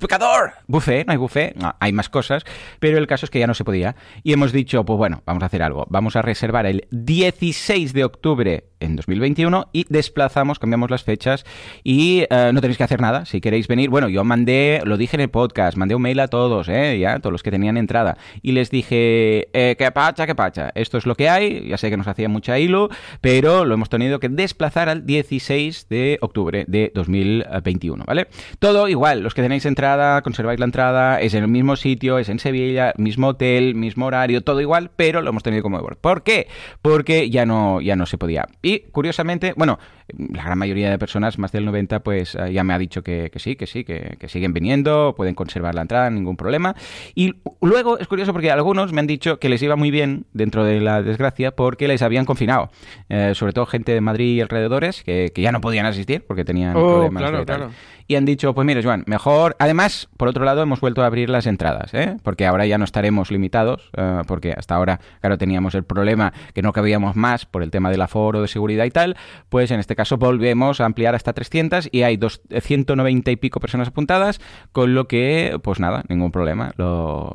¡pecador! 0.00 0.52
Buffet, 0.66 1.06
no 1.06 1.12
hay 1.12 1.18
buffet, 1.18 1.54
no, 1.56 1.74
hay 1.78 1.92
más 1.92 2.08
cosas, 2.08 2.44
pero 2.80 2.98
el 2.98 3.06
caso 3.06 3.26
es 3.26 3.30
que 3.30 3.38
ya 3.38 3.46
no 3.46 3.54
se 3.54 3.64
podía. 3.64 3.96
Y 4.22 4.32
hemos 4.32 4.52
dicho, 4.52 4.84
pues 4.84 4.96
bueno, 4.96 5.22
vamos 5.26 5.42
a 5.42 5.46
hacer 5.46 5.62
algo. 5.62 5.86
Vamos 5.88 6.16
a 6.16 6.22
reservar 6.22 6.66
el 6.66 6.86
16 6.90 7.92
de 7.92 8.04
octubre 8.04 8.64
en 8.80 8.96
2021 8.96 9.68
y 9.72 9.86
desplazamos, 9.88 10.58
cambiamos 10.58 10.90
las 10.90 11.04
fechas 11.04 11.44
y 11.82 12.24
eh, 12.30 12.50
no 12.52 12.60
tenéis 12.60 12.78
que 12.78 12.84
hacer 12.84 13.00
nada. 13.00 13.24
Si 13.24 13.40
queréis 13.40 13.68
venir, 13.68 13.90
bueno, 13.90 14.08
yo 14.08 14.24
mandé, 14.24 14.80
lo 14.84 14.96
dije 14.96 15.16
en 15.16 15.22
el 15.22 15.30
podcast, 15.30 15.76
mandé 15.76 15.94
un 15.94 16.02
mail 16.02 16.20
a 16.20 16.28
todos, 16.28 16.68
¿eh? 16.68 16.98
ya, 16.98 17.18
todos 17.18 17.32
los 17.32 17.42
que 17.42 17.50
tenían 17.50 17.76
entrada, 17.76 18.18
y 18.42 18.52
les 18.52 18.70
dije, 18.70 19.48
eh, 19.52 19.76
qué 19.78 19.90
pacha, 19.90 20.26
qué 20.26 20.34
pacha, 20.34 20.70
esto 20.74 20.98
es 20.98 21.06
lo 21.06 21.14
que 21.14 21.28
hay, 21.28 21.68
ya 21.68 21.76
sé 21.76 21.90
que 21.90 21.96
nos 21.96 22.08
hacía 22.08 22.28
mucha 22.28 22.58
hilo, 22.58 22.88
pero 23.20 23.64
lo 23.64 23.74
hemos 23.74 23.88
tenido 23.88 24.20
que 24.20 24.28
desplazar 24.28 24.88
al 24.88 25.06
16 25.06 25.88
de 25.88 26.18
octubre 26.20 26.64
de 26.68 26.92
2021, 26.94 28.04
¿vale? 28.06 28.28
Todo 28.58 28.88
igual, 28.88 29.20
los 29.20 29.34
que 29.34 29.42
tenéis 29.42 29.66
entrada, 29.66 30.22
conserváis 30.22 30.60
la 30.60 30.66
entrada, 30.66 31.20
es 31.20 31.34
en 31.34 31.42
el 31.42 31.48
mismo 31.48 31.76
sitio, 31.76 32.18
es 32.18 32.28
en 32.28 32.38
Sevilla, 32.38 32.92
mismo 32.96 33.28
hotel, 33.28 33.74
mismo 33.74 34.06
horario, 34.06 34.42
todo 34.42 34.60
igual, 34.60 34.90
pero 34.94 35.22
lo 35.22 35.30
hemos 35.30 35.42
tenido 35.42 35.62
como. 35.62 35.76
¿Por 35.76 36.22
qué? 36.22 36.48
Porque 36.82 37.30
ya 37.30 37.46
no, 37.46 37.80
ya 37.80 37.96
no 37.96 38.06
se 38.06 38.18
podía. 38.18 38.46
Y 38.66 38.80
curiosamente, 38.90 39.54
bueno, 39.56 39.78
la 40.16 40.44
gran 40.44 40.58
mayoría 40.58 40.90
de 40.90 40.98
personas, 40.98 41.38
más 41.38 41.52
del 41.52 41.64
90, 41.64 42.00
pues 42.00 42.34
eh, 42.34 42.52
ya 42.52 42.64
me 42.64 42.74
ha 42.74 42.78
dicho 42.78 43.02
que, 43.02 43.30
sí, 43.36 43.56
que 43.56 43.66
sí, 43.66 43.84
que, 43.84 44.16
siguen 44.28 44.52
viniendo, 44.52 45.14
pueden 45.16 45.34
conservar 45.34 45.74
la 45.74 45.82
entrada, 45.82 46.10
ningún 46.10 46.36
problema. 46.36 46.74
Y 47.14 47.34
luego 47.60 47.98
es 47.98 48.06
curioso 48.06 48.32
porque 48.32 48.50
algunos 48.50 48.92
me 48.92 49.00
han 49.00 49.06
dicho 49.06 49.38
que 49.38 49.48
les 49.48 49.62
iba 49.62 49.76
muy 49.76 49.90
bien 49.90 50.26
dentro 50.32 50.64
de 50.64 50.80
la 50.80 51.02
desgracia 51.02 51.50
porque 51.50 51.88
les 51.88 52.02
habían 52.02 52.24
confinado. 52.24 52.70
Eh, 53.08 53.32
sobre 53.34 53.52
todo 53.52 53.66
gente 53.66 53.92
de 53.92 54.00
Madrid 54.00 54.36
y 54.36 54.40
alrededores 54.40 55.02
que, 55.02 55.32
ya 55.36 55.52
no 55.52 55.60
podían 55.60 55.86
asistir 55.86 56.24
porque 56.26 56.44
tenían 56.44 56.76
oh, 56.76 56.94
problemas. 56.94 57.22
Claro, 57.22 57.44
claro 57.44 57.70
y 58.08 58.14
han 58.14 58.24
dicho, 58.24 58.54
pues 58.54 58.66
mira, 58.66 58.80
Joan, 58.82 59.04
mejor... 59.06 59.56
Además, 59.58 60.08
por 60.16 60.28
otro 60.28 60.44
lado, 60.44 60.62
hemos 60.62 60.80
vuelto 60.80 61.02
a 61.02 61.06
abrir 61.06 61.28
las 61.28 61.46
entradas, 61.46 61.92
¿eh? 61.92 62.16
porque 62.22 62.46
ahora 62.46 62.66
ya 62.66 62.78
no 62.78 62.84
estaremos 62.84 63.30
limitados, 63.30 63.90
eh, 63.96 64.22
porque 64.26 64.54
hasta 64.56 64.74
ahora, 64.74 65.00
claro, 65.20 65.38
teníamos 65.38 65.74
el 65.74 65.84
problema 65.84 66.32
que 66.54 66.62
no 66.62 66.72
cabíamos 66.72 67.16
más 67.16 67.46
por 67.46 67.62
el 67.62 67.70
tema 67.70 67.90
del 67.90 68.00
aforo, 68.02 68.42
de 68.42 68.48
seguridad 68.48 68.84
y 68.84 68.90
tal, 68.90 69.16
pues 69.48 69.70
en 69.70 69.80
este 69.80 69.95
caso 69.96 70.16
volvemos 70.16 70.80
a 70.80 70.84
ampliar 70.84 71.14
hasta 71.14 71.32
300 71.32 71.88
y 71.90 72.02
hay 72.02 72.16
dos, 72.16 72.40
190 72.48 73.30
y 73.30 73.36
pico 73.36 73.60
personas 73.60 73.88
apuntadas, 73.88 74.40
con 74.72 74.94
lo 74.94 75.08
que, 75.08 75.58
pues 75.62 75.80
nada, 75.80 76.04
ningún 76.08 76.30
problema. 76.30 76.72
Lo... 76.76 77.32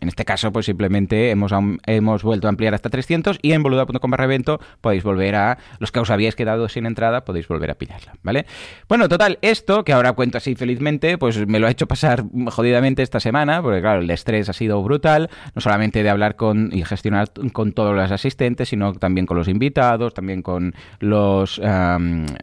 En 0.00 0.08
este 0.08 0.24
caso, 0.24 0.52
pues 0.52 0.66
simplemente 0.66 1.30
hemos, 1.30 1.52
hemos 1.86 2.22
vuelto 2.22 2.48
a 2.48 2.50
ampliar 2.50 2.74
hasta 2.74 2.90
300 2.90 3.38
y 3.42 3.52
en 3.52 3.62
boluda.com 3.62 4.10
barra 4.10 4.24
evento 4.24 4.60
podéis 4.80 5.02
volver 5.02 5.36
a... 5.36 5.58
Los 5.78 5.92
que 5.92 6.00
os 6.00 6.10
habíais 6.10 6.34
quedado 6.34 6.68
sin 6.68 6.86
entrada, 6.86 7.24
podéis 7.24 7.48
volver 7.48 7.70
a 7.70 7.74
pillarla, 7.74 8.14
¿vale? 8.22 8.46
Bueno, 8.88 9.08
total, 9.08 9.38
esto 9.42 9.84
que 9.84 9.92
ahora 9.92 10.12
cuento 10.12 10.38
así 10.38 10.54
felizmente, 10.54 11.18
pues 11.18 11.46
me 11.46 11.58
lo 11.58 11.66
ha 11.66 11.70
hecho 11.70 11.86
pasar 11.86 12.24
jodidamente 12.50 13.02
esta 13.02 13.20
semana, 13.20 13.62
porque 13.62 13.80
claro, 13.80 14.00
el 14.00 14.10
estrés 14.10 14.48
ha 14.48 14.52
sido 14.52 14.82
brutal, 14.82 15.30
no 15.54 15.60
solamente 15.60 16.02
de 16.02 16.10
hablar 16.10 16.36
con 16.36 16.70
y 16.72 16.84
gestionar 16.84 17.30
con 17.52 17.72
todos 17.72 17.94
los 17.94 18.10
asistentes, 18.10 18.68
sino 18.68 18.92
también 18.94 19.26
con 19.26 19.36
los 19.36 19.48
invitados, 19.48 20.14
también 20.14 20.42
con 20.42 20.74
los, 21.00 21.60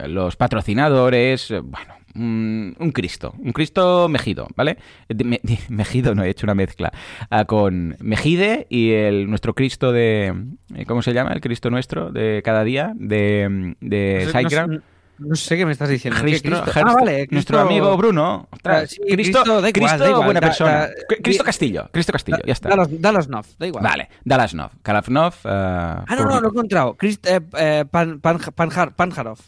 los 0.08 0.36
patrocinadores, 0.36 1.54
bueno, 1.64 1.96
un, 2.16 2.92
Cristo, 2.94 3.34
un 3.38 3.52
Cristo 3.52 4.08
mejido, 4.10 4.48
¿vale? 4.56 4.78
mejido, 5.70 6.16
no 6.16 6.24
he 6.24 6.30
hecho 6.30 6.46
una 6.46 6.56
mezcla, 6.56 6.92
ah, 7.30 7.46
con 7.46 7.96
Mejide 8.00 8.68
y 8.70 8.92
el 8.92 9.30
nuestro 9.30 9.54
Cristo 9.54 9.92
de, 9.92 10.34
¿cómo 10.88 11.02
se 11.02 11.14
llama? 11.14 11.34
El 11.34 11.42
Cristo 11.42 11.70
nuestro 11.70 12.12
de 12.12 12.42
cada 12.44 12.64
día, 12.64 12.94
de, 12.96 13.76
de 13.80 14.30
No 14.34 14.50
sé 14.50 14.82
qué 15.50 15.66
me 15.66 15.72
estás 15.72 15.90
diciendo. 15.90 16.20
Cristo, 16.22 16.64
ah, 16.76 16.94
vale. 16.94 17.28
Nuestro 17.32 17.60
amigo 17.60 17.96
Bruno. 17.98 18.48
Cristo, 19.08 19.44
Cristo, 19.74 20.24
buena 20.24 20.42
persona. 20.42 20.90
Cristo 21.22 21.44
Castillo. 21.44 21.90
Cristo 21.92 22.12
Castillo, 22.12 22.40
ya 22.46 22.54
está. 22.54 22.70
Dallas 22.90 23.28
Nov, 23.28 23.46
da 23.58 23.68
igual. 23.68 23.84
Vale, 23.84 24.10
Dallas 24.24 24.54
Nov. 24.54 24.72
Kalavnov. 24.82 25.34
Uh, 25.44 25.48
ah, 25.48 26.16
no, 26.18 26.26
no, 26.26 26.42
lo 26.42 26.48
he 26.48 26.52
encontrado. 26.52 26.96
Christ, 26.96 27.26
eh, 27.28 27.42
eh, 27.58 27.86
Pan, 27.90 28.20
Panjarov. 28.20 29.40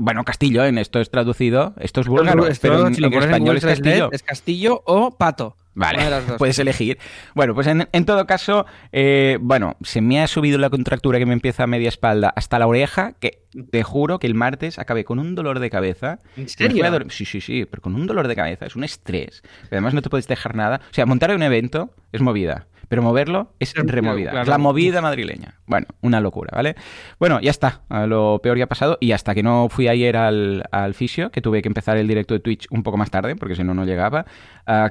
Bueno, 0.00 0.24
Castillo, 0.24 0.64
en 0.64 0.78
esto 0.78 1.00
es 1.00 1.10
traducido. 1.10 1.74
Esto 1.78 2.00
es 2.02 2.08
búlgaro, 2.08 2.46
pero 2.60 2.86
en, 2.86 3.04
en 3.04 3.12
español 3.14 3.56
es 3.56 3.64
Castillo. 3.64 4.10
Es 4.12 4.22
Castillo 4.22 4.82
o 4.84 5.16
Pato. 5.16 5.56
Vale, 5.78 6.00
puedes 6.38 6.58
elegir. 6.58 6.98
Bueno, 7.36 7.54
pues 7.54 7.68
en, 7.68 8.04
todo 8.04 8.26
caso, 8.26 8.66
eh, 8.90 9.38
bueno, 9.40 9.76
se 9.80 10.00
me 10.00 10.20
ha 10.20 10.26
subido 10.26 10.58
la 10.58 10.70
contractura 10.70 11.20
que 11.20 11.26
me 11.26 11.34
empieza 11.34 11.62
a 11.62 11.66
media 11.68 11.88
espalda 11.88 12.32
hasta 12.34 12.58
la 12.58 12.66
oreja, 12.66 13.12
que 13.20 13.44
te 13.70 13.84
juro 13.84 14.18
que 14.18 14.26
el 14.26 14.34
martes 14.34 14.80
acabé 14.80 15.04
con 15.04 15.20
un 15.20 15.36
dolor 15.36 15.60
de 15.60 15.70
cabeza. 15.70 16.18
¿En 16.36 16.48
serio? 16.48 16.84
Sí, 17.10 17.24
sí, 17.24 17.40
sí, 17.40 17.64
pero 17.64 17.80
con 17.80 17.94
un 17.94 18.08
dolor 18.08 18.26
de 18.26 18.34
cabeza, 18.34 18.66
es 18.66 18.74
un 18.74 18.82
estrés. 18.82 19.44
Además 19.70 19.94
no 19.94 20.02
te 20.02 20.10
puedes 20.10 20.26
dejar 20.26 20.56
nada. 20.56 20.80
O 20.90 20.94
sea, 20.94 21.06
montar 21.06 21.32
un 21.32 21.44
evento 21.44 21.90
es 22.10 22.22
movida. 22.22 22.66
Pero 22.88 23.02
moverlo 23.02 23.54
es 23.58 23.74
removida. 23.74 24.44
la 24.44 24.58
movida 24.58 25.00
madrileña. 25.02 25.54
Bueno, 25.66 25.86
una 26.00 26.20
locura, 26.20 26.50
¿vale? 26.54 26.74
Bueno, 27.18 27.40
ya 27.40 27.50
está. 27.50 27.82
Lo 28.06 28.40
peor 28.42 28.56
ya 28.56 28.64
ha 28.64 28.68
pasado. 28.68 28.96
Y 29.00 29.12
hasta 29.12 29.34
que 29.34 29.42
no 29.42 29.68
fui 29.68 29.88
ayer 29.88 30.16
al, 30.16 30.64
al 30.72 30.94
fisio, 30.94 31.30
que 31.30 31.42
tuve 31.42 31.60
que 31.62 31.68
empezar 31.68 31.96
el 31.98 32.08
directo 32.08 32.34
de 32.34 32.40
Twitch 32.40 32.66
un 32.70 32.82
poco 32.82 32.96
más 32.96 33.10
tarde, 33.10 33.36
porque 33.36 33.54
si 33.54 33.64
no, 33.64 33.74
no 33.74 33.84
llegaba. 33.84 34.24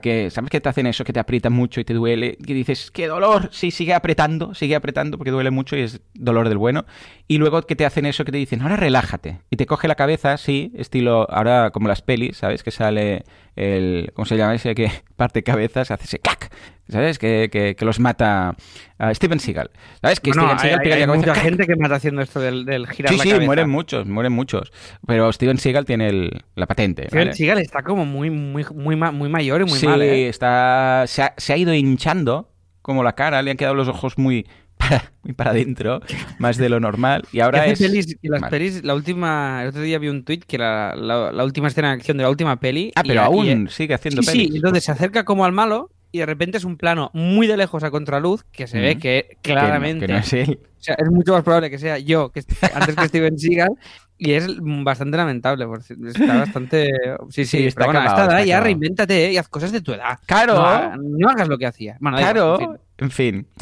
que, 0.01 0.29
¿Sabes 0.29 0.49
que 0.49 0.61
te 0.61 0.69
hacen 0.69 0.87
eso? 0.87 1.03
Que 1.03 1.13
te 1.13 1.19
aprietan 1.19 1.53
mucho 1.53 1.81
y 1.81 1.85
te 1.85 1.93
duele. 1.93 2.37
Que 2.45 2.53
dices, 2.53 2.91
¡qué 2.91 3.07
dolor! 3.07 3.49
Sí, 3.51 3.71
sigue 3.71 3.93
apretando, 3.93 4.53
sigue 4.53 4.75
apretando 4.75 5.17
porque 5.17 5.31
duele 5.31 5.51
mucho 5.51 5.75
y 5.75 5.81
es 5.81 6.01
dolor 6.13 6.49
del 6.49 6.57
bueno. 6.57 6.85
Y 7.27 7.39
luego 7.39 7.61
que 7.63 7.75
te 7.75 7.85
hacen 7.85 8.05
eso 8.05 8.23
que 8.25 8.31
te 8.31 8.37
dicen, 8.37 8.61
ahora 8.61 8.75
relájate. 8.75 9.39
Y 9.49 9.57
te 9.57 9.65
coge 9.65 9.87
la 9.87 9.95
cabeza, 9.95 10.37
sí, 10.37 10.71
estilo, 10.75 11.27
ahora 11.31 11.71
como 11.71 11.87
las 11.87 12.01
pelis, 12.01 12.37
¿sabes? 12.37 12.63
Que 12.63 12.71
sale 12.71 13.23
el, 13.55 14.11
¿cómo 14.13 14.25
se 14.25 14.37
llama 14.37 14.55
ese 14.55 14.75
que 14.75 14.91
parte 15.15 15.43
cabezas, 15.43 15.91
hace 15.91 16.05
ese 16.05 16.19
cac, 16.19 16.51
¿sabes? 16.89 17.19
Que, 17.19 17.49
que, 17.51 17.85
los 17.85 17.99
mata 17.99 18.55
uh, 18.99 19.13
Steven 19.13 19.39
Seagal. 19.39 19.71
¿Sabes? 20.01 20.19
Que 20.19 20.31
Steven 20.31 20.59
Seagal 20.59 20.79
hay, 20.83 20.91
hay 20.91 21.07
mucha 21.07 21.35
gente 21.35 21.65
que 21.65 21.75
mata 21.75 21.95
haciendo 21.95 22.21
esto 22.21 22.39
del, 22.39 22.65
del 22.65 22.87
girar 22.87 23.11
sí, 23.11 23.17
la 23.17 23.23
sí, 23.23 23.31
Sí, 23.31 23.39
mueren 23.45 23.69
muchos, 23.69 24.07
mueren 24.07 24.33
muchos. 24.33 24.71
Pero 25.05 25.31
Steven 25.31 25.57
Seagal 25.57 25.85
tiene 25.85 26.09
el, 26.09 26.43
la 26.55 26.65
patente. 26.65 27.07
Steven 27.07 27.33
Seagal 27.33 27.59
está 27.59 27.83
como 27.83 28.05
muy, 28.05 28.29
muy, 28.29 28.65
muy, 28.73 28.95
muy 28.95 29.29
mayor 29.29 29.61
y 29.61 29.65
muy 29.65 29.79
mal, 29.81 29.99
Sí, 29.99 30.05
¿eh? 30.05 30.29
está, 30.29 31.03
se 31.07 31.23
ha, 31.23 31.33
se 31.37 31.53
ha 31.53 31.57
ido 31.57 31.73
hinchando 31.73 32.51
como 32.81 33.03
la 33.03 33.15
cara, 33.15 33.41
le 33.41 33.51
han 33.51 33.57
quedado 33.57 33.75
los 33.75 33.89
ojos 33.89 34.17
muy 34.17 34.47
para, 34.77 35.11
muy 35.23 35.33
para 35.33 35.51
adentro, 35.51 36.01
más 36.39 36.57
de 36.57 36.69
lo 36.69 36.79
normal. 36.79 37.23
Y 37.33 37.39
ahora 37.41 37.65
es. 37.65 37.79
las 38.21 38.49
pelis, 38.49 38.83
la 38.83 38.95
última. 38.95 39.63
El 39.63 39.69
otro 39.69 39.81
día 39.81 39.99
vi 39.99 40.07
un 40.07 40.23
tweet 40.23 40.39
que 40.47 40.57
la, 40.57 40.95
la, 40.95 41.43
última 41.43 41.67
escena 41.67 41.89
de 41.89 41.95
acción 41.95 42.17
de 42.17 42.23
la 42.23 42.29
última 42.29 42.59
peli. 42.59 42.91
Ah, 42.95 43.03
pero 43.05 43.21
aún 43.21 43.67
sigue 43.69 43.93
haciendo 43.93 44.21
pelis. 44.21 44.49
Sí, 44.49 44.55
entonces 44.55 44.85
se 44.85 44.91
acerca 44.91 45.25
como 45.25 45.43
al 45.43 45.51
malo 45.51 45.91
y 46.17 46.19
de 46.19 46.25
repente 46.25 46.57
es 46.57 46.63
un 46.63 46.77
plano 46.77 47.11
muy 47.13 47.47
de 47.47 47.55
lejos 47.57 47.83
a 47.83 47.91
contraluz 47.91 48.43
que 48.51 48.65
se 48.65 48.79
ve 48.79 48.97
que 48.97 49.37
claramente. 49.41 50.05
es 50.13 50.33
él. 50.33 50.59
O 50.79 50.83
sea, 50.83 50.95
es 50.95 51.09
mucho 51.11 51.33
más 51.33 51.43
probable 51.43 51.69
que 51.69 51.77
sea 51.77 51.97
yo 51.99 52.31
que 52.31 52.43
antes 52.73 52.95
que 52.95 53.07
Steven 53.07 53.37
Seagal. 53.37 53.77
Y 54.19 54.31
es 54.31 54.47
bastante 54.59 55.15
lamentable, 55.15 55.67
porque 55.67 55.93
está 55.93 56.39
bastante... 56.39 56.91
Sí, 57.29 57.45
sí, 57.45 57.67
está 57.67 57.85
bueno, 57.85 57.99
acabado, 57.99 58.43
ya 58.43 58.59
reinvéntate 58.59 59.27
¿eh? 59.27 59.33
y 59.33 59.37
haz 59.37 59.47
cosas 59.47 59.71
de 59.71 59.81
tu 59.81 59.93
edad. 59.93 60.17
Claro. 60.25 60.97
No, 60.97 61.29
hagas 61.29 61.47
lo 61.47 61.59
que 61.59 61.67
hacía. 61.67 61.97
Bueno, 61.99 62.17
claro. 62.17 62.59
En 62.59 62.67
fin. 62.67 62.77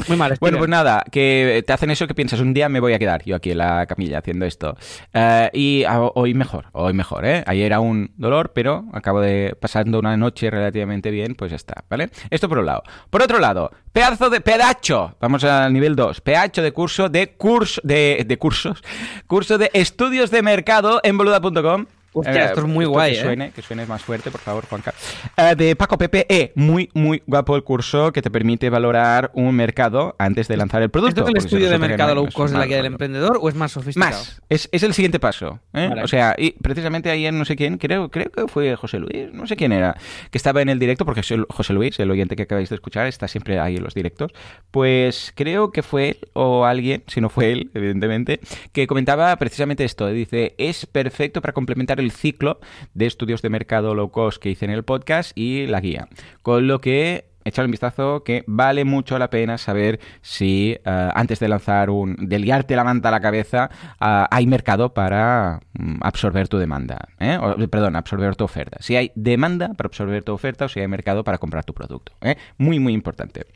Muy 0.08 0.16
mal. 0.16 0.36
Bueno, 0.40 0.58
pues 0.58 0.70
nada, 0.70 1.04
que 1.10 1.62
te 1.66 1.72
hacen 1.72 1.90
eso 1.90 2.06
que 2.06 2.14
piensas, 2.14 2.40
un 2.40 2.54
día 2.54 2.68
me 2.68 2.80
voy 2.80 2.94
a 2.94 2.98
quedar 2.98 3.22
yo 3.24 3.36
aquí 3.36 3.50
en 3.50 3.58
la 3.58 3.86
camilla 3.86 4.18
haciendo 4.18 4.46
esto. 4.46 4.76
Eh, 5.12 5.50
y 5.52 5.84
hoy 6.14 6.34
mejor, 6.34 6.66
hoy 6.72 6.94
mejor, 6.94 7.26
¿eh? 7.26 7.44
Ayer 7.46 7.66
era 7.66 7.80
un 7.80 8.12
dolor, 8.16 8.52
pero 8.54 8.86
acabo 8.92 9.20
de 9.20 9.56
pasando 9.60 9.98
una 9.98 10.16
noche 10.16 10.50
relativamente 10.50 11.10
bien, 11.10 11.34
pues 11.34 11.50
ya 11.50 11.56
está, 11.56 11.84
¿vale? 11.90 12.10
Esto 12.30 12.48
por 12.48 12.58
un 12.58 12.66
lado. 12.66 12.82
Por 13.10 13.22
otro 13.22 13.38
lado, 13.38 13.70
pedazo 13.92 14.30
de 14.30 14.40
pedacho, 14.40 15.16
vamos 15.20 15.44
al 15.44 15.72
nivel 15.72 15.96
2, 15.96 16.20
pedacho 16.22 16.62
de 16.62 16.72
curso 16.72 17.08
de 17.08 17.34
curso, 17.34 17.80
de, 17.84 18.24
de 18.26 18.38
cursos, 18.38 18.82
curso 19.26 19.58
de 19.58 19.70
estudios 19.74 20.30
de 20.30 20.42
mercado 20.42 21.00
en 21.02 21.18
boluda.com 21.18 21.86
Hostia, 22.18 22.44
eh, 22.44 22.46
esto 22.46 22.60
es 22.60 22.66
muy 22.66 22.86
guay, 22.86 23.14
que 23.14 23.20
suene, 23.20 23.50
que 23.50 23.62
suene 23.62 23.84
más 23.84 24.02
fuerte, 24.02 24.30
por 24.30 24.40
favor, 24.40 24.64
Juanca. 24.66 24.94
Eh, 25.36 25.54
de 25.54 25.76
Paco 25.76 25.98
Pepe 25.98 26.26
E. 26.28 26.52
Muy, 26.54 26.88
muy 26.94 27.22
guapo 27.26 27.56
el 27.56 27.62
curso 27.62 28.10
que 28.12 28.22
te 28.22 28.30
permite 28.30 28.70
valorar 28.70 29.30
un 29.34 29.54
mercado 29.54 30.16
antes 30.18 30.48
de 30.48 30.56
lanzar 30.56 30.82
el 30.82 30.88
producto. 30.88 31.20
¿Esto 31.20 31.28
es 31.28 31.44
el 31.44 31.44
estudio 31.44 31.70
de 31.70 31.78
mercado 31.78 32.14
low 32.14 32.28
cost 32.32 32.54
de 32.54 32.58
la 32.58 32.66
guía 32.66 32.78
del 32.78 32.86
emprendedor 32.86 33.38
o 33.40 33.48
es 33.48 33.54
más 33.54 33.72
sofisticado? 33.72 34.12
Más. 34.12 34.40
Es, 34.48 34.68
es 34.72 34.82
el 34.82 34.94
siguiente 34.94 35.20
paso. 35.20 35.60
¿eh? 35.74 35.90
O 36.02 36.08
sea, 36.08 36.34
y 36.38 36.52
precisamente 36.52 37.10
ayer 37.10 37.34
no 37.34 37.44
sé 37.44 37.54
quién, 37.54 37.76
creo, 37.76 38.10
creo 38.10 38.30
que 38.30 38.48
fue 38.48 38.74
José 38.76 38.98
Luis, 38.98 39.32
no 39.32 39.46
sé 39.46 39.56
quién 39.56 39.72
era, 39.72 39.96
que 40.30 40.38
estaba 40.38 40.62
en 40.62 40.70
el 40.70 40.78
directo, 40.78 41.04
porque 41.04 41.22
José 41.48 41.72
Luis, 41.72 41.98
el 42.00 42.10
oyente 42.10 42.34
que 42.34 42.44
acabáis 42.44 42.70
de 42.70 42.76
escuchar, 42.76 43.06
está 43.06 43.28
siempre 43.28 43.58
ahí 43.58 43.76
en 43.76 43.84
los 43.84 43.94
directos. 43.94 44.32
Pues 44.70 45.32
creo 45.34 45.70
que 45.70 45.82
fue 45.82 46.08
él 46.08 46.18
o 46.32 46.64
alguien, 46.64 47.04
si 47.06 47.20
no 47.20 47.28
fue 47.28 47.52
él, 47.52 47.70
evidentemente, 47.74 48.40
que 48.72 48.86
comentaba 48.86 49.36
precisamente 49.36 49.84
esto. 49.84 50.06
Dice, 50.08 50.54
es 50.58 50.86
perfecto 50.86 51.40
para 51.40 51.52
complementar 51.52 52.00
el 52.00 52.05
ciclo 52.10 52.60
de 52.94 53.06
estudios 53.06 53.42
de 53.42 53.50
mercado 53.50 53.94
low 53.94 54.10
cost 54.10 54.42
que 54.42 54.50
hice 54.50 54.64
en 54.64 54.70
el 54.70 54.84
podcast 54.84 55.36
y 55.36 55.66
la 55.66 55.80
guía. 55.80 56.08
Con 56.42 56.66
lo 56.66 56.80
que 56.80 57.36
echar 57.46 57.64
un 57.64 57.70
vistazo 57.70 58.24
que 58.24 58.44
vale 58.46 58.84
mucho 58.84 59.18
la 59.18 59.30
pena 59.30 59.56
saber 59.56 60.00
si 60.20 60.78
eh, 60.84 61.10
antes 61.14 61.38
de 61.38 61.48
lanzar 61.48 61.90
un, 61.90 62.16
de 62.16 62.38
liarte 62.38 62.74
la 62.74 62.84
manta 62.84 63.08
a 63.08 63.12
la 63.12 63.20
cabeza, 63.20 63.70
eh, 64.00 64.24
hay 64.30 64.46
mercado 64.46 64.92
para 64.92 65.60
mm, 65.74 65.98
absorber 66.02 66.48
tu 66.48 66.58
demanda, 66.58 67.08
¿eh? 67.20 67.38
perdón, 67.70 67.96
absorber 67.96 68.34
tu 68.34 68.44
oferta. 68.44 68.78
Si 68.80 68.96
hay 68.96 69.12
demanda 69.14 69.68
para 69.74 69.86
absorber 69.86 70.24
tu 70.24 70.32
oferta 70.32 70.64
o 70.64 70.68
si 70.68 70.80
hay 70.80 70.88
mercado 70.88 71.22
para 71.22 71.38
comprar 71.38 71.64
tu 71.64 71.72
producto. 71.72 72.12
Muy, 72.58 72.80
muy 72.80 72.92
importante. 72.92 73.46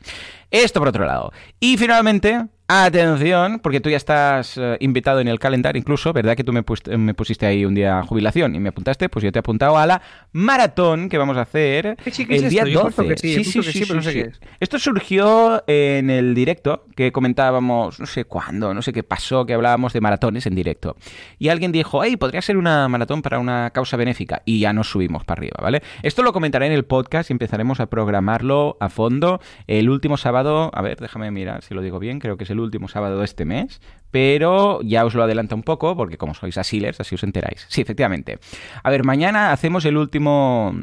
Esto 0.49 0.79
por 0.79 0.87
otro 0.87 1.05
lado. 1.05 1.31
Y 1.59 1.77
finalmente, 1.77 2.47
Atención, 2.73 3.59
porque 3.59 3.81
tú 3.81 3.89
ya 3.89 3.97
estás 3.97 4.57
eh, 4.57 4.77
invitado 4.79 5.19
en 5.19 5.27
el 5.27 5.39
calendario, 5.39 5.77
incluso, 5.77 6.13
¿verdad? 6.13 6.37
Que 6.37 6.45
tú 6.45 6.53
me, 6.53 6.63
pusiste 6.63 7.45
ahí 7.45 7.65
un 7.65 7.75
día 7.75 8.01
jubilación 8.03 8.55
y 8.55 8.61
me 8.61 8.69
apuntaste, 8.69 9.09
pues 9.09 9.23
yo 9.23 9.31
te 9.33 9.39
he 9.39 9.41
apuntado 9.41 9.77
a 9.77 9.85
la 9.85 10.01
maratón 10.31 11.09
que 11.09 11.17
vamos 11.17 11.35
a 11.35 11.41
hacer 11.41 11.97
el 12.05 12.49
día 12.49 12.63
12. 12.63 13.17
Sí, 13.17 13.43
sí, 13.43 13.61
sí, 13.61 13.93
no 13.93 14.01
sé 14.01 14.13
qué 14.13 14.21
es. 14.21 14.39
Esto 14.61 14.79
surgió 14.79 15.65
en 15.67 16.09
el 16.09 16.33
directo 16.33 16.85
que 16.95 17.11
comentábamos, 17.11 17.99
no 17.99 18.05
sé 18.05 18.23
cuándo, 18.23 18.73
no 18.73 18.81
sé 18.81 18.93
qué 18.93 19.03
pasó, 19.03 19.45
que 19.45 19.53
hablábamos 19.53 19.91
de 19.91 19.99
maratones 19.99 20.45
en 20.45 20.55
directo. 20.55 20.95
Y 21.39 21.49
alguien 21.49 21.73
dijo, 21.73 22.05
hey, 22.05 22.15
podría 22.15 22.41
ser 22.41 22.55
una 22.55 22.87
maratón 22.87 23.21
para 23.21 23.39
una 23.39 23.71
causa 23.71 23.97
benéfica. 23.97 24.43
Y 24.45 24.61
ya 24.61 24.71
nos 24.71 24.89
subimos 24.89 25.25
para 25.25 25.39
arriba, 25.39 25.57
¿vale? 25.61 25.83
Esto 26.03 26.23
lo 26.23 26.31
comentaré 26.31 26.67
en 26.67 26.71
el 26.71 26.85
podcast 26.85 27.31
y 27.31 27.33
empezaremos 27.33 27.81
a 27.81 27.87
programarlo 27.87 28.77
a 28.79 28.87
fondo 28.87 29.41
el 29.67 29.89
último 29.89 30.15
sábado. 30.15 30.71
A 30.73 30.81
ver, 30.81 30.97
déjame 31.01 31.31
mirar 31.31 31.63
si 31.63 31.73
lo 31.73 31.81
digo 31.81 31.99
bien, 31.99 32.19
creo 32.19 32.37
que 32.37 32.45
es 32.45 32.49
el 32.49 32.60
último 32.63 32.87
sábado 32.87 33.19
de 33.19 33.25
este 33.25 33.45
mes, 33.45 33.81
pero 34.11 34.81
ya 34.83 35.05
os 35.05 35.13
lo 35.13 35.23
adelanto 35.23 35.55
un 35.55 35.63
poco 35.63 35.95
porque 35.95 36.17
como 36.17 36.33
sois 36.33 36.57
asilers, 36.57 36.99
así 36.99 37.15
os 37.15 37.23
enteráis. 37.23 37.65
Sí, 37.69 37.81
efectivamente. 37.81 38.39
A 38.83 38.89
ver, 38.89 39.03
mañana 39.03 39.51
hacemos 39.51 39.85
el 39.85 39.97
último 39.97 40.73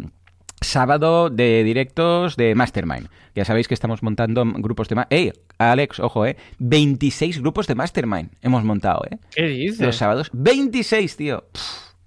sábado 0.60 1.30
de 1.30 1.62
directos 1.64 2.36
de 2.36 2.54
Mastermind. 2.54 3.08
Ya 3.34 3.44
sabéis 3.44 3.68
que 3.68 3.74
estamos 3.74 4.02
montando 4.02 4.44
grupos 4.44 4.88
de... 4.88 5.04
¡Ey! 5.10 5.32
Alex, 5.58 6.00
ojo, 6.00 6.26
¿eh? 6.26 6.36
26 6.58 7.40
grupos 7.40 7.66
de 7.66 7.74
Mastermind 7.74 8.30
hemos 8.42 8.64
montado, 8.64 9.02
¿eh? 9.10 9.18
¿Qué 9.34 9.46
dices? 9.46 9.80
Los 9.80 9.96
sábados. 9.96 10.30
26, 10.32 11.16
tío. 11.16 11.44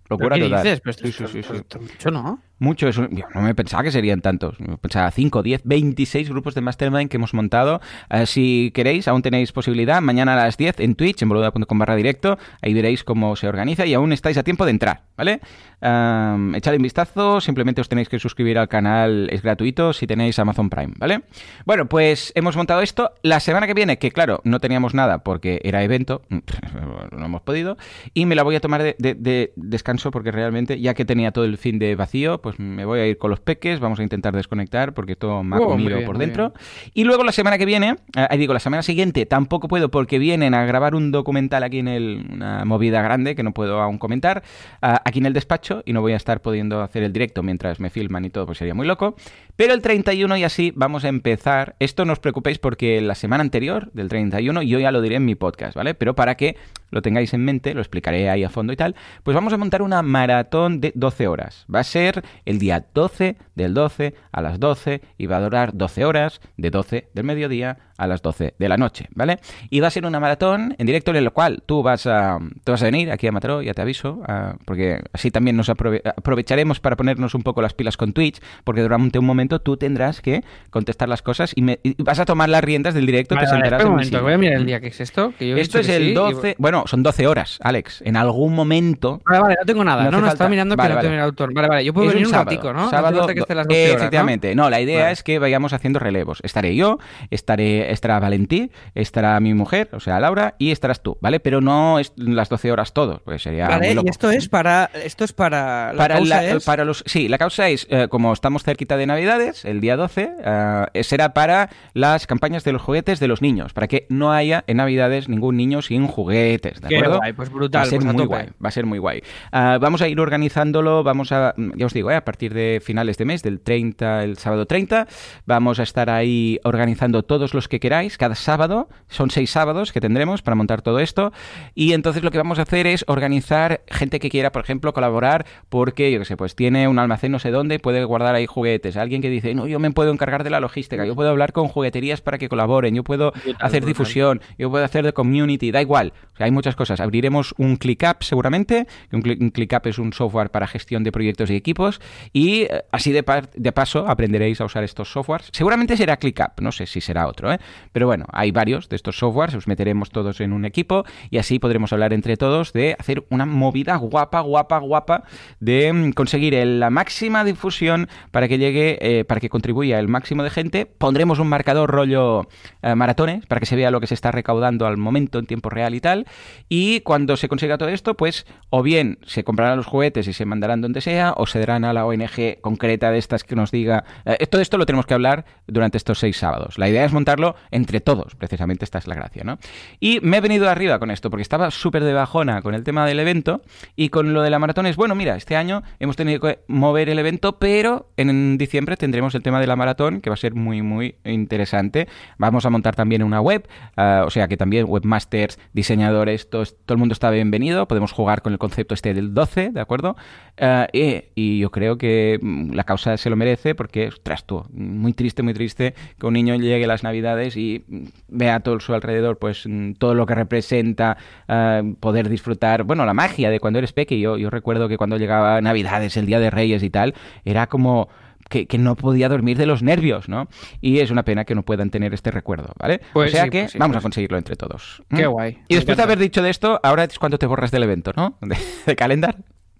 locura 0.10 0.36
¿Qué 0.36 0.43
total. 0.43 0.63
dices? 0.63 0.81
Pues 0.81 0.95
sí, 0.97 1.12
sí, 1.12 1.23
sí, 1.31 1.43
sí. 1.43 1.79
Mucho, 1.79 2.12
¿no? 2.12 2.39
Mucho, 2.62 2.91
no 3.34 3.41
me 3.41 3.56
pensaba 3.56 3.82
que 3.82 3.91
serían 3.91 4.21
tantos. 4.21 4.56
Pensaba 4.82 5.10
5, 5.10 5.41
10, 5.41 5.62
26 5.63 6.30
grupos 6.30 6.54
de 6.54 6.62
Mastermind 6.62 7.10
que 7.10 7.17
hemos 7.17 7.34
montado. 7.34 7.82
Eh, 8.12 8.28
si 8.28 8.69
queréis, 8.76 9.08
aún 9.08 9.24
tenéis 9.24 9.52
posibilidad. 9.52 10.00
Mañana 10.00 10.34
a 10.34 10.45
las 10.45 10.58
10 10.58 10.80
en 10.80 10.93
Twitch, 10.93 11.24
en 11.24 11.30
boluda.com 11.30 11.80
barra 11.80 11.95
directo. 11.95 12.38
Ahí 12.62 12.76
veréis 12.76 13.04
cómo 13.04 13.36
se 13.36 13.47
organiza 13.47 13.88
y 13.88 13.95
aún 13.95 14.13
estáis 14.13 14.38
a 14.38 14.43
tiempo 14.43 14.65
de 14.65 14.71
entrar, 14.71 15.02
¿vale? 15.17 15.41
Um, 15.82 16.54
echad 16.54 16.76
un 16.76 16.84
vistazo, 16.84 17.41
simplemente 17.41 17.82
os 17.82 17.89
tenéis 17.89 18.10
que 18.10 18.19
suscribir 18.19 18.60
al 18.60 18.67
canal, 18.67 19.28
es 19.32 19.41
gratuito 19.41 19.91
si 19.93 20.06
tenéis 20.06 20.38
Amazon 20.38 20.69
Prime, 20.69 20.93
¿vale? 20.97 21.21
Bueno, 21.65 21.88
pues 21.88 22.32
hemos 22.36 22.56
montado 22.56 22.82
esto. 22.82 23.13
La 23.24 23.39
semana 23.39 23.65
que 23.65 23.74
viene, 23.74 23.97
que 23.97 24.12
claro, 24.12 24.39
no 24.43 24.60
teníamos 24.60 24.93
nada 24.93 25.24
porque 25.24 25.62
era 25.63 25.84
evento, 25.84 26.21
no 26.30 27.26
hemos 27.26 27.41
podido, 27.41 27.78
y 28.13 28.28
me 28.28 28.36
la 28.36 28.43
voy 28.43 28.54
a 28.54 28.60
tomar 28.60 28.84
de, 28.84 28.95
de 29.00 29.52
descanso 29.56 30.12
porque 30.12 30.30
realmente, 30.32 30.80
ya 30.80 30.93
que 30.93 31.06
tenía 31.06 31.32
todo 31.32 31.45
el 31.45 31.58
fin 31.58 31.80
de 31.80 31.95
vacío, 31.95 32.39
pues 32.39 32.50
pues 32.51 32.59
me 32.59 32.85
voy 32.85 32.99
a 32.99 33.07
ir 33.07 33.17
con 33.17 33.29
los 33.29 33.39
peques, 33.39 33.79
vamos 33.79 33.99
a 33.99 34.03
intentar 34.03 34.35
desconectar 34.35 34.93
porque 34.93 35.15
todo 35.15 35.43
me 35.43 35.55
ha 35.55 35.59
oh, 35.59 35.69
comido 35.69 36.03
por 36.05 36.17
dentro. 36.17 36.53
Y 36.93 37.05
luego 37.05 37.23
la 37.23 37.31
semana 37.31 37.57
que 37.57 37.65
viene, 37.65 37.95
eh, 38.15 38.27
ahí 38.29 38.37
digo, 38.37 38.53
la 38.53 38.59
semana 38.59 38.83
siguiente 38.83 39.25
tampoco 39.25 39.67
puedo 39.67 39.89
porque 39.89 40.19
vienen 40.19 40.53
a 40.53 40.65
grabar 40.65 40.95
un 40.95 41.11
documental 41.11 41.63
aquí 41.63 41.79
en 41.79 41.87
el, 41.87 42.27
una 42.29 42.65
movida 42.65 43.01
grande 43.01 43.35
que 43.35 43.43
no 43.43 43.53
puedo 43.53 43.81
aún 43.81 43.97
comentar, 43.97 44.43
aquí 44.81 45.19
en 45.19 45.27
el 45.27 45.33
despacho 45.33 45.81
y 45.85 45.93
no 45.93 46.01
voy 46.01 46.13
a 46.13 46.17
estar 46.17 46.41
pudiendo 46.41 46.81
hacer 46.81 47.03
el 47.03 47.13
directo 47.13 47.41
mientras 47.43 47.79
me 47.79 47.89
filman 47.89 48.25
y 48.25 48.29
todo, 48.29 48.45
pues 48.45 48.57
sería 48.57 48.73
muy 48.73 48.87
loco. 48.87 49.15
Pero 49.62 49.76
el 49.76 49.84
31 49.84 50.38
y 50.38 50.43
así 50.43 50.74
vamos 50.76 51.06
a 51.06 51.08
empezar. 51.08 51.76
Esto 51.78 52.04
no 52.04 52.13
os 52.13 52.19
preocupéis 52.19 52.58
porque 52.58 53.00
la 53.00 53.13
semana 53.13 53.43
anterior 53.43 53.91
del 53.93 54.10
31 54.10 54.63
yo 54.63 54.80
ya 54.80 54.91
lo 54.91 55.04
diré 55.04 55.17
en 55.17 55.26
mi 55.26 55.36
podcast, 55.36 55.76
¿vale? 55.76 55.93
Pero 55.93 56.15
para 56.15 56.34
que 56.34 56.58
lo 56.89 57.04
tengáis 57.04 57.32
en 57.36 57.45
mente, 57.45 57.76
lo 57.76 57.82
explicaré 57.82 58.28
ahí 58.32 58.43
a 58.43 58.50
fondo 58.50 58.74
y 58.74 58.76
tal, 58.76 58.95
pues 59.21 59.36
vamos 59.36 59.54
a 59.54 59.58
montar 59.58 59.84
una 59.84 60.02
maratón 60.02 60.82
de 60.82 60.91
12 60.95 61.28
horas. 61.28 61.67
Va 61.71 61.82
a 61.82 61.84
ser 61.84 62.24
el 62.45 62.58
día 62.58 62.88
12 62.91 63.38
del 63.54 63.76
12 63.76 64.15
a 64.32 64.41
las 64.41 64.60
12 64.60 65.02
y 65.19 65.28
va 65.28 65.38
a 65.38 65.41
durar 65.41 65.76
12 65.76 66.06
horas 66.06 66.41
de 66.58 66.71
12 66.71 67.10
del 67.13 67.24
mediodía 67.24 67.78
a 68.01 68.07
las 68.07 68.23
12 68.23 68.55
de 68.57 68.69
la 68.69 68.77
noche, 68.77 69.07
¿vale? 69.13 69.39
Y 69.69 69.79
va 69.79 69.87
a 69.87 69.91
ser 69.91 70.07
una 70.07 70.19
maratón 70.19 70.75
en 70.79 70.87
directo 70.87 71.13
en 71.13 71.23
la 71.23 71.29
cual 71.29 71.61
tú 71.63 71.83
vas 71.83 72.07
a, 72.07 72.39
vas 72.65 72.81
a 72.81 72.85
venir 72.85 73.11
aquí 73.11 73.27
a 73.27 73.31
Mataró, 73.31 73.61
ya 73.61 73.75
te 73.75 73.81
aviso, 73.83 74.21
porque 74.65 74.99
así 75.13 75.29
también 75.29 75.55
nos 75.55 75.69
aprovecharemos 75.69 76.79
para 76.79 76.95
ponernos 76.95 77.35
un 77.35 77.43
poco 77.43 77.61
las 77.61 77.75
pilas 77.75 77.97
con 77.97 78.13
Twitch, 78.13 78.41
porque 78.63 78.81
durante 78.81 79.19
un 79.19 79.25
momento 79.25 79.61
tú 79.61 79.77
tendrás 79.77 80.21
que 80.21 80.43
contestar 80.71 81.09
las 81.09 81.21
cosas 81.21 81.53
y, 81.55 81.61
vas 82.01 82.19
a 82.19 82.25
tomar 82.25 82.49
las 82.49 82.63
riendas 82.63 82.95
del 82.95 83.05
directo, 83.05 83.35
te 83.35 83.45
sentarás 83.45 83.83
un 83.85 83.91
momento, 83.91 84.21
voy 84.23 84.33
a 84.33 84.37
mirar 84.39 84.57
el 84.57 84.65
día 84.65 84.79
que 84.79 84.87
es 84.87 84.99
esto. 84.99 85.33
esto 85.39 85.79
es 85.79 85.89
el 85.89 86.15
12, 86.15 86.55
bueno, 86.57 86.85
son 86.87 87.03
12 87.03 87.27
horas, 87.27 87.59
Alex, 87.61 88.01
en 88.03 88.17
algún 88.17 88.55
momento... 88.55 89.21
Vale, 89.25 89.41
vale, 89.41 89.55
no 89.59 89.65
tengo 89.65 89.83
nada, 89.83 90.09
no, 90.09 90.21
no, 90.21 90.27
estaba 90.27 90.49
mirando 90.49 90.75
que 90.75 90.89
no 90.89 90.99
tengo 90.99 91.13
el 91.13 91.19
autor. 91.19 91.53
Vale, 91.53 91.67
vale, 91.67 91.85
yo 91.85 91.93
puedo 91.93 92.07
venir 92.07 92.25
un, 92.25 92.31
sábado, 92.31 92.73
¿no? 92.73 92.89
Sábado, 92.89 93.27
que 93.27 93.39
esté 93.39 93.53
las 93.53 93.67
12 93.67 93.83
horas, 93.83 93.95
efectivamente, 93.97 94.55
no, 94.55 94.71
la 94.71 94.81
idea 94.81 95.11
es 95.11 95.21
que 95.21 95.37
vayamos 95.37 95.73
haciendo 95.73 95.99
relevos. 95.99 96.39
Estaré 96.41 96.75
yo, 96.75 96.97
estaré 97.29 97.90
estará 97.91 98.19
Valentí, 98.19 98.71
estará 98.95 99.39
mi 99.39 99.54
mujer, 99.54 99.89
o 99.93 99.99
sea, 99.99 100.19
Laura, 100.19 100.56
y 100.58 100.71
estarás 100.71 101.01
tú, 101.01 101.17
¿vale? 101.21 101.39
Pero 101.39 101.62
no 101.62 101.99
es 101.99 102.13
las 102.15 102.49
12 102.49 102.71
horas 102.71 102.93
todo, 102.93 103.21
pues 103.23 103.43
sería 103.43 103.67
Vale, 103.67 103.93
y 103.93 104.10
esto 104.10 104.32
es 104.32 104.49
para 104.49 104.89
esto 105.06 105.23
es 105.23 105.34
para 105.34 105.93
la 105.93 106.08
causa 106.08 106.45
es... 106.45 106.65
para 106.65 106.86
los 106.86 107.04
sí, 107.06 107.27
la 107.27 107.38
causa 107.38 107.69
es 107.69 107.88
eh, 107.89 108.08
como 108.10 108.34
estamos 108.34 108.63
cerquita 108.63 108.97
de 108.97 109.06
Navidades, 109.06 109.65
el 109.65 109.82
día 109.82 109.97
12, 109.97 110.36
eh, 110.43 111.04
será 111.04 111.34
para 111.34 111.69
las 111.93 112.27
campañas 112.27 112.63
de 112.63 112.71
los 112.73 112.82
juguetes 112.82 113.19
de 113.19 113.27
los 113.27 113.41
niños, 113.41 113.73
para 113.73 113.88
que 113.88 114.08
no 114.10 114.32
haya 114.32 114.63
en 114.67 114.77
Navidades 114.77 115.30
ningún 115.30 115.58
niño 115.58 115.82
sin 115.82 116.08
juguetes, 116.08 116.82
¿de 116.82 116.95
acuerdo? 116.95 117.17
Guay, 117.17 117.34
pues 117.34 117.49
brutal, 117.49 117.82
va 117.82 117.84
a 117.84 117.89
ser 117.89 117.99
pues 118.01 118.13
muy 118.13 118.25
guay, 118.25 118.47
va 118.63 118.69
a 118.69 118.71
ser 118.71 118.86
muy 118.86 118.99
guay. 118.99 119.19
Uh, 119.51 119.80
vamos 119.80 120.01
a 120.01 120.08
ir 120.08 120.19
organizándolo, 120.19 121.04
vamos 121.04 121.32
a 121.32 121.54
ya 121.75 121.86
os 121.86 121.93
digo, 121.93 122.12
eh, 122.12 122.15
a 122.15 122.25
partir 122.25 122.54
de 122.54 122.82
finales 122.84 123.17
de 123.17 123.25
mes, 123.25 123.43
del 123.43 123.60
30, 123.60 124.23
el 124.23 124.38
sábado 124.38 124.65
30, 124.65 125.08
vamos 125.45 125.80
a 125.80 125.84
estar 125.84 126.10
ahí 126.10 126.60
organizando 126.63 127.23
todos 127.23 127.54
los 127.54 127.67
que 127.67 127.80
queráis 127.82 128.17
cada 128.17 128.36
sábado. 128.36 128.88
Son 129.10 129.30
seis 129.30 129.52
sábados 129.52 129.91
que 129.91 130.00
tendremos 130.00 130.41
para 130.41 130.56
montar 130.56 130.82
todo 130.82 131.00
esto. 131.00 131.34
Y 131.76 131.91
entonces 131.91 132.24
lo 132.24 132.32
que 132.32 132.38
vamos 132.38 132.60
a 132.60 132.62
hacer 132.62 132.88
es 132.88 133.04
organizar 133.10 133.82
gente 133.88 134.22
que 134.22 134.30
quiera, 134.30 134.54
por 134.54 134.63
ejemplo, 134.63 134.94
colaborar 134.94 135.46
porque, 135.67 136.10
yo 136.13 136.20
qué 136.20 136.26
sé, 136.26 136.38
pues 136.38 136.56
tiene 136.56 136.88
un 136.88 136.98
almacén 136.98 137.34
no 137.34 137.39
sé 137.39 137.52
dónde, 137.52 137.80
puede 137.80 138.04
guardar 138.06 138.36
ahí 138.36 138.46
juguetes. 138.46 138.96
Alguien 138.96 139.22
que 139.22 139.30
dice, 139.30 139.54
no, 139.54 139.67
yo 139.67 139.80
me 139.80 139.91
puedo 139.91 140.12
encargar 140.12 140.44
de 140.44 140.50
la 140.50 140.60
logística, 140.60 141.06
yo 141.06 141.15
puedo 141.15 141.30
hablar 141.30 141.52
con 141.52 141.67
jugueterías 141.67 142.22
para 142.22 142.38
que 142.38 142.48
colaboren, 142.48 142.96
yo 142.96 143.04
puedo 143.04 143.34
hacer 143.60 143.86
difusión, 143.86 144.41
yo 144.58 144.70
puedo 144.70 144.86
hacer 144.86 145.04
de 145.04 145.13
community, 145.13 145.72
da 145.72 145.82
igual. 145.82 146.13
O 146.34 146.38
sea, 146.38 146.46
hay 146.46 146.52
muchas 146.52 146.76
cosas. 146.76 147.00
Abriremos 147.00 147.54
un 147.58 147.78
ClickUp 147.78 148.22
seguramente, 148.22 148.88
un, 149.12 149.22
ClickUp 149.22 149.88
es 149.88 149.98
un 149.98 150.13
software 150.13 150.52
para 150.52 150.67
gestión 150.67 151.04
de 151.04 151.12
proyectos 151.12 151.50
y 151.50 151.56
equipos. 151.56 152.00
Y 152.32 152.63
eh, 152.63 152.84
así 152.91 153.12
de, 153.12 153.24
de 153.56 153.72
paso 153.72 154.08
aprenderéis 154.08 154.62
a 154.62 154.65
usar 154.65 154.84
estos 154.84 155.12
softwares. 155.12 155.50
Seguramente 155.52 155.98
será 155.98 156.17
ClickUp, 156.17 156.60
no 156.62 156.72
sé 156.72 156.86
si 156.86 157.02
será 157.02 157.28
otro, 157.28 157.52
¿eh? 157.52 157.60
Pero 157.91 158.08
bueno, 158.08 158.26
hay 158.32 158.52
varios 158.52 158.89
de 158.89 158.95
estos 158.95 159.17
softwares, 159.17 159.56
os 159.56 159.67
meteremos 159.67 160.10
todos 160.10 160.41
en 160.41 160.54
un 160.54 160.65
equipo 160.65 161.04
y 161.30 161.38
así 161.38 161.60
podremos 161.60 161.93
hablar 161.93 162.13
entre 162.13 162.38
todos 162.38 162.74
de 162.74 162.95
hacer 163.00 163.24
una 163.30 163.45
movida 163.45 163.95
guapa, 163.97 164.41
guapa, 164.41 164.80
guapa 164.80 165.24
de 165.60 165.91
mm, 165.91 166.12
conseguir 166.12 166.54
la 166.65 166.89
máxima 166.89 167.43
difusión 167.43 168.08
para 168.32 168.47
que 168.47 168.58
llegue, 168.58 168.97
eh, 169.02 169.26
para 169.26 169.39
que 169.39 169.50
contribuya 169.50 170.00
el 170.00 170.08
máximo 170.08 170.43
de 170.43 170.50
gente. 170.50 170.86
Pondremos 170.86 171.39
un 171.39 171.47
marcador 171.47 171.89
rollo 171.89 172.47
eh, 172.82 172.95
maratones 172.95 173.45
para 173.45 173.60
que 173.60 173.65
se 173.65 173.76
vea 173.76 173.91
lo 173.91 174.00
que 174.00 174.08
se 174.08 174.13
está 174.13 174.32
recaudando 174.32 174.88
al 174.88 174.97
momento 174.97 175.39
en 175.39 175.45
tiempo 175.45 175.69
real 175.69 175.95
y 175.95 176.02
tal. 176.02 176.26
Y 176.69 177.02
cuando 177.02 177.38
se 177.38 177.47
consiga 177.47 177.78
todo 177.78 177.89
esto, 177.89 178.15
pues 178.15 178.45
o 178.69 178.84
bien 178.84 179.19
se 179.26 179.43
comprarán 179.43 179.78
los 179.78 179.86
juguetes 179.86 180.28
y 180.28 180.34
se 180.34 180.45
mandarán 180.45 180.82
donde 180.82 181.02
sea, 181.02 181.34
o 181.38 181.45
se 181.45 181.60
darán 181.60 181.86
a 181.86 181.93
la 181.93 182.06
ONG 182.06 182.60
concreta 182.62 183.12
de 183.12 183.17
estas 183.17 183.43
que 183.43 183.56
nos 183.56 183.71
diga. 183.71 184.04
Eh, 184.26 184.47
todo 184.47 184.62
esto 184.62 184.78
lo 184.78 184.86
tenemos 184.86 185.06
que 185.06 185.13
hablar 185.13 185.45
durante 185.67 185.97
estos 185.97 186.19
seis 186.19 186.38
sábados. 186.38 186.78
La 186.78 186.89
idea 186.89 187.06
es 187.06 187.13
montarlo 187.13 187.50
entre 187.71 188.01
todos, 188.01 188.35
precisamente 188.35 188.85
esta 188.85 188.97
es 188.97 189.07
la 189.07 189.15
gracia, 189.15 189.43
¿no? 189.43 189.57
Y 189.99 190.19
me 190.21 190.37
he 190.37 190.41
venido 190.41 190.69
arriba 190.69 190.99
con 190.99 191.11
esto, 191.11 191.29
porque 191.29 191.41
estaba 191.41 191.71
súper 191.71 192.03
de 192.03 192.13
bajona 192.13 192.61
con 192.61 192.73
el 192.73 192.83
tema 192.83 193.05
del 193.05 193.19
evento 193.19 193.61
y 193.95 194.09
con 194.09 194.33
lo 194.33 194.41
de 194.41 194.49
la 194.49 194.59
maratón 194.59 194.85
es, 194.85 194.95
bueno, 194.95 195.15
mira, 195.15 195.35
este 195.35 195.55
año 195.55 195.83
hemos 195.99 196.15
tenido 196.15 196.39
que 196.39 196.59
mover 196.67 197.09
el 197.09 197.19
evento, 197.19 197.57
pero 197.59 198.11
en 198.17 198.57
diciembre 198.57 198.97
tendremos 198.97 199.35
el 199.35 199.43
tema 199.43 199.59
de 199.59 199.67
la 199.67 199.75
maratón, 199.75 200.21
que 200.21 200.29
va 200.29 200.35
a 200.35 200.37
ser 200.37 200.53
muy, 200.53 200.81
muy 200.81 201.15
interesante. 201.23 202.07
Vamos 202.37 202.65
a 202.65 202.69
montar 202.69 202.95
también 202.95 203.23
una 203.23 203.41
web, 203.41 203.67
uh, 203.97 204.25
o 204.25 204.29
sea 204.29 204.47
que 204.47 204.57
también 204.57 204.85
webmasters, 204.87 205.59
diseñadores, 205.73 206.49
todo, 206.49 206.65
todo, 206.65 206.95
el 206.95 206.97
mundo 206.97 207.13
está 207.13 207.29
bienvenido, 207.29 207.87
podemos 207.87 208.11
jugar 208.11 208.41
con 208.41 208.53
el 208.53 208.59
concepto 208.59 208.93
este 208.93 209.13
del 209.13 209.33
12, 209.33 209.71
¿de 209.71 209.81
acuerdo? 209.81 210.15
Uh, 210.61 210.85
y, 210.93 211.23
y, 211.35 211.59
yo 211.59 211.71
creo 211.71 211.97
que 211.97 212.39
mm, 212.41 212.73
la 212.73 212.83
causa 212.83 213.17
se 213.17 213.29
lo 213.29 213.35
merece 213.35 213.75
porque, 213.75 214.07
ostras, 214.07 214.45
tú, 214.45 214.65
muy 214.71 215.13
triste, 215.13 215.43
muy 215.43 215.53
triste 215.53 215.93
que 216.19 216.27
un 216.27 216.33
niño 216.33 216.55
llegue 216.55 216.87
las 216.87 217.03
navidades 217.03 217.40
y 217.49 217.84
vea 218.27 218.60
todo 218.62 218.80
su 218.80 218.93
alrededor, 218.93 219.38
pues 219.38 219.63
mm, 219.67 219.93
todo 219.93 220.15
lo 220.15 220.25
que 220.25 220.36
representa 220.36 221.17
uh, 221.47 221.93
poder 221.95 222.30
disfrutar, 222.30 222.84
bueno, 222.84 223.06
la 223.06 223.13
magia 223.13 223.49
de 223.49 223.60
cuando 223.60 223.80
eres 223.80 223.93
peque. 223.93 224.19
Yo, 224.19 224.38
yo 224.38 224.49
recuerdo 224.49 224.88
que 224.88 224.97
cuando 224.97 225.17
llegaba 225.17 225.62
Navidades, 225.62 226.17
el 226.17 226.25
Día 226.25 226.39
de 226.39 226.49
Reyes 226.49 226.84
y 226.84 226.89
tal, 226.89 227.13
era 227.45 227.67
como... 227.67 228.10
Que, 228.49 228.67
que, 228.67 228.77
no 228.77 228.97
podía 228.97 229.30
dormir 229.30 229.58
de 229.58 229.65
los 229.65 229.82
nervios, 229.82 230.27
¿no? 230.27 230.49
Y 230.82 230.99
es 230.99 231.10
una 231.10 231.23
pena 231.23 231.45
que 231.45 231.56
no 231.56 231.63
puedan 231.63 231.89
tener 231.89 232.13
este 232.13 232.32
recuerdo, 232.32 232.73
¿vale? 232.77 232.99
Pues 233.13 233.30
o 233.30 233.32
sea 233.32 233.43
sí, 233.45 233.49
que 233.49 233.60
pues 233.62 233.71
sí, 233.71 233.77
vamos 233.77 233.95
pues 233.95 234.01
a 234.01 234.04
conseguirlo 234.04 234.38
entre 234.38 234.58
todos. 234.58 235.01
Qué 235.10 235.25
guay. 235.25 235.60
Y 235.69 235.75
después 235.75 235.95
de 235.95 236.04
haber 236.04 236.19
dicho 236.19 236.41
de 236.41 236.49
esto, 236.49 236.77
ahora 236.84 237.06
es 237.06 237.17
cuando 237.17 237.38
te 237.38 237.45
borras 237.45 237.71
del 237.71 237.84
evento, 237.84 238.12
¿no? 238.13 238.38
De, 238.41 238.58
de 238.86 238.95
calendar. 238.97 239.38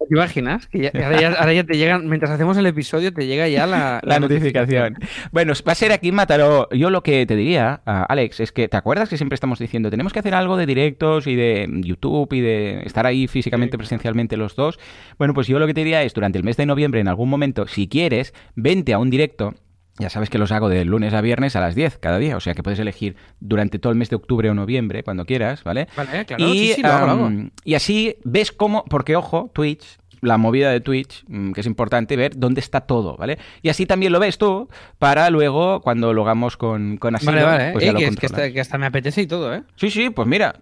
¿Te 0.10 0.16
imaginas? 0.16 0.68
Que 0.68 0.80
ya, 0.80 0.92
ahora, 1.04 1.22
ya, 1.22 1.28
ahora, 1.34 1.54
ya, 1.54 1.64
te 1.64 1.78
llegan, 1.78 2.08
mientras 2.08 2.32
hacemos 2.32 2.58
el 2.58 2.66
episodio, 2.66 3.14
te 3.14 3.26
llega 3.28 3.48
ya 3.48 3.66
la, 3.66 4.00
la, 4.04 4.16
la 4.16 4.20
notificación. 4.20 4.94
notificación. 4.94 5.32
Bueno, 5.32 5.54
va 5.68 5.72
a 5.72 5.76
ser 5.76 5.92
aquí 5.92 6.12
Mataró. 6.12 6.70
Yo 6.72 6.90
lo 6.90 7.04
que 7.04 7.26
te 7.26 7.36
diría, 7.36 7.82
uh, 7.86 8.06
Alex, 8.10 8.40
es 8.40 8.52
que, 8.52 8.68
¿te 8.68 8.78
acuerdas 8.78 9.10
que 9.10 9.18
siempre 9.18 9.36
estamos 9.36 9.60
diciendo, 9.60 9.90
tenemos 9.90 10.14
que 10.14 10.20
hacer 10.20 10.36
algo 10.36 10.58
de 10.58 10.66
directos 10.66 11.28
y 11.28 11.36
de 11.36 11.68
YouTube 11.84 12.34
y 12.34 12.42
de 12.42 12.82
estar 12.86 13.06
ahí 13.06 13.28
físicamente, 13.28 13.74
sí. 13.74 13.78
presencialmente 13.78 14.38
los 14.38 14.56
dos? 14.56 14.80
Bueno, 15.18 15.34
pues 15.34 15.48
yo 15.48 15.60
lo 15.60 15.68
que 15.68 15.74
te 15.74 15.82
diría 15.82 16.04
es, 16.04 16.14
durante 16.14 16.38
el 16.38 16.44
mes 16.44 16.58
de 16.58 16.66
noviembre, 16.66 17.00
en 17.00 17.08
algún 17.08 17.30
momento, 17.30 17.68
si 17.68 17.88
quieres, 17.88 18.34
vente 18.56 18.94
a 18.94 19.00
un 19.00 19.10
directo 19.10 19.56
ya 19.99 20.10
sabes 20.10 20.30
que 20.30 20.38
los 20.38 20.51
hago 20.51 20.69
de 20.69 20.86
lunes 20.86 21.13
a 21.13 21.21
viernes 21.21 21.56
a 21.56 21.62
las 21.62 21.75
10 21.75 21.97
cada 21.97 22.17
día, 22.17 22.38
o 22.38 22.39
sea 22.39 22.54
que 22.54 22.63
puedes 22.63 22.80
elegir 22.80 23.15
durante 23.39 23.80
todo 23.80 23.91
el 23.91 23.97
mes 23.97 24.10
de 24.10 24.15
octubre 24.15 24.49
o 24.49 24.54
noviembre, 24.54 25.04
cuando 25.04 25.25
quieras, 25.25 25.63
¿vale? 25.63 25.88
Vale, 25.95 26.25
claro, 26.25 26.43
y, 26.43 26.67
sí, 26.67 26.73
sí, 26.75 26.82
lo 26.82 26.89
hago, 26.89 27.06
lo 27.06 27.12
hago. 27.12 27.25
Um, 27.25 27.49
y 27.63 27.75
así 27.75 28.15
ves 28.23 28.51
cómo, 28.51 28.86
porque 28.86 29.15
ojo, 29.15 29.51
Twitch 29.54 29.99
la 30.21 30.38
movida 30.38 30.71
de 30.71 30.80
Twitch, 30.82 31.23
mm, 31.27 31.51
que 31.51 31.62
es 31.62 31.67
importante 31.67 32.15
ver 32.15 32.38
dónde 32.38 32.62
está 32.62 32.82
todo, 32.82 33.17
¿vale? 33.17 33.38
Y 33.62 33.69
así 33.69 33.86
también 33.86 34.13
lo 34.13 34.19
ves 34.19 34.38
tú 34.38 34.69
para 34.99 35.30
luego, 35.30 35.82
cuando 35.82 36.13
lo 36.13 36.21
hagamos 36.23 36.58
con, 36.58 36.97
con 36.97 37.15
Asilo, 37.15 37.32
vale, 37.34 37.45
vale. 37.45 37.71
pues 37.73 37.84
eh, 37.84 37.88
ya 37.88 37.93
lo 37.93 37.99
que, 37.99 38.06
es 38.06 38.15
que, 38.15 38.25
hasta, 38.27 38.51
que, 38.51 38.62
hasta, 38.62 38.77
me 38.77 38.86
apetece 38.86 39.23
y 39.23 39.27
todo, 39.27 39.54
¿eh? 39.54 39.63
Sí, 39.75 39.89
sí, 39.89 40.10
pues 40.12 40.27
mira, 40.27 40.54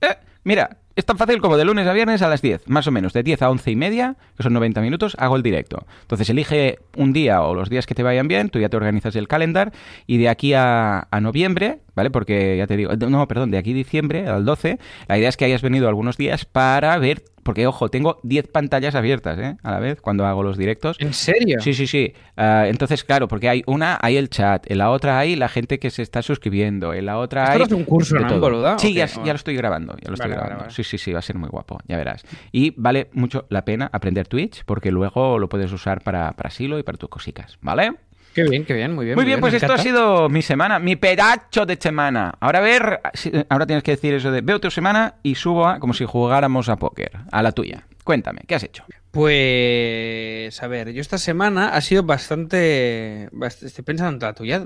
eh, 0.00 0.16
mira, 0.42 0.78
es 0.96 1.04
tan 1.04 1.18
fácil 1.18 1.42
como 1.42 1.58
de 1.58 1.64
lunes 1.66 1.86
a 1.86 1.92
viernes 1.92 2.22
a 2.22 2.28
las 2.28 2.40
10, 2.40 2.68
más 2.68 2.86
o 2.86 2.90
menos, 2.90 3.12
de 3.12 3.22
10 3.22 3.42
a 3.42 3.50
11 3.50 3.70
y 3.70 3.76
media, 3.76 4.16
que 4.36 4.42
son 4.42 4.54
90 4.54 4.80
minutos, 4.80 5.14
hago 5.18 5.36
el 5.36 5.42
directo. 5.42 5.86
Entonces 6.00 6.28
elige 6.30 6.78
un 6.96 7.12
día 7.12 7.42
o 7.42 7.54
los 7.54 7.68
días 7.68 7.86
que 7.86 7.94
te 7.94 8.02
vayan 8.02 8.28
bien, 8.28 8.48
tú 8.48 8.58
ya 8.58 8.70
te 8.70 8.78
organizas 8.78 9.14
el 9.14 9.28
calendar 9.28 9.72
y 10.06 10.16
de 10.16 10.30
aquí 10.30 10.54
a, 10.54 11.06
noviembre, 11.20 11.80
¿vale? 11.94 12.10
Porque 12.10 12.56
ya 12.56 12.66
te 12.66 12.76
digo, 12.76 12.96
no, 12.96 13.28
perdón, 13.28 13.50
de 13.50 13.58
aquí 13.58 13.72
a 13.72 13.74
diciembre 13.74 14.26
al 14.26 14.46
12, 14.46 14.78
la 15.06 15.18
idea 15.18 15.28
es 15.28 15.36
que 15.36 15.44
hayas 15.44 15.60
venido 15.60 15.86
algunos 15.88 16.16
días 16.16 16.46
para 16.46 16.96
ver 16.98 17.24
porque, 17.46 17.64
ojo, 17.64 17.88
tengo 17.88 18.18
10 18.24 18.48
pantallas 18.48 18.96
abiertas 18.96 19.38
¿eh? 19.38 19.56
a 19.62 19.70
la 19.70 19.78
vez 19.78 20.00
cuando 20.00 20.26
hago 20.26 20.42
los 20.42 20.58
directos. 20.58 20.96
¿En 20.98 21.14
serio? 21.14 21.60
Sí, 21.60 21.74
sí, 21.74 21.86
sí. 21.86 22.12
Uh, 22.36 22.66
entonces, 22.66 23.04
claro, 23.04 23.28
porque 23.28 23.48
hay 23.48 23.62
una, 23.66 23.96
hay 24.02 24.16
el 24.16 24.30
chat, 24.30 24.68
en 24.68 24.78
la 24.78 24.90
otra 24.90 25.20
hay 25.20 25.36
la 25.36 25.48
gente 25.48 25.78
que 25.78 25.90
se 25.90 26.02
está 26.02 26.22
suscribiendo, 26.22 26.92
en 26.92 27.06
la 27.06 27.18
otra 27.18 27.44
¿Esto 27.44 27.52
hay... 27.52 27.58
No 27.60 27.64
es 27.66 27.72
un 27.72 27.84
curso, 27.84 28.18
¿no? 28.18 28.40
Boluda, 28.40 28.80
sí, 28.80 28.92
ya, 28.92 29.06
ya, 29.06 29.26
lo 29.26 29.36
estoy 29.36 29.54
grabando, 29.54 29.94
ya 29.96 30.08
lo 30.08 30.14
estoy 30.14 30.24
vale, 30.24 30.34
grabando. 30.34 30.56
Vale, 30.56 30.62
vale. 30.64 30.74
Sí, 30.74 30.82
sí, 30.82 30.98
sí, 30.98 31.12
va 31.12 31.20
a 31.20 31.22
ser 31.22 31.36
muy 31.36 31.48
guapo, 31.48 31.78
ya 31.86 31.96
verás. 31.96 32.24
Y 32.50 32.74
vale 32.76 33.10
mucho 33.12 33.46
la 33.48 33.64
pena 33.64 33.88
aprender 33.92 34.26
Twitch 34.26 34.64
porque 34.64 34.90
luego 34.90 35.38
lo 35.38 35.48
puedes 35.48 35.70
usar 35.70 36.02
para, 36.02 36.32
para 36.32 36.50
Silo 36.50 36.80
y 36.80 36.82
para 36.82 36.98
tus 36.98 37.10
cositas, 37.10 37.58
¿vale? 37.60 37.92
Qué 38.36 38.42
bien, 38.42 38.66
qué 38.66 38.74
bien, 38.74 38.94
muy 38.94 39.06
bien. 39.06 39.14
Muy, 39.14 39.24
muy 39.24 39.30
bien, 39.30 39.36
bien, 39.36 39.40
pues 39.40 39.54
esto 39.54 39.72
ha 39.72 39.78
sido 39.78 40.28
mi 40.28 40.42
semana, 40.42 40.78
mi 40.78 40.94
pedacho 40.94 41.64
de 41.64 41.78
semana. 41.80 42.34
Ahora 42.38 42.58
a 42.58 42.60
ver, 42.60 43.00
ahora 43.48 43.66
tienes 43.66 43.82
que 43.82 43.92
decir 43.92 44.12
eso 44.12 44.30
de 44.30 44.42
veo 44.42 44.60
tu 44.60 44.70
semana 44.70 45.14
y 45.22 45.36
subo 45.36 45.66
a, 45.66 45.80
como 45.80 45.94
si 45.94 46.04
jugáramos 46.04 46.68
a 46.68 46.76
póker, 46.76 47.12
a 47.32 47.42
la 47.42 47.52
tuya. 47.52 47.86
Cuéntame, 48.04 48.42
¿qué 48.46 48.54
has 48.54 48.62
hecho? 48.62 48.84
Pues, 49.10 50.62
a 50.62 50.66
ver, 50.66 50.92
yo 50.92 51.00
esta 51.00 51.16
semana 51.16 51.70
ha 51.70 51.80
sido 51.80 52.02
bastante... 52.02 53.30
Estoy 53.42 53.84
pensando 53.84 54.12
en 54.12 54.20
la 54.20 54.34
tuya. 54.34 54.62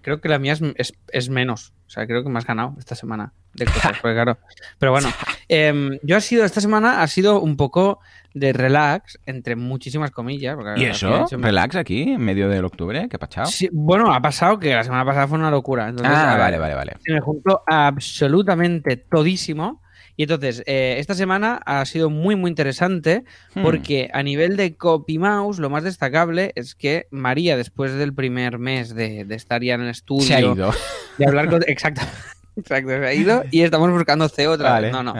Creo 0.00 0.20
que 0.20 0.28
la 0.28 0.40
mía 0.40 0.54
es, 0.54 0.62
es, 0.74 0.92
es 1.12 1.28
menos. 1.30 1.72
O 1.86 1.90
sea, 1.90 2.08
creo 2.08 2.24
que 2.24 2.28
me 2.28 2.38
has 2.38 2.46
ganado 2.46 2.74
esta 2.76 2.96
semana 2.96 3.32
de 3.54 3.66
cosas, 3.66 3.98
pues 4.02 4.14
claro. 4.14 4.36
Pero 4.78 4.90
bueno, 4.90 5.08
Em, 5.54 5.98
yo 6.02 6.16
ha 6.16 6.20
sido, 6.22 6.46
esta 6.46 6.62
semana 6.62 7.02
ha 7.02 7.06
sido 7.08 7.38
un 7.38 7.58
poco 7.58 8.00
de 8.34 8.52
relax, 8.52 9.18
entre 9.26 9.56
muchísimas 9.56 10.10
comillas. 10.10 10.56
¿Y 10.76 10.84
eso? 10.84 11.26
¿Relax 11.30 11.76
aquí, 11.76 12.02
en 12.12 12.20
medio 12.20 12.48
del 12.48 12.64
octubre? 12.64 13.08
¿Qué 13.08 13.16
ha 13.16 13.18
pasado? 13.18 13.46
Sí, 13.46 13.68
bueno, 13.72 14.12
ha 14.12 14.20
pasado 14.20 14.58
que 14.58 14.74
la 14.74 14.84
semana 14.84 15.04
pasada 15.04 15.28
fue 15.28 15.38
una 15.38 15.50
locura. 15.50 15.92
ah, 16.02 16.36
vale, 16.38 16.58
vale, 16.58 16.74
vale. 16.74 16.96
Se 17.00 17.12
me 17.12 17.20
juntó 17.20 17.62
absolutamente 17.66 18.96
todísimo. 18.96 19.80
Y 20.14 20.24
entonces, 20.24 20.62
eh, 20.66 20.96
esta 20.98 21.14
semana 21.14 21.60
ha 21.64 21.84
sido 21.86 22.10
muy, 22.10 22.36
muy 22.36 22.50
interesante 22.50 23.24
hmm. 23.54 23.62
porque 23.62 24.10
a 24.12 24.22
nivel 24.22 24.58
de 24.58 24.76
copy 24.76 25.18
mouse, 25.18 25.58
lo 25.58 25.70
más 25.70 25.84
destacable 25.84 26.52
es 26.54 26.74
que 26.74 27.06
María, 27.10 27.56
después 27.56 27.94
del 27.94 28.12
primer 28.12 28.58
mes 28.58 28.94
de, 28.94 29.26
estar 29.30 29.62
ya 29.62 29.74
en 29.74 29.82
el 29.82 29.88
estudio, 29.88 30.26
se 30.26 30.34
ha 30.34 30.40
ido. 30.40 30.72
de 31.16 31.26
hablar 31.26 31.48
con. 31.48 31.62
Exacto. 31.66 32.02
Exacto, 32.56 32.90
se 32.90 33.06
ha 33.06 33.14
ido 33.14 33.44
y 33.50 33.62
estamos 33.62 33.90
buscando 33.90 34.28
CEO 34.28 34.52
otra 34.52 34.80
vez. 34.80 34.92
No, 34.92 35.02
no. 35.02 35.14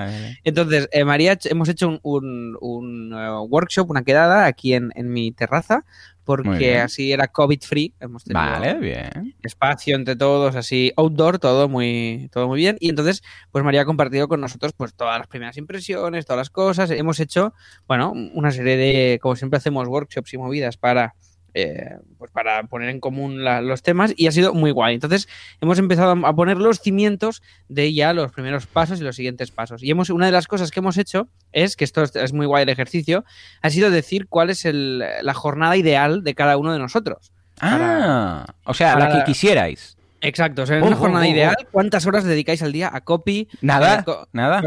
Entonces, 0.44 0.88
eh, 0.92 1.04
María, 1.04 1.38
hemos 1.44 1.68
hecho 1.68 1.98
un, 2.02 2.56
un, 2.60 3.12
eh, 3.14 3.30
workshop, 3.48 3.90
una 3.90 4.02
quedada 4.02 4.46
aquí 4.46 4.74
en, 4.74 4.90
en 4.94 5.12
mi 5.12 5.32
terraza 5.32 5.84
porque 6.24 6.78
así 6.78 7.12
era 7.12 7.28
COVID 7.28 7.60
free. 7.62 7.94
Hemos 8.00 8.24
tenido 8.24 8.40
vale, 8.40 8.74
bien. 8.74 9.34
espacio 9.42 9.96
entre 9.96 10.16
todos, 10.16 10.54
así 10.54 10.92
outdoor, 10.96 11.38
todo 11.38 11.68
muy, 11.68 12.28
todo 12.32 12.48
muy 12.48 12.58
bien. 12.58 12.76
Y 12.80 12.90
entonces, 12.90 13.22
pues 13.50 13.64
María 13.64 13.82
ha 13.82 13.84
compartido 13.84 14.28
con 14.28 14.40
nosotros 14.40 14.72
pues 14.72 14.94
todas 14.94 15.18
las 15.18 15.26
primeras 15.26 15.56
impresiones, 15.56 16.24
todas 16.24 16.38
las 16.38 16.50
cosas. 16.50 16.90
Hemos 16.90 17.18
hecho, 17.20 17.54
bueno, 17.88 18.12
una 18.34 18.52
serie 18.52 18.76
de, 18.76 19.18
como 19.20 19.36
siempre 19.36 19.56
hacemos, 19.56 19.88
workshops 19.88 20.32
y 20.34 20.38
movidas 20.38 20.76
para 20.76 21.14
eh, 21.54 21.96
pues 22.18 22.30
para 22.30 22.62
poner 22.64 22.88
en 22.88 23.00
común 23.00 23.44
los 23.44 23.82
temas 23.82 24.14
y 24.16 24.26
ha 24.26 24.32
sido 24.32 24.54
muy 24.54 24.70
guay. 24.70 24.94
Entonces 24.94 25.28
hemos 25.60 25.78
empezado 25.78 26.26
a 26.26 26.34
poner 26.34 26.56
los 26.56 26.80
cimientos 26.80 27.42
de 27.68 27.92
ya 27.92 28.12
los 28.12 28.32
primeros 28.32 28.66
pasos 28.66 29.00
y 29.00 29.04
los 29.04 29.16
siguientes 29.16 29.50
pasos. 29.50 29.82
Y 29.82 29.90
hemos, 29.90 30.10
una 30.10 30.26
de 30.26 30.32
las 30.32 30.46
cosas 30.46 30.70
que 30.70 30.80
hemos 30.80 30.96
hecho 30.98 31.28
es, 31.52 31.76
que 31.76 31.84
esto 31.84 32.02
es, 32.02 32.32
muy 32.32 32.46
guay 32.46 32.62
el 32.62 32.68
ejercicio, 32.68 33.24
ha 33.60 33.70
sido 33.70 33.90
decir 33.90 34.26
cuál 34.28 34.50
es 34.50 34.64
la 34.64 35.34
jornada 35.34 35.76
ideal 35.76 36.22
de 36.22 36.34
cada 36.34 36.56
uno 36.56 36.72
de 36.72 36.78
nosotros. 36.78 37.32
Ah, 37.60 38.44
o 38.64 38.74
sea, 38.74 38.98
la 38.98 39.08
que 39.10 39.24
quisierais. 39.24 39.96
Exacto, 40.22 40.62
o 40.62 40.66
sea, 40.66 40.78
en 40.78 40.84
una 40.84 40.96
jornada 40.96 41.26
ideal, 41.26 41.56
¿cuántas 41.72 42.06
horas 42.06 42.22
dedicáis 42.22 42.62
al 42.62 42.70
día 42.70 42.90
a 42.92 43.00
copy? 43.02 43.48
Nada, 43.60 44.04
nada. 44.32 44.62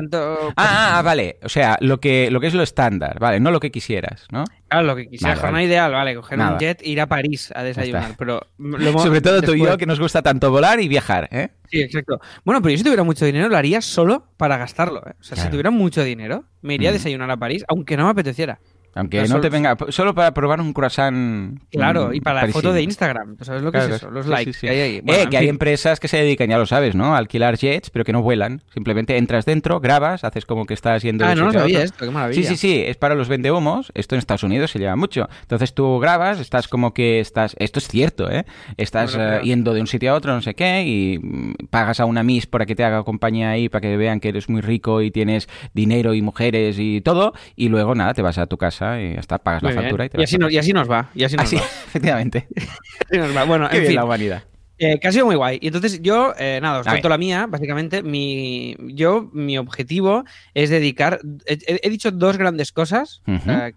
Ah, 0.57 0.97
ah, 0.97 1.01
vale, 1.01 1.39
o 1.43 1.49
sea, 1.49 1.77
lo 1.79 2.01
que, 2.01 2.29
lo 2.29 2.41
que 2.41 2.47
es 2.47 2.53
lo 2.53 2.61
estándar, 2.61 3.19
vale, 3.19 3.39
no 3.39 3.51
lo 3.51 3.61
que 3.61 3.71
quisieras, 3.71 4.27
¿no? 4.31 4.43
Claro, 4.67 4.85
lo 4.85 4.95
que 4.97 5.07
quisieras, 5.07 5.39
jornada 5.39 5.63
ideal, 5.63 5.93
vale, 5.93 6.13
coger 6.15 6.39
un 6.39 6.57
jet 6.57 6.81
e 6.81 6.89
ir 6.89 6.99
a 6.99 7.07
París 7.07 7.53
a 7.55 7.63
desayunar, 7.63 8.15
pero... 8.17 8.41
Sobre 8.97 9.21
todo 9.21 9.41
tú 9.41 9.53
y 9.53 9.59
yo, 9.59 9.77
que 9.77 9.85
nos 9.85 9.99
gusta 9.99 10.21
tanto 10.21 10.51
volar 10.51 10.81
y 10.81 10.89
viajar, 10.89 11.29
¿eh? 11.31 11.49
Sí, 11.69 11.81
exacto. 11.81 12.19
Bueno, 12.43 12.61
pero 12.61 12.71
yo 12.71 12.77
si 12.77 12.83
tuviera 12.83 13.03
mucho 13.03 13.25
dinero 13.25 13.47
lo 13.47 13.57
haría 13.57 13.81
solo 13.81 14.27
para 14.37 14.57
gastarlo, 14.57 15.01
¿eh? 15.07 15.13
O 15.19 15.23
sea, 15.23 15.37
si 15.37 15.49
tuviera 15.49 15.71
mucho 15.71 16.03
dinero, 16.03 16.45
me 16.61 16.73
iría 16.75 16.89
a 16.89 16.91
mm. 16.91 16.95
desayunar 16.95 17.31
a 17.31 17.37
París, 17.37 17.63
aunque 17.69 17.95
no 17.95 18.05
me 18.05 18.11
apeteciera. 18.11 18.59
Aunque 18.95 19.27
no 19.27 19.41
te 19.41 19.49
venga, 19.49 19.75
solo 19.89 20.15
para 20.15 20.33
probar 20.33 20.61
un 20.61 20.71
croissant. 20.71 21.59
Claro, 21.69 22.13
y 22.13 22.21
para 22.21 22.45
la 22.45 22.53
foto 22.53 22.71
de 22.71 22.81
Instagram. 22.81 23.35
¿Sabes 23.41 23.61
lo 23.61 23.69
que 23.69 23.79
es 23.79 23.89
eso? 23.89 24.09
Los 24.09 24.25
likes 24.25 24.69
ahí. 24.69 25.03
eh, 25.05 25.27
que 25.29 25.37
hay 25.37 25.49
empresas 25.49 25.99
que 25.99 26.07
se 26.07 26.15
dedican, 26.15 26.49
ya 26.49 26.57
lo 26.57 26.65
sabes, 26.65 26.95
¿no? 26.95 27.13
A 27.13 27.17
alquilar 27.17 27.57
jets, 27.57 27.89
pero 27.89 28.05
que 28.05 28.13
no 28.13 28.21
vuelan. 28.21 28.61
Simplemente 28.73 29.17
entras 29.17 29.45
dentro, 29.45 29.81
grabas, 29.81 30.23
haces 30.23 30.45
como 30.45 30.65
que 30.65 30.73
estás 30.73 31.03
yendo. 31.03 31.25
Ah, 31.25 31.35
no, 31.35 31.47
no 31.47 31.51
sabía 31.51 31.83
esto, 31.83 32.05
qué 32.05 32.11
maravilla. 32.11 32.41
Sí, 32.41 32.47
sí, 32.47 32.55
sí, 32.55 32.83
es 32.85 32.95
para 32.95 33.15
los 33.15 33.27
vendehumos. 33.27 33.91
Esto 33.95 34.15
en 34.15 34.19
Estados 34.19 34.43
Unidos 34.43 34.71
se 34.71 34.79
lleva 34.79 34.95
mucho. 34.95 35.27
Entonces 35.41 35.73
tú 35.73 35.99
grabas, 35.99 36.39
estás 36.39 36.69
como 36.69 36.93
que 36.93 37.19
estás. 37.19 37.53
Esto 37.59 37.79
es 37.79 37.89
cierto, 37.89 38.31
¿eh? 38.31 38.45
Estás 38.77 39.17
eh, 39.19 39.41
yendo 39.43 39.73
de 39.73 39.81
un 39.81 39.87
sitio 39.87 40.13
a 40.13 40.15
otro, 40.15 40.33
no 40.33 40.41
sé 40.41 40.53
qué, 40.53 40.83
y 40.83 41.19
mm, 41.21 41.67
pagas 41.69 41.99
a 41.99 42.05
una 42.05 42.23
Miss 42.23 42.47
para 42.47 42.65
que 42.65 42.75
te 42.75 42.85
haga 42.85 43.03
compañía 43.03 43.49
ahí, 43.49 43.67
para 43.67 43.81
que 43.81 43.97
vean 43.97 44.21
que 44.21 44.29
eres 44.29 44.47
muy 44.47 44.61
rico 44.61 45.01
y 45.01 45.11
tienes 45.11 45.49
dinero 45.73 46.13
y 46.13 46.21
mujeres 46.21 46.77
y 46.79 47.01
todo. 47.01 47.33
Y 47.57 47.67
luego, 47.67 47.93
nada, 47.93 48.13
te 48.13 48.21
vas 48.21 48.37
a 48.37 48.47
tu 48.47 48.57
casa 48.57 48.84
y 49.01 49.13
ya 49.13 49.19
está, 49.19 49.37
pagas 49.37 49.63
la 49.63 49.71
factura 49.71 50.05
y, 50.05 50.23
así 50.23 50.37
y, 50.49 50.57
así 50.57 50.73
nos, 50.73 50.89
va. 50.89 51.09
Y 51.15 51.23
así 51.23 51.35
nos 51.35 51.53
va. 51.53 51.57
efectivamente. 51.87 52.47
así 53.09 53.17
nos 53.17 53.35
va. 53.35 53.43
Bueno, 53.43 53.69
en 53.71 53.85
fin. 53.85 53.95
la 53.95 54.05
humanidad. 54.05 54.43
Eh, 54.77 54.99
que 54.99 55.07
ha 55.07 55.11
sido 55.11 55.25
muy 55.25 55.35
guay. 55.35 55.57
Y 55.61 55.67
entonces 55.67 56.01
yo, 56.01 56.33
eh, 56.37 56.59
nada, 56.61 56.79
os 56.79 56.87
cuento 56.87 57.07
la 57.07 57.17
mía. 57.17 57.47
Básicamente, 57.47 58.03
mi, 58.03 58.75
yo, 58.93 59.29
mi 59.31 59.57
objetivo 59.57 60.25
es 60.53 60.69
dedicar. 60.69 61.19
He, 61.45 61.89
dicho 61.89 62.11
dos 62.11 62.37
grandes 62.37 62.71
cosas 62.73 63.21
eh, 63.25 63.71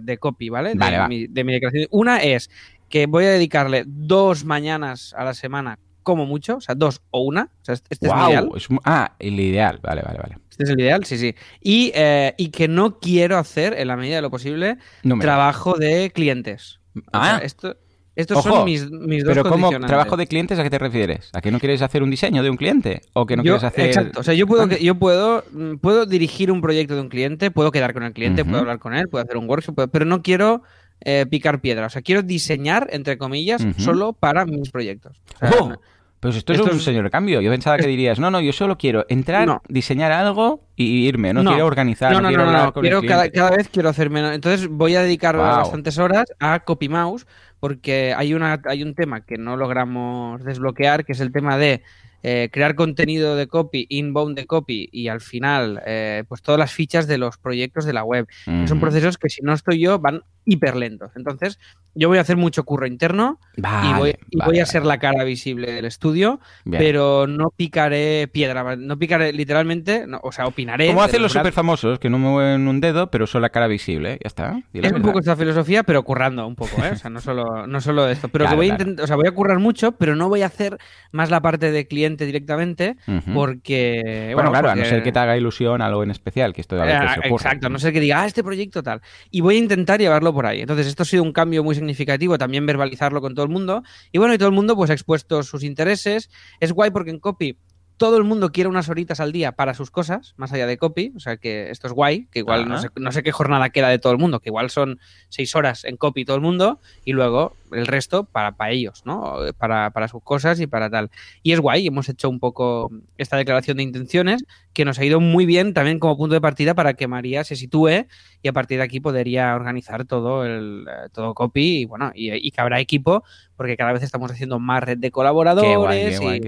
de 0.00 0.18
copy, 0.18 0.48
¿vale? 0.48 0.74
De, 0.74 1.08
Mi, 1.08 1.26
de 1.26 1.44
mi 1.44 1.52
declaración. 1.54 1.88
Una 1.90 2.18
es 2.22 2.48
que 2.88 3.06
voy 3.06 3.24
a 3.24 3.30
dedicarle 3.30 3.84
dos 3.86 4.44
mañanas 4.44 5.14
a 5.16 5.24
la 5.24 5.34
semana 5.34 5.78
como 6.02 6.26
mucho, 6.26 6.56
o 6.56 6.60
sea, 6.60 6.74
dos 6.74 7.02
o 7.10 7.22
una. 7.22 7.50
O 7.62 7.64
sea, 7.64 7.74
este 7.74 7.94
es 7.94 8.02
el 8.02 8.08
ideal. 8.08 8.50
ah, 8.84 9.12
el 9.18 9.40
ideal, 9.40 9.78
vale, 9.82 10.02
vale, 10.02 10.18
vale. 10.18 10.38
Este 10.60 10.72
es 10.72 10.76
el 10.76 10.80
ideal, 10.80 11.04
sí, 11.06 11.16
sí. 11.16 11.34
Y, 11.62 11.90
eh, 11.94 12.34
y 12.36 12.50
que 12.50 12.68
no 12.68 12.98
quiero 12.98 13.38
hacer, 13.38 13.72
en 13.78 13.88
la 13.88 13.96
medida 13.96 14.16
de 14.16 14.22
lo 14.22 14.30
posible, 14.30 14.76
trabajo 15.18 15.78
de 15.78 16.10
clientes. 16.10 16.80
Ah. 17.14 17.40
esto, 17.42 17.78
estos 18.14 18.42
son 18.42 18.66
mis, 18.66 18.90
mis 18.90 19.24
dos 19.24 19.32
Pero 19.32 19.48
¿cómo 19.48 19.70
trabajo 19.70 20.18
de 20.18 20.26
clientes 20.26 20.58
a 20.58 20.62
qué 20.62 20.68
te 20.68 20.78
refieres? 20.78 21.30
¿A 21.32 21.40
que 21.40 21.50
no 21.50 21.58
quieres 21.58 21.80
hacer 21.80 22.02
un 22.02 22.10
diseño 22.10 22.42
de 22.42 22.50
un 22.50 22.58
cliente? 22.58 23.00
¿O 23.14 23.24
que 23.24 23.36
no 23.36 23.42
quieres 23.42 23.64
hacer...? 23.64 23.86
Exacto. 23.86 24.20
O 24.20 24.22
sea, 24.22 24.34
yo 24.34 24.46
puedo, 24.46 24.68
yo 24.68 24.96
puedo, 24.96 25.44
mm, 25.50 25.76
puedo 25.76 26.04
dirigir 26.04 26.52
un 26.52 26.60
proyecto 26.60 26.94
de 26.94 27.00
un 27.00 27.08
cliente, 27.08 27.50
puedo 27.50 27.70
quedar 27.70 27.94
con 27.94 28.02
el 28.02 28.12
cliente, 28.12 28.44
puedo 28.44 28.58
hablar 28.58 28.80
con 28.80 28.94
él, 28.94 29.08
puedo 29.08 29.24
hacer 29.24 29.38
un 29.38 29.48
workshop, 29.48 29.88
pero 29.90 30.04
no 30.04 30.20
quiero 30.20 30.62
eh, 31.00 31.24
picar 31.30 31.62
piedra. 31.62 31.86
O 31.86 31.90
sea, 31.90 32.02
quiero 32.02 32.22
diseñar, 32.22 32.88
entre 32.90 33.16
comillas, 33.16 33.66
solo 33.78 34.12
para 34.12 34.44
mis 34.44 34.70
proyectos. 34.70 35.22
Oh. 35.58 35.72
Pues 36.20 36.36
esto, 36.36 36.52
es 36.52 36.60
un 36.60 36.80
señor 36.80 37.10
cambio. 37.10 37.40
Yo 37.40 37.50
pensaba 37.50 37.78
que 37.78 37.86
dirías, 37.86 38.18
no, 38.18 38.30
no, 38.30 38.42
yo 38.42 38.52
solo 38.52 38.76
quiero 38.76 39.06
entrar, 39.08 39.62
diseñar 39.68 40.12
algo 40.12 40.60
y 40.76 41.08
irme. 41.08 41.32
No, 41.32 41.42
quiero 41.42 41.64
organizar, 41.64 42.12
no, 42.12 42.28
quiero 42.28 42.44
hablar 42.44 42.74
con 42.74 42.82
quiero 42.82 43.00
cada, 43.02 43.30
cada, 43.30 43.56
vez 43.56 43.70
quiero 43.70 43.88
hacer 43.88 44.10
menos. 44.10 44.34
Entonces 44.34 44.68
voy 44.68 44.96
a 44.96 45.02
dedicar 45.02 45.38
bastantes 45.38 45.96
horas 45.96 46.26
a 46.38 46.60
Copy 46.60 46.90
Mouse 46.90 47.26
porque 47.58 48.14
hay, 48.14 48.34
una, 48.34 48.60
hay 48.66 48.82
un 48.82 48.94
tema 48.94 49.22
que 49.22 49.38
no 49.38 49.56
logramos 49.56 50.44
desbloquear, 50.44 51.06
que 51.06 51.12
es 51.12 51.20
el 51.20 51.32
tema 51.32 51.56
de 51.56 51.82
eh, 52.22 52.48
crear 52.52 52.74
contenido 52.74 53.36
de 53.36 53.46
copy, 53.46 53.86
inbound 53.88 54.36
de 54.36 54.46
copy 54.46 54.88
y 54.92 55.08
al 55.08 55.20
final, 55.20 55.82
eh, 55.86 56.24
pues 56.28 56.42
todas 56.42 56.58
las 56.58 56.72
fichas 56.72 57.06
de 57.06 57.18
los 57.18 57.38
proyectos 57.38 57.84
de 57.84 57.92
la 57.92 58.04
web. 58.04 58.26
Son 58.66 58.80
procesos 58.80 59.18
que 59.18 59.28
si 59.28 59.42
no 59.42 59.52
estoy 59.52 59.80
yo 59.80 59.98
van 59.98 60.22
hiper 60.44 60.76
lentos. 60.76 61.12
Entonces, 61.16 61.58
yo 61.94 62.08
voy 62.08 62.18
a 62.18 62.22
hacer 62.22 62.36
mucho 62.36 62.64
curro 62.64 62.86
interno 62.86 63.38
y 63.56 63.94
voy, 63.94 64.16
voy 64.44 64.58
a 64.60 64.66
ser 64.66 64.84
la 64.84 64.98
cara 64.98 65.24
visible 65.24 65.72
del 65.72 65.84
estudio, 65.84 66.40
pero 66.64 67.26
no 67.26 67.50
picaré 67.50 68.28
piedra, 68.28 68.76
no 68.76 68.98
picaré 68.98 69.32
literalmente, 69.32 70.06
o 70.22 70.32
sea, 70.32 70.46
opinaré. 70.46 70.88
Como 70.88 71.02
hacen 71.02 71.22
los 71.22 71.32
super 71.32 71.52
famosos, 71.52 71.98
que 71.98 72.10
no 72.10 72.18
mueven 72.18 72.68
un 72.68 72.80
dedo, 72.80 73.10
pero 73.10 73.26
son 73.26 73.42
la 73.42 73.50
cara 73.50 73.66
visible, 73.66 74.18
ya 74.22 74.26
está. 74.26 74.62
Es 74.72 74.92
un 74.92 75.02
poco 75.02 75.20
esta 75.20 75.36
filosofía, 75.36 75.82
pero 75.82 76.02
currando 76.02 76.46
un 76.46 76.56
poco, 76.56 76.82
¿eh? 76.84 76.90
O 76.92 76.96
sea, 76.96 77.10
no 77.10 77.20
solo, 77.20 77.66
no 77.66 77.80
solo 77.80 78.08
esto. 78.08 78.28
Pero 78.28 78.48
que 78.48 78.54
voy 78.54 78.70
a 78.70 78.72
intentar, 78.72 79.04
o 79.04 79.06
sea, 79.06 79.16
voy 79.16 79.26
a 79.26 79.32
currar 79.32 79.58
mucho, 79.58 79.92
pero 79.92 80.16
no 80.16 80.28
voy 80.28 80.42
a 80.42 80.46
hacer 80.46 80.78
más 81.12 81.30
la 81.30 81.40
parte 81.40 81.70
de 81.70 81.86
cliente 81.86 82.09
directamente, 82.16 82.96
porque. 83.34 84.32
Bueno, 84.34 84.50
claro, 84.50 84.70
a 84.70 84.74
no 84.74 84.84
ser 84.84 85.02
que 85.02 85.12
te 85.12 85.18
haga 85.18 85.36
ilusión 85.36 85.82
algo 85.82 86.02
en 86.02 86.10
especial, 86.10 86.52
que 86.52 86.60
esto 86.60 86.80
a 86.80 86.84
veces 86.84 87.24
eh, 87.24 87.28
Exacto, 87.28 87.66
a 87.66 87.70
no 87.70 87.78
ser 87.78 87.92
que 87.92 88.00
diga, 88.00 88.22
ah, 88.22 88.26
este 88.26 88.42
proyecto 88.42 88.82
tal. 88.82 89.00
Y 89.30 89.40
voy 89.40 89.56
a 89.56 89.58
intentar 89.58 90.00
llevarlo 90.00 90.32
por 90.32 90.46
ahí. 90.46 90.60
Entonces, 90.60 90.86
esto 90.86 91.02
ha 91.02 91.06
sido 91.06 91.22
un 91.22 91.32
cambio 91.32 91.64
muy 91.64 91.74
significativo, 91.74 92.38
también 92.38 92.66
verbalizarlo 92.66 93.20
con 93.20 93.34
todo 93.34 93.44
el 93.44 93.50
mundo. 93.50 93.82
Y 94.12 94.18
bueno, 94.18 94.34
y 94.34 94.38
todo 94.38 94.48
el 94.48 94.54
mundo 94.54 94.76
pues 94.76 94.90
ha 94.90 94.94
expuesto 94.94 95.42
sus 95.42 95.62
intereses. 95.62 96.30
Es 96.60 96.72
guay 96.72 96.90
porque 96.90 97.10
en 97.10 97.18
copy 97.18 97.56
todo 98.00 98.16
el 98.16 98.24
mundo 98.24 98.50
quiere 98.50 98.70
unas 98.70 98.88
horitas 98.88 99.20
al 99.20 99.30
día 99.30 99.52
para 99.52 99.74
sus 99.74 99.90
cosas, 99.90 100.32
más 100.38 100.50
allá 100.54 100.66
de 100.66 100.78
copy, 100.78 101.12
o 101.14 101.20
sea 101.20 101.36
que 101.36 101.68
esto 101.70 101.86
es 101.86 101.92
guay, 101.92 102.28
que 102.30 102.38
igual 102.38 102.66
no 102.66 102.80
sé, 102.80 102.88
no 102.96 103.12
sé, 103.12 103.22
qué 103.22 103.30
jornada 103.30 103.68
queda 103.68 103.90
de 103.90 103.98
todo 103.98 104.14
el 104.14 104.18
mundo, 104.18 104.40
que 104.40 104.48
igual 104.48 104.70
son 104.70 104.98
seis 105.28 105.54
horas 105.54 105.84
en 105.84 105.98
copy 105.98 106.24
todo 106.24 106.34
el 106.34 106.40
mundo 106.40 106.80
y 107.04 107.12
luego 107.12 107.54
el 107.72 107.86
resto 107.86 108.24
para, 108.24 108.52
para 108.52 108.70
ellos, 108.70 109.02
¿no? 109.04 109.36
Para, 109.58 109.90
para, 109.90 110.08
sus 110.08 110.22
cosas 110.22 110.58
y 110.60 110.66
para 110.66 110.88
tal. 110.88 111.10
Y 111.42 111.52
es 111.52 111.60
guay, 111.60 111.88
hemos 111.88 112.08
hecho 112.08 112.30
un 112.30 112.40
poco 112.40 112.90
esta 113.18 113.36
declaración 113.36 113.76
de 113.76 113.82
intenciones 113.82 114.46
que 114.72 114.86
nos 114.86 114.98
ha 114.98 115.04
ido 115.04 115.20
muy 115.20 115.44
bien 115.44 115.74
también 115.74 115.98
como 115.98 116.16
punto 116.16 116.32
de 116.32 116.40
partida 116.40 116.72
para 116.72 116.94
que 116.94 117.06
María 117.06 117.44
se 117.44 117.54
sitúe 117.54 118.06
y 118.40 118.48
a 118.48 118.54
partir 118.54 118.78
de 118.78 118.84
aquí 118.84 119.00
podría 119.00 119.54
organizar 119.54 120.06
todo 120.06 120.46
el 120.46 120.86
todo 121.12 121.34
copy 121.34 121.80
y 121.80 121.84
bueno, 121.84 122.12
y, 122.14 122.50
que 122.50 122.60
habrá 122.62 122.80
equipo 122.80 123.24
porque 123.56 123.76
cada 123.76 123.92
vez 123.92 124.02
estamos 124.02 124.32
haciendo 124.32 124.58
más 124.58 124.82
red 124.82 124.96
de 124.96 125.10
colaboradores 125.10 126.18
y, 126.18 126.40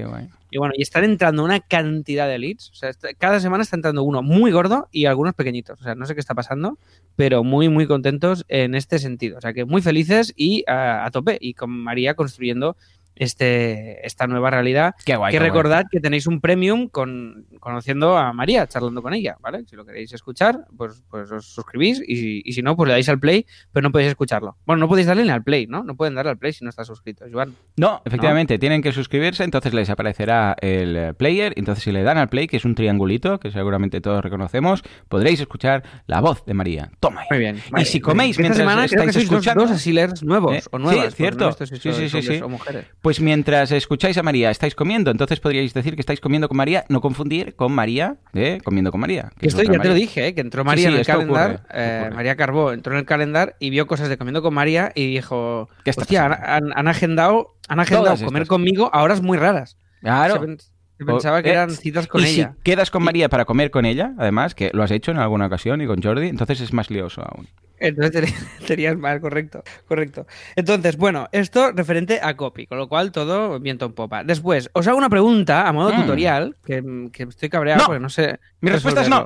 bueno, 0.58 0.74
y 0.76 0.82
están 0.82 1.04
entrando 1.04 1.44
una 1.44 1.60
cantidad 1.60 2.28
de 2.28 2.38
leads, 2.38 2.70
o 2.70 2.74
sea, 2.74 2.90
cada 3.18 3.40
semana 3.40 3.62
está 3.62 3.76
entrando 3.76 4.02
uno 4.02 4.22
muy 4.22 4.50
gordo 4.52 4.88
y 4.92 5.06
algunos 5.06 5.34
pequeñitos, 5.34 5.80
o 5.80 5.84
sea, 5.84 5.94
no 5.94 6.06
sé 6.06 6.14
qué 6.14 6.20
está 6.20 6.34
pasando, 6.34 6.78
pero 7.16 7.44
muy 7.44 7.68
muy 7.68 7.86
contentos 7.86 8.44
en 8.48 8.74
este 8.74 8.98
sentido, 8.98 9.38
o 9.38 9.40
sea, 9.40 9.52
que 9.52 9.64
muy 9.64 9.82
felices 9.82 10.32
y 10.36 10.64
a 10.66 11.08
tope 11.12 11.38
y 11.40 11.54
con 11.54 11.70
María 11.70 12.14
construyendo 12.14 12.76
este, 13.16 14.06
esta 14.06 14.26
nueva 14.26 14.50
realidad. 14.50 14.94
Qué 15.04 15.16
guay, 15.16 15.32
que 15.32 15.38
recordad 15.38 15.84
que 15.90 16.00
tenéis 16.00 16.26
un 16.26 16.40
premium 16.40 16.88
con, 16.88 17.46
conociendo 17.60 18.16
a 18.16 18.32
María, 18.32 18.66
charlando 18.66 19.02
con 19.02 19.14
ella, 19.14 19.36
¿vale? 19.40 19.64
Si 19.66 19.76
lo 19.76 19.84
queréis 19.84 20.12
escuchar, 20.12 20.66
pues, 20.76 21.02
pues 21.10 21.30
os 21.30 21.46
suscribís 21.46 22.02
y, 22.06 22.48
y, 22.48 22.52
si 22.52 22.62
no, 22.62 22.76
pues 22.76 22.88
le 22.88 22.94
dais 22.94 23.08
al 23.08 23.18
play, 23.18 23.46
pero 23.72 23.82
no 23.82 23.92
podéis 23.92 24.10
escucharlo. 24.10 24.56
Bueno, 24.66 24.80
no 24.80 24.88
podéis 24.88 25.06
darle 25.06 25.24
ni 25.24 25.30
al 25.30 25.42
play, 25.42 25.66
¿no? 25.66 25.84
No 25.84 25.96
pueden 25.96 26.14
darle 26.14 26.30
al 26.30 26.38
play 26.38 26.52
si 26.52 26.64
no 26.64 26.70
está 26.70 26.84
suscrito, 26.84 27.24
Joan. 27.30 27.54
No, 27.76 28.02
efectivamente, 28.04 28.58
tienen 28.58 28.82
que 28.82 28.92
suscribirse, 28.92 29.44
entonces 29.44 29.74
les 29.74 29.90
aparecerá 29.90 30.56
el 30.60 31.14
player, 31.14 31.52
entonces 31.56 31.84
si 31.84 31.92
le 31.92 32.02
dan 32.02 32.18
al 32.18 32.28
play, 32.28 32.46
que 32.46 32.56
es 32.56 32.64
un 32.64 32.74
triangulito, 32.74 33.38
que 33.38 33.50
seguramente 33.50 34.00
todos 34.00 34.22
reconocemos, 34.22 34.82
podréis 35.08 35.40
escuchar 35.40 35.82
la 36.06 36.20
voz 36.20 36.44
de 36.44 36.54
María. 36.54 36.90
Toma. 37.00 37.22
Muy 37.30 37.38
bien. 37.38 37.62
Y 37.76 37.84
si 37.84 38.00
coméis 38.00 38.38
mientras 38.38 38.58
semana 38.58 38.84
estáis 38.84 39.16
escuchando... 39.16 39.62
Dos, 39.62 39.72
asilers 39.72 40.22
nuevos 40.22 40.56
¿Eh? 40.56 40.62
o 40.70 40.78
nuevas. 40.78 41.10
Sí, 41.10 41.16
cierto. 41.16 41.52
Sí, 41.52 41.92
sí, 41.92 42.08
sí, 42.08 42.22
sí. 42.22 42.40
O 42.42 42.48
mujeres. 42.48 42.86
Pues 43.02 43.20
mientras 43.20 43.72
escucháis 43.72 44.16
a 44.16 44.22
María, 44.22 44.50
estáis 44.50 44.76
comiendo, 44.76 45.10
entonces 45.10 45.40
podríais 45.40 45.74
decir 45.74 45.96
que 45.96 46.00
estáis 46.00 46.20
comiendo 46.20 46.46
con 46.48 46.56
María, 46.56 46.84
no 46.88 47.00
confundir 47.00 47.56
con 47.56 47.72
María 47.72 48.16
de 48.32 48.60
Comiendo 48.64 48.92
con 48.92 49.00
María. 49.00 49.32
Que 49.40 49.48
Esto 49.48 49.60
ya 49.62 49.70
María. 49.70 49.82
te 49.82 49.88
lo 49.88 49.94
dije, 49.94 50.28
¿eh? 50.28 50.34
que 50.34 50.40
entró 50.40 50.64
María 50.64 50.86
sí, 50.88 50.92
en 50.94 51.00
el 51.00 51.04
calendar, 51.06 51.50
ocurre, 51.64 51.68
eh, 51.74 51.98
ocurre. 52.02 52.14
María 52.16 52.36
Carbó 52.36 52.72
entró 52.72 52.92
en 52.92 53.00
el 53.00 53.04
calendar 53.04 53.56
y 53.58 53.70
vio 53.70 53.88
cosas 53.88 54.08
de 54.08 54.16
Comiendo 54.16 54.40
con 54.40 54.54
María 54.54 54.92
y 54.94 55.08
dijo, 55.12 55.68
¿Qué 55.84 55.90
está 55.90 56.02
hostia, 56.02 56.26
han, 56.26 56.30
pasando? 56.30 56.52
han- 56.52 56.78
han 56.78 56.88
agendado, 56.88 57.56
han 57.66 57.80
agendado 57.80 58.04
Todas 58.06 58.22
comer 58.22 58.42
estas. 58.42 58.48
conmigo 58.54 58.90
a 58.94 59.02
horas 59.02 59.20
muy 59.20 59.36
raras. 59.36 59.76
Claro. 60.00 60.34
Se 60.34 60.71
pensaba 61.04 61.42
que 61.42 61.50
Eh, 61.50 61.52
eran 61.52 61.70
citas 61.70 62.06
con 62.06 62.20
y 62.22 62.24
ella. 62.26 62.54
si 62.56 62.62
quedas 62.62 62.90
con 62.90 63.02
María 63.02 63.28
para 63.28 63.44
comer 63.44 63.70
con 63.70 63.84
ella, 63.84 64.12
además, 64.18 64.54
que 64.54 64.70
lo 64.72 64.82
has 64.82 64.90
hecho 64.90 65.10
en 65.10 65.18
alguna 65.18 65.46
ocasión 65.46 65.80
y 65.80 65.86
con 65.86 66.02
Jordi, 66.02 66.28
entonces 66.28 66.60
es 66.60 66.72
más 66.72 66.90
lioso 66.90 67.22
aún. 67.22 67.48
Entonces 67.78 68.12
tenías- 68.12 68.66
tenías 68.66 68.96
mal, 68.96 69.20
correcto, 69.20 69.62
correcto. 69.88 70.26
Entonces, 70.56 70.96
bueno, 70.96 71.28
esto 71.32 71.72
referente 71.72 72.20
a 72.22 72.36
copy, 72.36 72.66
con 72.66 72.78
lo 72.78 72.88
cual 72.88 73.10
todo 73.12 73.58
viento 73.58 73.86
en 73.86 73.92
popa. 73.92 74.22
Después, 74.24 74.70
os 74.72 74.86
hago 74.86 74.98
una 74.98 75.10
pregunta 75.10 75.66
a 75.68 75.72
modo 75.72 75.92
Mm. 75.92 76.00
tutorial, 76.02 76.56
que, 76.64 77.08
que 77.12 77.24
estoy 77.24 77.48
cabreado 77.48 77.80
No. 77.80 77.86
porque 77.86 78.00
no 78.00 78.08
sé. 78.08 78.38
Mi 78.60 78.70
respuesta 78.70 79.02
es 79.02 79.08
no. 79.08 79.20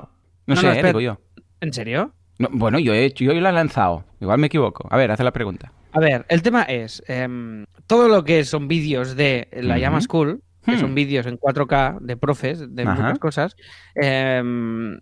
No, 0.47 0.55
No, 0.55 0.57
sé, 0.57 0.67
no, 0.69 0.73
eh, 0.73 0.83
digo 0.85 1.01
yo. 1.01 1.21
¿En 1.61 1.73
serio? 1.73 2.13
No, 2.39 2.49
bueno, 2.53 2.79
yo 2.79 2.93
he 2.95 3.05
hecho, 3.05 3.25
yo 3.25 3.33
la 3.35 3.51
he 3.51 3.53
lanzado. 3.53 4.05
Igual 4.21 4.39
me 4.39 4.47
equivoco. 4.47 4.87
A 4.91 4.97
ver, 4.97 5.11
haz 5.11 5.21
la 5.21 5.33
pregunta. 5.33 5.73
A 5.93 6.01
ver, 6.01 6.25
el 6.29 6.43
tema 6.43 6.63
es, 6.63 7.03
em, 7.09 7.65
todo 7.87 8.09
lo 8.09 8.25
que 8.25 8.45
son 8.45 8.69
vídeos 8.69 9.17
de 9.17 9.49
la 9.53 9.79
llama 9.79 10.01
School, 10.03 10.43
que 10.67 10.73
Hmm. 10.77 10.81
son 10.81 10.95
vídeos 10.95 11.25
en 11.27 11.39
4K 11.39 11.99
de 12.01 12.17
profes, 12.19 12.63
de 12.75 12.83
Ajá. 12.83 12.95
muchas 12.95 13.19
cosas, 13.19 13.57
em, 13.95 14.99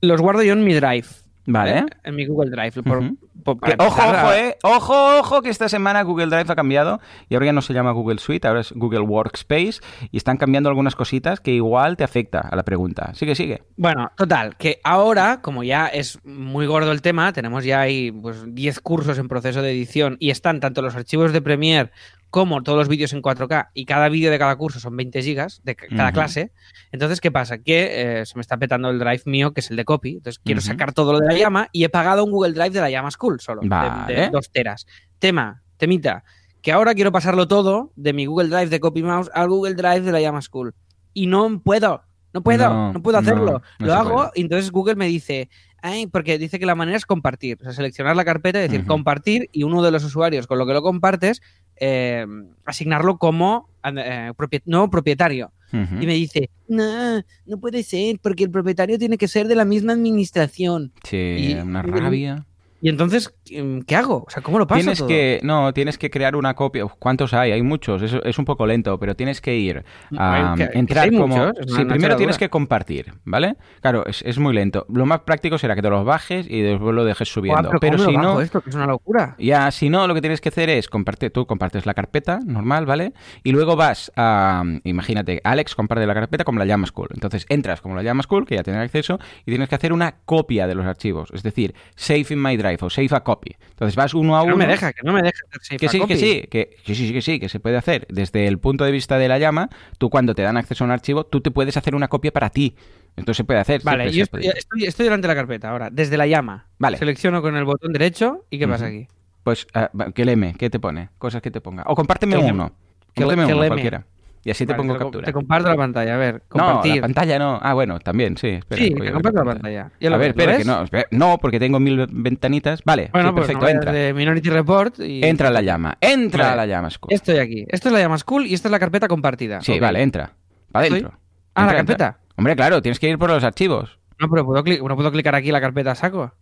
los 0.00 0.20
guardo 0.20 0.42
yo 0.42 0.52
en 0.52 0.64
mi 0.64 0.74
Drive. 0.74 1.06
Vale. 1.44 1.78
¿eh? 1.78 1.84
En 2.04 2.14
mi 2.14 2.24
Google 2.24 2.50
Drive. 2.52 2.84
por- 2.84 2.98
Ujú. 2.98 3.16
por- 3.42 3.58
para 3.58 3.76
Que, 3.76 3.82
ojo, 3.84 4.00
a- 4.00 4.22
ojo, 4.22 4.32
eh. 4.32 4.56
Ojo, 4.62 5.18
ojo, 5.18 5.42
que 5.42 5.48
esta 5.50 5.68
semana 5.68 6.02
Google 6.02 6.26
Drive 6.26 6.52
ha 6.52 6.54
cambiado 6.54 7.00
y 7.28 7.34
ahora 7.34 7.46
ya 7.46 7.52
no 7.52 7.62
se 7.62 7.74
llama 7.74 7.90
Google 7.90 8.20
Suite, 8.20 8.46
ahora 8.46 8.60
es 8.60 8.70
Google 8.70 9.00
Workspace 9.00 9.80
y 10.12 10.16
están 10.18 10.36
cambiando 10.36 10.68
algunas 10.68 10.94
cositas 10.94 11.40
que 11.40 11.50
igual 11.50 11.96
te 11.96 12.04
afecta 12.04 12.38
a 12.38 12.54
la 12.54 12.62
pregunta. 12.62 13.12
Sigue, 13.14 13.34
sigue. 13.34 13.64
Bueno, 13.76 14.12
total, 14.16 14.56
que 14.56 14.78
ahora, 14.84 15.40
como 15.42 15.64
ya 15.64 15.88
es 15.88 16.20
muy 16.24 16.66
gordo 16.66 16.92
el 16.92 17.02
tema, 17.02 17.32
tenemos 17.32 17.64
ya 17.64 17.80
ahí 17.80 18.12
pues 18.12 18.44
10 18.54 18.78
cursos 18.78 19.18
en 19.18 19.26
proceso 19.26 19.62
de 19.62 19.72
edición 19.72 20.16
y 20.20 20.30
están 20.30 20.60
tanto 20.60 20.80
los 20.80 20.94
archivos 20.94 21.32
de 21.32 21.42
Premiere 21.42 21.90
como 22.32 22.62
todos 22.64 22.78
los 22.78 22.88
vídeos 22.88 23.12
en 23.12 23.22
4K 23.22 23.68
y 23.74 23.84
cada 23.84 24.08
vídeo 24.08 24.30
de 24.32 24.38
cada 24.40 24.56
curso 24.56 24.80
son 24.80 24.96
20 24.96 25.22
gigas 25.22 25.60
de 25.62 25.76
ca- 25.76 25.86
cada 25.94 26.10
clase. 26.12 26.50
Entonces, 26.90 27.20
¿qué 27.20 27.30
pasa? 27.30 27.58
Que 27.58 28.20
eh, 28.22 28.26
se 28.26 28.34
me 28.36 28.40
está 28.40 28.56
petando 28.56 28.90
el 28.90 28.98
drive 28.98 29.22
mío, 29.26 29.52
que 29.52 29.60
es 29.60 29.70
el 29.70 29.76
de 29.76 29.84
copy. 29.84 30.16
Entonces, 30.16 30.40
quiero 30.44 30.60
sacar 30.60 30.92
todo 30.92 31.12
lo 31.12 31.20
de 31.20 31.26
la 31.26 31.38
llama 31.38 31.68
y 31.72 31.84
he 31.84 31.88
pagado 31.88 32.24
un 32.24 32.30
Google 32.32 32.54
Drive 32.54 32.70
de 32.70 32.80
la 32.80 32.90
llama 32.90 33.10
School 33.12 33.38
solo, 33.40 33.60
de-. 34.08 34.30
2 34.32 34.50
teras. 34.50 34.86
Tema, 35.18 35.62
temita, 35.76 36.24
que 36.62 36.72
ahora 36.72 36.94
quiero 36.94 37.12
pasarlo 37.12 37.46
todo 37.46 37.92
de 37.96 38.12
mi 38.12 38.26
Google 38.26 38.48
Drive 38.48 38.68
de 38.70 38.80
Copy 38.80 39.02
Mouse 39.02 39.30
al 39.34 39.48
Google 39.48 39.74
Drive 39.74 40.00
de 40.00 40.12
la 40.12 40.20
llama 40.20 40.40
School. 40.42 40.74
Y 41.12 41.26
no 41.26 41.60
puedo. 41.62 42.02
No 42.34 42.42
puedo, 42.42 42.66
No, 42.66 42.92
no, 42.94 43.02
puedo 43.02 43.18
hacerlo. 43.18 43.44
no, 43.44 43.62
no 43.78 43.86
lo 43.86 43.92
hago 43.94 44.30
y 44.34 44.40
entonces 44.40 44.70
Google 44.70 44.94
me 44.94 45.06
dice, 45.06 45.50
ay, 45.82 46.06
porque 46.06 46.38
dice 46.38 46.58
que 46.58 46.64
la 46.64 46.74
manera 46.74 46.96
es 46.96 47.04
compartir. 47.04 47.58
O 47.60 47.64
sea, 47.64 47.74
seleccionar 47.74 48.16
la 48.16 48.24
carpeta 48.24 48.58
y 48.58 48.62
decir 48.62 48.86
compartir 48.86 49.50
y 49.52 49.64
uno 49.64 49.82
de 49.82 49.90
los 49.90 50.02
usuarios 50.02 50.46
con 50.46 50.56
lo 50.58 50.64
que 50.66 50.72
lo 50.72 50.80
compartes, 50.80 51.42
eh, 51.84 52.24
asignarlo 52.64 53.18
como 53.18 53.68
eh, 53.84 54.30
nuevo 54.66 54.88
propietario. 54.88 55.52
Y 55.72 56.06
me 56.06 56.12
dice, 56.12 56.50
no, 56.68 57.22
no 57.46 57.58
puede 57.58 57.82
ser, 57.82 58.18
porque 58.22 58.44
el 58.44 58.50
propietario 58.50 58.98
tiene 58.98 59.16
que 59.16 59.26
ser 59.26 59.48
de 59.48 59.54
la 59.54 59.64
misma 59.64 59.94
administración. 59.94 60.92
Sí, 61.02 61.16
y- 61.16 61.54
una 61.54 61.80
rabia. 61.82 62.46
Y 62.82 62.88
entonces, 62.88 63.32
em, 63.48 63.80
¿qué 63.82 63.94
hago? 63.94 64.24
O 64.26 64.30
sea, 64.30 64.42
¿cómo 64.42 64.58
lo 64.58 64.66
paso 64.66 64.80
Tienes 64.80 64.98
todo? 64.98 65.06
que, 65.08 65.38
no, 65.44 65.72
tienes 65.72 65.98
que 65.98 66.10
crear 66.10 66.34
una 66.34 66.54
copia. 66.54 66.84
Uf, 66.84 66.94
¿Cuántos 66.98 67.32
hay? 67.32 67.52
Hay 67.52 67.62
muchos. 67.62 68.02
Es, 68.02 68.12
es 68.24 68.38
un 68.40 68.44
poco 68.44 68.66
lento, 68.66 68.98
pero 68.98 69.14
tienes 69.14 69.40
que 69.40 69.56
ir 69.56 69.84
a 70.18 70.54
Que- 70.58 70.68
que 70.68 70.78
entrar 70.80 71.04
hay 71.04 71.16
como. 71.16 71.28
muchos, 71.36 71.52
sí, 71.74 71.84
primero 71.84 72.16
tienes 72.16 72.38
que 72.38 72.50
compartir, 72.50 73.14
¿vale? 73.24 73.54
Claro, 73.80 74.04
es, 74.06 74.22
es 74.22 74.38
muy 74.40 74.52
lento. 74.52 74.84
Lo 74.88 75.06
más 75.06 75.20
práctico 75.20 75.58
será 75.58 75.76
que 75.76 75.82
te 75.82 75.90
los 75.90 76.04
bajes 76.04 76.46
y 76.50 76.60
después 76.60 76.92
lo 76.92 77.04
dejes 77.04 77.28
subiendo. 77.32 77.68
pero 77.68 77.78
pero 77.80 77.96
¿cómo 77.98 78.10
si 78.10 78.16
no, 78.16 78.40
esto? 78.40 78.60
Que 78.60 78.70
es 78.70 78.74
una 78.76 78.86
locura. 78.86 79.36
ya, 79.38 79.70
si 79.70 79.88
no, 79.88 80.08
lo 80.08 80.14
que 80.14 80.20
tienes 80.20 80.40
que 80.40 80.48
hacer 80.48 80.68
es 80.68 80.88
compartir, 80.88 81.30
tú 81.30 81.46
compartes 81.46 81.86
la 81.86 81.94
carpeta 81.94 82.40
normal, 82.44 82.84
¿vale? 82.84 83.12
Y 83.44 83.52
luego 83.52 83.76
vas 83.76 84.10
a, 84.16 84.64
imagínate, 84.82 85.40
Alex 85.44 85.76
comparte 85.76 86.04
la 86.04 86.14
carpeta 86.14 86.42
como 86.42 86.58
la 86.58 86.64
llama 86.64 86.86
School. 86.88 87.10
Entonces 87.14 87.46
entras 87.48 87.80
como 87.80 87.94
la 87.94 88.02
llama 88.02 88.24
School, 88.24 88.44
que 88.44 88.56
ya 88.56 88.64
tienes 88.64 88.82
acceso, 88.82 89.20
y 89.46 89.52
tienes 89.52 89.68
que 89.68 89.76
hacer 89.76 89.92
una 89.92 90.16
copia 90.24 90.66
de 90.66 90.74
los 90.74 90.84
archivos. 90.84 91.30
Es 91.32 91.44
decir, 91.44 91.76
save 91.94 92.26
in 92.30 92.42
my 92.42 92.56
drive 92.56 92.71
o 92.80 92.90
save 92.90 93.08
a 93.12 93.20
copy. 93.20 93.56
Entonces 93.70 93.96
vas 93.96 94.14
uno 94.14 94.36
a 94.36 94.40
Que 94.40 94.46
uno. 94.46 94.52
no 94.52 94.58
me 94.58 94.66
deja, 94.66 94.92
que 94.92 95.02
no 95.02 95.12
me 95.12 95.22
deja 95.22 95.38
hacer 95.60 95.78
Que 95.78 95.86
a 95.86 95.88
sí, 95.88 95.98
copy. 95.98 96.14
que 96.14 96.18
sí, 96.20 96.42
que, 96.50 96.76
que 96.84 96.94
sí, 96.94 97.06
sí, 97.08 97.12
que 97.12 97.22
sí, 97.22 97.40
que 97.40 97.48
se 97.48 97.60
puede 97.60 97.76
hacer. 97.76 98.06
Desde 98.08 98.46
el 98.46 98.58
punto 98.58 98.84
de 98.84 98.92
vista 98.92 99.18
de 99.18 99.28
la 99.28 99.38
llama, 99.38 99.68
tú 99.98 100.10
cuando 100.10 100.34
te 100.34 100.42
dan 100.42 100.56
acceso 100.56 100.84
a 100.84 100.86
un 100.86 100.90
archivo, 100.92 101.24
tú 101.24 101.40
te 101.40 101.50
puedes 101.50 101.76
hacer 101.76 101.94
una 101.94 102.08
copia 102.08 102.32
para 102.32 102.50
ti. 102.50 102.76
Entonces 103.16 103.36
se 103.38 103.44
puede 103.44 103.60
hacer. 103.60 103.82
Vale, 103.84 104.10
yo 104.10 104.22
estoy, 104.24 104.46
estoy, 104.46 104.84
estoy 104.84 105.04
delante 105.04 105.26
de 105.28 105.34
la 105.34 105.38
carpeta 105.40 105.70
ahora, 105.70 105.90
desde 105.90 106.16
la 106.16 106.26
llama. 106.26 106.66
Vale. 106.78 106.96
Selecciono 106.96 107.42
con 107.42 107.56
el 107.56 107.64
botón 107.64 107.92
derecho 107.92 108.46
y 108.48 108.58
¿qué 108.58 108.66
pasa 108.68 108.86
aquí? 108.86 109.06
Pues, 109.42 109.66
va, 109.74 110.12
que 110.12 110.24
leme, 110.24 110.54
¿qué 110.58 110.70
te 110.70 110.78
pone? 110.78 111.08
Cosas 111.18 111.42
que 111.42 111.50
te 111.50 111.60
ponga. 111.60 111.82
O 111.86 111.94
compárteme 111.94 112.36
Que 112.38 112.44
uno. 112.44 112.72
Que 113.12 113.24
Compárteme 113.24 113.54
uno, 113.54 113.66
cualquiera. 113.66 114.06
Y 114.44 114.50
así 114.50 114.66
te 114.66 114.74
pongo 114.74 114.94
te 114.94 114.98
captura. 114.98 115.24
Te 115.24 115.32
comparto 115.32 115.68
la 115.68 115.76
pantalla, 115.76 116.14
a 116.14 116.18
ver, 116.18 116.34
No, 116.34 116.40
la 116.40 116.72
compartir. 116.72 117.00
pantalla 117.00 117.38
no. 117.38 117.60
Ah, 117.62 117.74
bueno, 117.74 117.98
también, 118.00 118.36
sí. 118.36 118.48
Espera, 118.48 118.82
sí, 118.82 118.90
te 118.90 119.00
ver 119.00 119.12
comparto 119.12 119.38
la 119.38 119.44
pantalla. 119.52 119.80
a 119.82 119.84
ver, 119.86 120.00
ves, 120.00 120.10
¿lo 120.10 120.24
espera, 120.42 120.56
que 120.58 120.64
no, 120.64 120.82
espera, 120.82 121.06
no, 121.12 121.38
porque 121.38 121.60
tengo 121.60 121.78
mil 121.78 122.06
ventanitas. 122.10 122.82
Vale, 122.84 123.10
Bueno, 123.12 123.28
sí, 123.28 123.34
pues 123.34 123.46
perfecto, 123.46 123.64
no 123.66 123.70
entra. 123.70 123.92
de 123.92 124.12
Minority 124.14 124.50
Report 124.50 124.98
y... 125.00 125.24
Entra 125.24 125.50
la 125.50 125.62
llama, 125.62 125.96
entra 126.00 126.44
Vale. 126.44 126.52
a 126.52 126.56
la 126.56 126.66
llama, 126.66 126.90
School. 126.90 127.12
Estoy 127.12 127.38
aquí. 127.38 127.64
Esto 127.68 127.88
es 127.88 127.92
la 127.94 128.00
llama 128.00 128.18
School 128.18 128.46
y 128.46 128.54
esta 128.54 128.68
es 128.68 128.72
la 128.72 128.78
carpeta 128.80 129.06
compartida. 129.08 129.60
Sí, 129.60 129.78
vale, 129.78 130.02
entra. 130.02 130.32
Estoy- 130.72 130.88
adentro. 130.88 131.12
Ah, 131.54 131.60
la 131.66 131.70
entra. 131.70 131.76
carpeta. 131.96 132.18
Hombre, 132.36 132.56
claro, 132.56 132.82
tienes 132.82 132.98
que 132.98 133.08
ir 133.08 133.18
por 133.18 133.30
los 133.30 133.44
archivos. 133.44 133.98
No, 134.18 134.28
pero 134.28 134.44
¿puedo 134.44 134.62
no 134.64 134.96
puedo 134.96 135.12
clicar 135.12 135.34
aquí 135.36 135.52
la 135.52 135.60
carpeta 135.60 135.94
saco. 135.94 136.32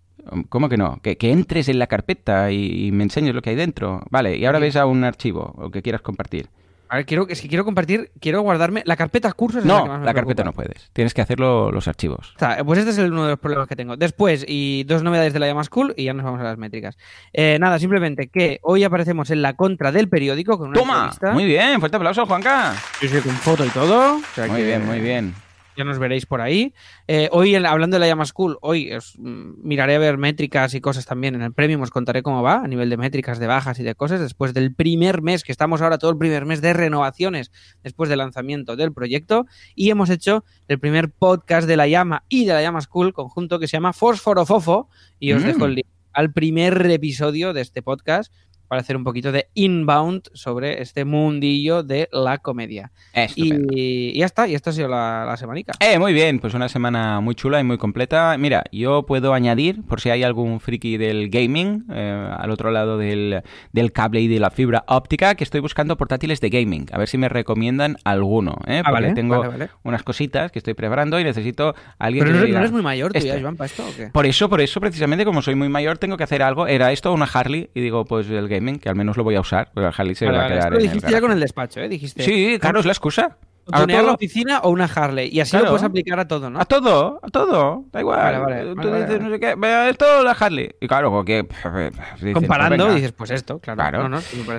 ¿Cómo 0.48 0.68
que 0.68 0.76
no? 0.76 1.00
Que, 1.02 1.16
que 1.16 1.32
entres 1.32 1.68
en 1.68 1.78
la 1.78 1.86
carpeta 1.86 2.50
y, 2.50 2.86
y 2.86 2.92
me 2.92 3.02
enseñes 3.04 3.34
lo 3.34 3.42
que 3.42 3.50
hay 3.50 3.56
dentro. 3.56 4.02
Vale, 4.10 4.36
y 4.36 4.44
ahora 4.44 4.58
Sí. 4.58 4.64
ves 4.64 4.76
a 4.76 4.86
un 4.86 5.02
archivo 5.04 5.54
o 5.56 5.70
que 5.70 5.82
quieras 5.82 6.02
compartir. 6.02 6.48
A 6.92 6.96
ver, 6.96 7.06
quiero, 7.06 7.26
es 7.28 7.40
que 7.40 7.46
quiero 7.48 7.64
compartir, 7.64 8.10
quiero 8.20 8.40
guardarme... 8.42 8.82
La 8.84 8.96
carpeta 8.96 9.32
cursos 9.32 9.60
es 9.60 9.64
la 9.66 9.74
No, 9.74 9.82
que 9.84 9.88
más 9.90 10.00
me 10.00 10.06
la 10.06 10.12
carpeta 10.12 10.42
no 10.42 10.52
puedes. 10.52 10.90
Tienes 10.92 11.14
que 11.14 11.22
hacerlo 11.22 11.70
los 11.70 11.86
archivos. 11.86 12.34
Pues 12.66 12.78
este 12.80 12.90
es 12.90 12.98
el- 12.98 13.12
uno 13.12 13.24
de 13.24 13.30
los 13.30 13.38
problemas 13.38 13.68
que 13.68 13.76
tengo. 13.76 13.96
Después, 13.96 14.44
y 14.48 14.82
dos 14.84 15.04
novedades 15.04 15.32
de 15.32 15.38
la 15.38 15.46
llama 15.46 15.62
School 15.62 15.94
y 15.96 16.04
ya 16.04 16.14
nos 16.14 16.24
vamos 16.24 16.40
a 16.40 16.42
las 16.44 16.58
métricas. 16.58 16.98
Eh, 17.32 17.58
nada, 17.60 17.78
simplemente 17.78 18.26
que 18.28 18.58
hoy 18.62 18.82
aparecemos 18.82 19.30
en 19.30 19.40
la 19.40 19.54
contra 19.54 19.92
del 19.92 20.08
periódico 20.08 20.58
con 20.58 20.70
una 20.70 20.78
¡Toma! 20.80 20.94
entrevista. 21.04 21.30
Muy 21.32 21.44
bien, 21.44 21.78
fuerte 21.78 21.96
aplauso, 21.96 22.26
Juanca. 22.26 22.74
Sí, 22.98 23.08
sí, 23.08 23.20
con 23.20 23.36
foto 23.36 23.64
y 23.64 23.68
todo. 23.68 24.16
O 24.16 24.20
sea 24.34 24.48
Muy 24.48 24.56
que 24.56 24.66
bien, 24.66 24.84
muy 24.84 24.98
bien. 25.00 25.32
Ya 25.80 25.84
nos 25.84 25.98
veréis 25.98 26.26
por 26.26 26.42
ahí. 26.42 26.74
Eh, 27.08 27.30
hoy, 27.32 27.54
en- 27.54 27.64
hablando 27.64 27.94
de 27.94 28.00
la 28.00 28.06
llama 28.06 28.26
School, 28.26 28.58
hoy 28.60 28.92
os, 28.92 29.14
mm, 29.18 29.66
miraré 29.66 29.96
a 29.96 29.98
ver 29.98 30.18
métricas 30.18 30.74
y 30.74 30.80
cosas 30.82 31.06
también. 31.06 31.34
En 31.34 31.40
el 31.40 31.54
Premium 31.54 31.80
os 31.80 31.90
contaré 31.90 32.22
cómo 32.22 32.42
va 32.42 32.56
a 32.62 32.68
nivel 32.68 32.90
de 32.90 32.98
métricas, 32.98 33.38
de 33.38 33.46
bajas 33.46 33.80
y 33.80 33.82
de 33.82 33.94
cosas. 33.94 34.20
Después 34.20 34.52
del 34.52 34.74
primer 34.74 35.22
mes, 35.22 35.42
que 35.42 35.52
estamos 35.52 35.80
ahora 35.80 35.96
todo 35.96 36.10
el 36.10 36.18
primer 36.18 36.44
mes 36.44 36.60
de 36.60 36.74
renovaciones 36.74 37.50
después 37.82 38.10
del 38.10 38.18
lanzamiento 38.18 38.76
del 38.76 38.92
proyecto. 38.92 39.46
Y 39.74 39.88
hemos 39.88 40.10
hecho 40.10 40.44
el 40.68 40.78
primer 40.78 41.10
podcast 41.10 41.66
de 41.66 41.78
la 41.78 41.88
llama 41.88 42.24
y 42.28 42.44
de 42.44 42.52
la 42.52 42.60
llama 42.60 42.82
School 42.82 43.14
conjunto 43.14 43.58
que 43.58 43.66
se 43.66 43.78
llama 43.78 43.94
Fosforofofo. 43.94 44.90
Y 45.18 45.32
os 45.32 45.42
Mm. 45.42 45.46
dejo 45.46 45.64
el 45.64 45.74
link 45.76 45.86
al 46.12 46.32
primer 46.32 46.90
episodio 46.90 47.52
de 47.52 47.60
este 47.62 47.82
podcast 47.82 48.32
para 48.70 48.82
hacer 48.82 48.96
un 48.96 49.02
poquito 49.02 49.32
de 49.32 49.48
inbound 49.54 50.30
sobre 50.32 50.80
este 50.80 51.04
mundillo 51.04 51.82
de 51.82 52.08
la 52.12 52.38
comedia. 52.38 52.92
Estupendo. 53.12 53.72
Y, 53.74 54.12
y 54.14 54.18
ya 54.20 54.26
está, 54.26 54.46
y 54.46 54.54
esta 54.54 54.70
ha 54.70 54.72
sido 54.72 54.86
la, 54.86 55.24
la 55.26 55.36
semanica. 55.36 55.72
Eh, 55.80 55.98
muy 55.98 56.12
bien, 56.12 56.38
pues 56.38 56.54
una 56.54 56.68
semana 56.68 57.18
muy 57.18 57.34
chula 57.34 57.58
y 57.58 57.64
muy 57.64 57.78
completa. 57.78 58.36
Mira, 58.38 58.62
yo 58.70 59.04
puedo 59.06 59.34
añadir, 59.34 59.82
por 59.82 60.00
si 60.00 60.10
hay 60.10 60.22
algún 60.22 60.60
friki 60.60 60.98
del 60.98 61.30
gaming, 61.30 61.86
eh, 61.92 62.30
al 62.38 62.52
otro 62.52 62.70
lado 62.70 62.96
del, 62.96 63.42
del 63.72 63.90
cable 63.90 64.20
y 64.20 64.28
de 64.28 64.38
la 64.38 64.50
fibra 64.50 64.84
óptica, 64.86 65.34
que 65.34 65.42
estoy 65.42 65.58
buscando 65.60 65.96
portátiles 65.96 66.40
de 66.40 66.50
gaming. 66.50 66.86
A 66.92 66.98
ver 66.98 67.08
si 67.08 67.18
me 67.18 67.28
recomiendan 67.28 67.96
alguno, 68.04 68.56
¿eh? 68.68 68.82
Ah, 68.84 68.90
Porque 68.90 69.02
vale, 69.02 69.14
tengo 69.14 69.36
vale, 69.40 69.48
vale. 69.48 69.70
unas 69.82 70.04
cositas 70.04 70.52
que 70.52 70.60
estoy 70.60 70.74
preparando 70.74 71.18
y 71.18 71.24
necesito 71.24 71.74
a 71.98 72.04
alguien 72.04 72.22
Pero 72.24 72.34
que 72.34 72.38
no, 72.38 72.46
diga, 72.46 72.58
no 72.58 72.62
eres 72.62 72.72
muy 72.72 72.82
mayor 72.82 73.12
tú 73.12 73.18
ya, 73.18 73.30
este. 73.30 73.42
Joan, 73.42 73.56
para 73.56 73.66
esto 73.66 73.82
o 73.84 73.96
qué? 73.96 74.10
Por 74.12 74.26
eso, 74.26 74.48
por 74.48 74.60
eso, 74.60 74.80
precisamente, 74.80 75.24
como 75.24 75.42
soy 75.42 75.56
muy 75.56 75.68
mayor, 75.68 75.98
tengo 75.98 76.16
que 76.16 76.22
hacer 76.22 76.40
algo. 76.44 76.68
Era 76.68 76.92
esto 76.92 77.12
una 77.12 77.24
Harley 77.24 77.70
y 77.74 77.80
digo, 77.80 78.04
pues 78.04 78.30
el 78.30 78.46
gaming, 78.46 78.59
que 78.80 78.88
al 78.88 78.96
menos 78.96 79.16
lo 79.16 79.24
voy 79.24 79.34
a 79.34 79.40
usar, 79.40 79.70
porque 79.72 79.88
el 79.88 79.94
Harley 79.96 80.14
se 80.14 80.26
Vale, 80.26 80.38
va 80.38 80.44
a 80.44 80.48
vale, 80.48 80.54
quedar 80.60 80.72
esto 80.72 80.74
lo 80.74 80.80
en 80.80 80.86
el 80.86 80.92
dijiste 80.92 81.12
ya 81.12 81.20
con 81.20 81.32
el 81.32 81.40
despacho, 81.40 81.80
¿eh? 81.80 81.88
Dijiste. 81.88 82.22
Sí, 82.22 82.58
claro, 82.60 82.80
es 82.80 82.86
la 82.86 82.92
excusa. 82.92 83.36
tunear 83.66 84.04
la 84.04 84.12
oficina 84.12 84.60
o 84.60 84.70
una 84.70 84.84
Harley. 84.84 85.28
Y 85.32 85.40
así 85.40 85.56
lo 85.56 85.66
puedes 85.66 85.82
aplicar 85.82 86.18
a 86.18 86.26
todo, 86.28 86.50
¿no? 86.50 86.60
A 86.60 86.64
todo, 86.64 87.20
a 87.22 87.28
todo. 87.28 87.84
Da 87.92 88.00
igual. 88.00 88.18
Vale, 88.18 88.38
vale, 88.38 88.82
Tú 88.82 88.94
dices, 88.94 89.20
no 89.20 89.30
sé 89.30 89.40
qué, 89.40 89.88
esto 89.90 90.22
la 90.24 90.32
Harley. 90.32 90.74
Y 90.80 90.88
claro, 90.88 91.10
porque... 91.10 91.46
Comparando, 92.34 92.94
dices, 92.94 93.12
pues 93.12 93.30
esto, 93.30 93.58
claro. 93.60 94.10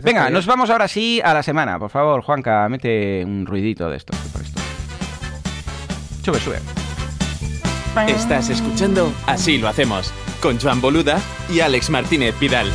venga, 0.03 0.29
nos 0.29 0.45
vamos 0.45 0.69
ahora 0.69 0.87
sí 0.87 1.21
a 1.23 1.33
la 1.33 1.43
semana. 1.43 1.77
Por 1.79 1.89
favor, 1.89 2.21
Juanca, 2.21 2.67
mete 2.69 3.23
un 3.25 3.45
ruidito 3.45 3.89
de 3.89 3.97
esto. 3.97 4.13
Por 4.31 4.41
esto. 4.41 4.61
Sube, 6.23 6.39
sube. 6.39 6.57
Estás 8.07 8.49
escuchando 8.49 9.11
Así 9.27 9.57
lo 9.57 9.67
hacemos, 9.67 10.13
con 10.41 10.57
Joan 10.59 10.79
Boluda 10.79 11.19
y 11.53 11.59
Alex 11.59 11.89
Martínez 11.89 12.39
Vidal. 12.39 12.67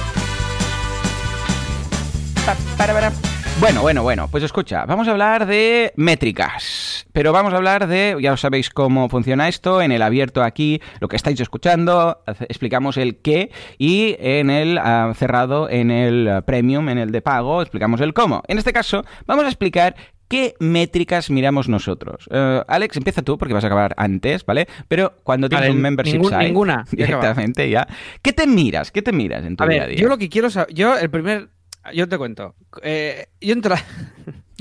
Bueno, 3.59 3.83
bueno, 3.83 4.03
bueno, 4.05 4.29
pues 4.31 4.45
escucha, 4.45 4.85
vamos 4.87 5.09
a 5.09 5.11
hablar 5.11 5.47
de 5.47 5.93
métricas, 5.97 7.05
pero 7.13 7.33
vamos 7.33 7.53
a 7.53 7.57
hablar 7.57 7.89
de, 7.89 8.17
ya 8.21 8.37
sabéis 8.37 8.71
cómo 8.71 9.09
funciona 9.09 9.49
esto, 9.49 9.83
en 9.83 9.91
el 9.91 10.01
abierto 10.01 10.45
aquí, 10.45 10.81
lo 11.01 11.09
que 11.09 11.17
estáis 11.17 11.41
escuchando, 11.41 12.23
explicamos 12.49 12.99
el 12.99 13.17
qué 13.17 13.51
y 13.79 14.15
en 14.21 14.51
el 14.51 14.79
ah, 14.79 15.13
cerrado, 15.17 15.69
en 15.69 15.91
el 15.91 16.45
premium, 16.47 16.89
en 16.89 16.99
el 16.99 17.11
de 17.11 17.21
pago, 17.21 17.63
explicamos 17.63 18.01
el 18.01 18.15
cómo. 18.15 18.43
En 18.47 18.59
este 18.59 18.73
caso, 18.73 19.05
vamos 19.27 19.45
a 19.45 19.49
explicar 19.49 19.97
¿Qué 20.29 20.55
métricas 20.59 21.31
miramos 21.31 21.69
nosotros? 21.69 22.29
Eh, 22.33 22.63
Alex, 22.67 22.97
empieza 22.97 23.23
tú 23.23 23.39
porque 23.39 23.55
vas 23.55 23.63
a 23.63 23.69
acabar 23.69 23.95
antes, 23.97 24.45
¿vale? 24.45 24.67
Pero 24.89 25.15
cuando 25.23 25.49
tienes 25.49 25.71
un 25.71 25.81
membership 25.81 26.21
site, 26.25 26.39
ninguna, 26.39 26.85
directamente 26.91 27.71
ya. 27.71 27.87
¿Qué 28.23 28.33
te 28.33 28.49
miras? 28.49 28.91
¿Qué 28.91 29.03
te 29.03 29.13
miras 29.13 29.45
en 29.45 29.57
tu 29.57 29.63
a 29.63 29.69
día 29.69 29.85
a 29.85 29.87
día? 29.87 29.99
Yo 29.99 30.09
lo 30.09 30.19
que 30.19 30.29
quiero 30.29 30.51
saber, 30.51 30.75
yo 30.75 30.99
el 30.99 31.11
primer, 31.11 31.51
yo 31.93 32.09
te 32.09 32.19
cuento, 32.19 32.55
eh, 32.83 33.29
yo 33.41 33.53
entro, 33.53 33.75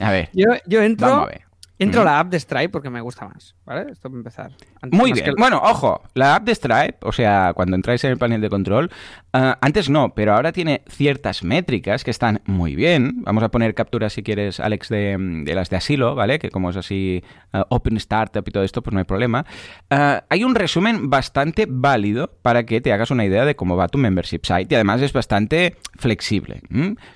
a 0.01 0.11
ver, 0.11 0.30
yo, 0.34 0.47
yo 0.65 0.82
entro, 0.82 1.07
Vamos 1.07 1.28
a 1.28 1.32
ver. 1.32 1.45
Entro 1.78 2.01
a 2.01 2.05
la 2.05 2.19
app 2.19 2.30
de 2.30 2.39
Stripe 2.39 2.69
porque 2.69 2.89
me 2.89 3.01
gusta 3.01 3.28
más, 3.28 3.55
¿vale? 3.65 3.91
Esto 3.91 4.09
para 4.09 4.17
empezar. 4.17 4.51
Muy 4.91 5.11
bien. 5.11 5.34
Bueno, 5.38 5.61
ojo, 5.61 6.01
la 6.13 6.36
app 6.36 6.43
de 6.43 6.55
Stripe, 6.55 6.97
o 7.01 7.11
sea, 7.11 7.51
cuando 7.53 7.76
entráis 7.76 8.03
en 8.05 8.11
el 8.11 8.17
panel 8.17 8.39
de 8.39 8.49
control, 8.49 8.89
ah, 9.34 9.57
antes 9.59 9.89
no, 9.89 10.13
pero 10.15 10.34
ahora 10.34 10.53
tiene 10.53 10.84
ciertas 10.88 11.43
métricas 11.43 12.05
que 12.05 12.11
están 12.11 12.41
muy 12.45 12.76
bien. 12.76 13.23
Vamos 13.23 13.43
a 13.43 13.49
poner 13.49 13.73
capturas, 13.73 14.13
si 14.13 14.23
quieres, 14.23 14.61
Alex, 14.61 14.88
de, 14.88 15.43
las 15.53 15.69
de 15.69 15.76
asilo, 15.76 16.15
¿vale? 16.15 16.39
Que 16.39 16.49
como 16.49 16.69
es 16.69 16.78
así 16.78 17.23
ah, 17.51 17.65
Open 17.69 17.97
Startup 17.97 18.43
y 18.47 18.51
todo 18.51 18.63
esto, 18.63 18.82
pues 18.82 18.93
no 18.93 18.99
hay 18.99 19.05
problema. 19.05 19.45
Ah, 19.89 20.23
hay 20.30 20.45
un 20.45 20.55
resumen 20.55 21.09
bastante 21.09 21.67
válido 21.69 22.32
para 22.41 22.65
que 22.65 22.80
te 22.80 22.93
hagas 22.93 23.11
una 23.11 23.26
idea 23.26 23.43
de 23.43 23.57
cómo 23.57 23.76
va 23.76 23.89
tu 23.89 23.97
membership 23.97 24.41
site 24.43 24.67
y 24.69 24.76
además 24.76 25.01
es 25.01 25.11
bastante 25.11 25.76
flexible. 25.97 26.61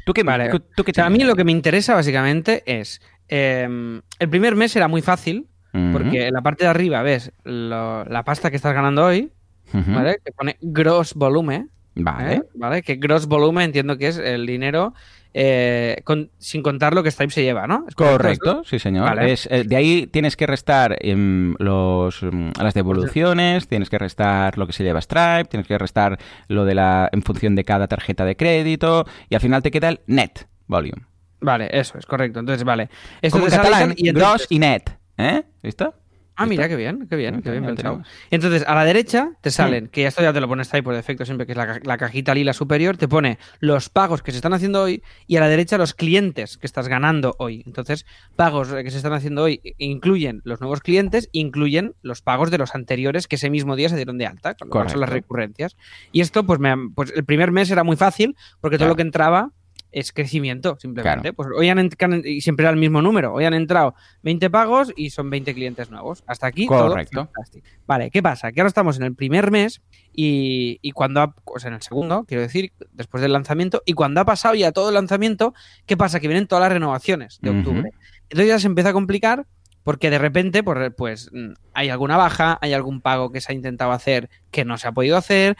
¿Tú 0.05 0.14
qué, 0.14 0.24
vale. 0.24 0.49
¿tú, 0.76 0.84
qué 0.84 0.99
a 0.99 1.10
mí 1.10 1.24
lo 1.24 1.36
que 1.36 1.45
me 1.45 1.51
interesa 1.51 1.95
básicamente 1.95 2.64
es 2.66 3.01
Em, 3.30 4.02
el 4.18 4.30
primer 4.30 4.56
mes 4.56 4.76
era 4.76 4.88
muy 4.88 5.02
fácil, 5.02 5.48
porque 5.72 6.28
en 6.28 6.34
la 6.34 6.42
parte 6.42 6.64
de 6.64 6.70
arriba 6.70 7.04
ves 7.04 7.32
la 7.44 8.24
pasta 8.26 8.50
que 8.50 8.56
estás 8.56 8.74
ganando 8.74 9.06
hoy, 9.06 9.32
¿vale? 9.72 10.18
Que 10.24 10.32
pone 10.32 10.58
gross 10.62 11.14
volumen. 11.14 11.70
Vale. 11.96 12.34
¿eh? 12.34 12.44
¿Vale? 12.56 12.82
Que 12.82 12.96
gross 12.96 13.28
volumen 13.28 13.66
entiendo 13.66 13.98
que 13.98 14.08
es 14.08 14.18
el 14.18 14.46
dinero 14.46 14.94
eh, 15.34 16.02
sin 16.38 16.64
contar 16.64 16.94
lo 16.94 17.04
que 17.04 17.12
Stripe 17.12 17.32
se 17.32 17.44
lleva, 17.44 17.68
¿no? 17.68 17.86
correcto, 17.96 18.64
sí, 18.66 18.80
señor. 18.80 19.22
Es, 19.22 19.48
eh, 19.52 19.64
de 19.64 19.76
ahí 19.76 20.08
tienes 20.08 20.36
que 20.36 20.48
restar 20.48 20.98
em, 21.02 21.56
los, 21.60 22.24
mm, 22.24 22.52
las 22.60 22.74
devoluciones, 22.74 23.68
tienes 23.68 23.90
que 23.90 24.00
restar 24.00 24.58
lo 24.58 24.66
que 24.66 24.74
se 24.74 24.84
lleva 24.84 25.02
Stripe, 25.02 25.46
tienes 25.46 25.68
que 25.68 25.78
restar 25.78 26.18
lo 26.48 26.66
de 26.66 26.76
la 26.76 27.10
en 27.12 27.22
función 27.22 27.56
de 27.56 27.64
cada 27.64 27.88
tarjeta 27.88 28.26
de 28.26 28.36
crédito 28.36 29.06
y 29.30 29.36
al 29.36 29.42
final 29.42 29.62
te 29.62 29.72
queda 29.72 29.90
el 29.90 30.00
net 30.08 30.48
volume. 30.68 31.04
Vale, 31.42 31.70
eso 31.72 31.98
es 31.98 32.06
correcto. 32.06 32.40
Entonces, 32.40 32.64
vale. 32.64 32.90
Esto 33.22 33.40
Como 33.40 33.50
catalán, 33.50 33.94
y 33.96 34.12
gross 34.12 34.48
y 34.50 34.60
net. 34.60 34.90
¿Eh? 35.18 35.44
¿Listo? 35.62 35.94
Ah, 36.40 36.46
mira, 36.46 36.70
qué 36.70 36.78
bien, 36.78 37.06
qué 37.10 37.18
bien, 37.18 37.42
qué 37.42 37.52
bien 37.52 37.66
pensado. 37.66 38.02
Entonces, 38.32 38.64
a 38.66 38.74
la 38.74 38.86
derecha 38.86 39.32
te 39.42 39.52
salen, 39.52 39.90
que 39.90 40.06
esto 40.06 40.22
ya 40.22 40.32
te 40.32 40.40
lo 40.40 40.48
pones 40.48 40.74
ahí 40.74 40.82
por 40.82 40.96
defecto 40.96 41.26
siempre, 41.26 41.46
que 41.46 41.52
es 41.52 41.58
la, 41.58 41.98
cajita 41.98 42.34
lila 42.34 42.54
superior, 42.54 42.96
te 42.96 43.10
pone 43.10 43.38
los 43.60 43.90
pagos 43.90 44.24
que 44.24 44.32
se 44.32 44.38
están 44.38 44.54
haciendo 44.54 44.84
hoy 44.84 45.04
y 45.28 45.36
a 45.36 45.42
la 45.42 45.50
derecha 45.50 45.78
los 45.78 45.94
clientes 45.94 46.58
que 46.58 46.66
estás 46.66 46.88
ganando 46.88 47.36
hoy. 47.40 47.62
Entonces, 47.66 48.06
pagos 48.38 48.70
que 48.70 48.90
se 48.90 48.96
están 48.96 49.12
haciendo 49.12 49.44
hoy 49.44 49.60
incluyen 49.78 50.40
los 50.46 50.62
nuevos 50.62 50.80
clientes, 50.80 51.28
incluyen 51.34 51.94
los 52.04 52.22
pagos 52.22 52.52
de 52.52 52.58
los 52.58 52.74
anteriores 52.74 53.28
que 53.28 53.36
ese 53.36 53.50
mismo 53.50 53.76
día 53.76 53.90
se 53.90 53.98
dieron 53.98 54.18
de 54.18 54.26
alta, 54.26 54.54
con 54.54 54.88
son 54.88 55.02
las 55.02 55.10
recurrencias. 55.10 55.76
Y 56.14 56.22
esto, 56.22 56.46
pues, 56.46 56.62
me, 56.62 56.74
pues 56.96 57.12
el 57.14 57.26
primer 57.26 57.52
mes 57.52 57.70
era 57.70 57.84
muy 57.84 57.98
fácil, 57.98 58.38
porque 58.62 58.78
todo 58.78 58.88
lo 58.88 58.96
que 58.96 59.02
entraba 59.02 59.52
es 59.92 60.12
crecimiento, 60.12 60.78
simplemente. 60.80 61.34
Pues 61.34 61.50
hoy 61.56 61.70
han 61.70 61.80
entrado, 61.80 62.16
y 62.18 62.42
siempre 62.42 62.64
era 62.64 62.72
el 62.72 62.78
mismo 62.78 63.02
número, 63.02 63.34
hoy 63.34 63.46
han 63.46 63.54
entrado 63.54 63.96
20 64.24 64.50
pagos 64.50 64.94
y 64.96 65.10
son 65.10 65.30
20 65.30 65.54
clientes 65.54 65.90
nuevos. 65.90 66.24
Hasta 66.28 66.48
aquí 66.48 66.66
Correcto. 66.66 67.30
todo 67.34 67.62
Vale, 67.88 68.12
¿qué 68.12 68.22
pasa? 68.22 68.52
Que 68.52 68.62
ahora 68.62 68.70
estamos 68.70 68.98
en 68.98 69.04
el 69.04 69.16
primer 69.16 69.52
mes 69.52 69.82
y, 70.14 70.80
y 70.82 70.92
cuando 70.92 71.22
ha, 71.22 71.32
pues 71.34 71.66
en 71.66 71.74
el 71.74 71.82
segundo, 71.82 72.26
quiero 72.28 72.42
decir, 72.42 72.72
después 72.92 73.22
del 73.22 73.34
lanzamiento, 73.34 73.82
y 73.86 73.94
cuando 73.94 74.22
ha 74.22 74.26
pasado 74.26 74.56
ya 74.56 74.72
todo 74.72 74.90
el 74.90 74.96
lanzamiento, 74.96 75.54
¿qué 75.86 75.98
pasa? 75.98 76.20
Que 76.20 76.28
vienen 76.28 76.48
todas 76.48 76.62
las 76.64 76.72
renovaciones 76.72 77.40
de 77.42 77.50
octubre. 77.50 77.92
Entonces 78.24 78.48
ya 78.48 78.60
se 78.60 78.68
empieza 78.68 78.90
a 78.90 78.94
complicar 78.94 79.46
porque 79.84 80.10
de 80.10 80.20
repente, 80.20 80.62
pues, 80.62 80.92
pues, 80.96 81.32
hay 81.74 81.90
alguna 81.90 82.18
baja, 82.18 82.60
hay 82.62 82.74
algún 82.74 83.02
pago 83.02 83.32
que 83.32 83.42
se 83.42 83.52
ha 83.52 83.56
intentado 83.56 83.92
hacer 83.92 84.30
que 84.52 84.66
no 84.66 84.78
se 84.78 84.88
ha 84.88 84.92
podido 84.92 85.18
hacer. 85.18 85.58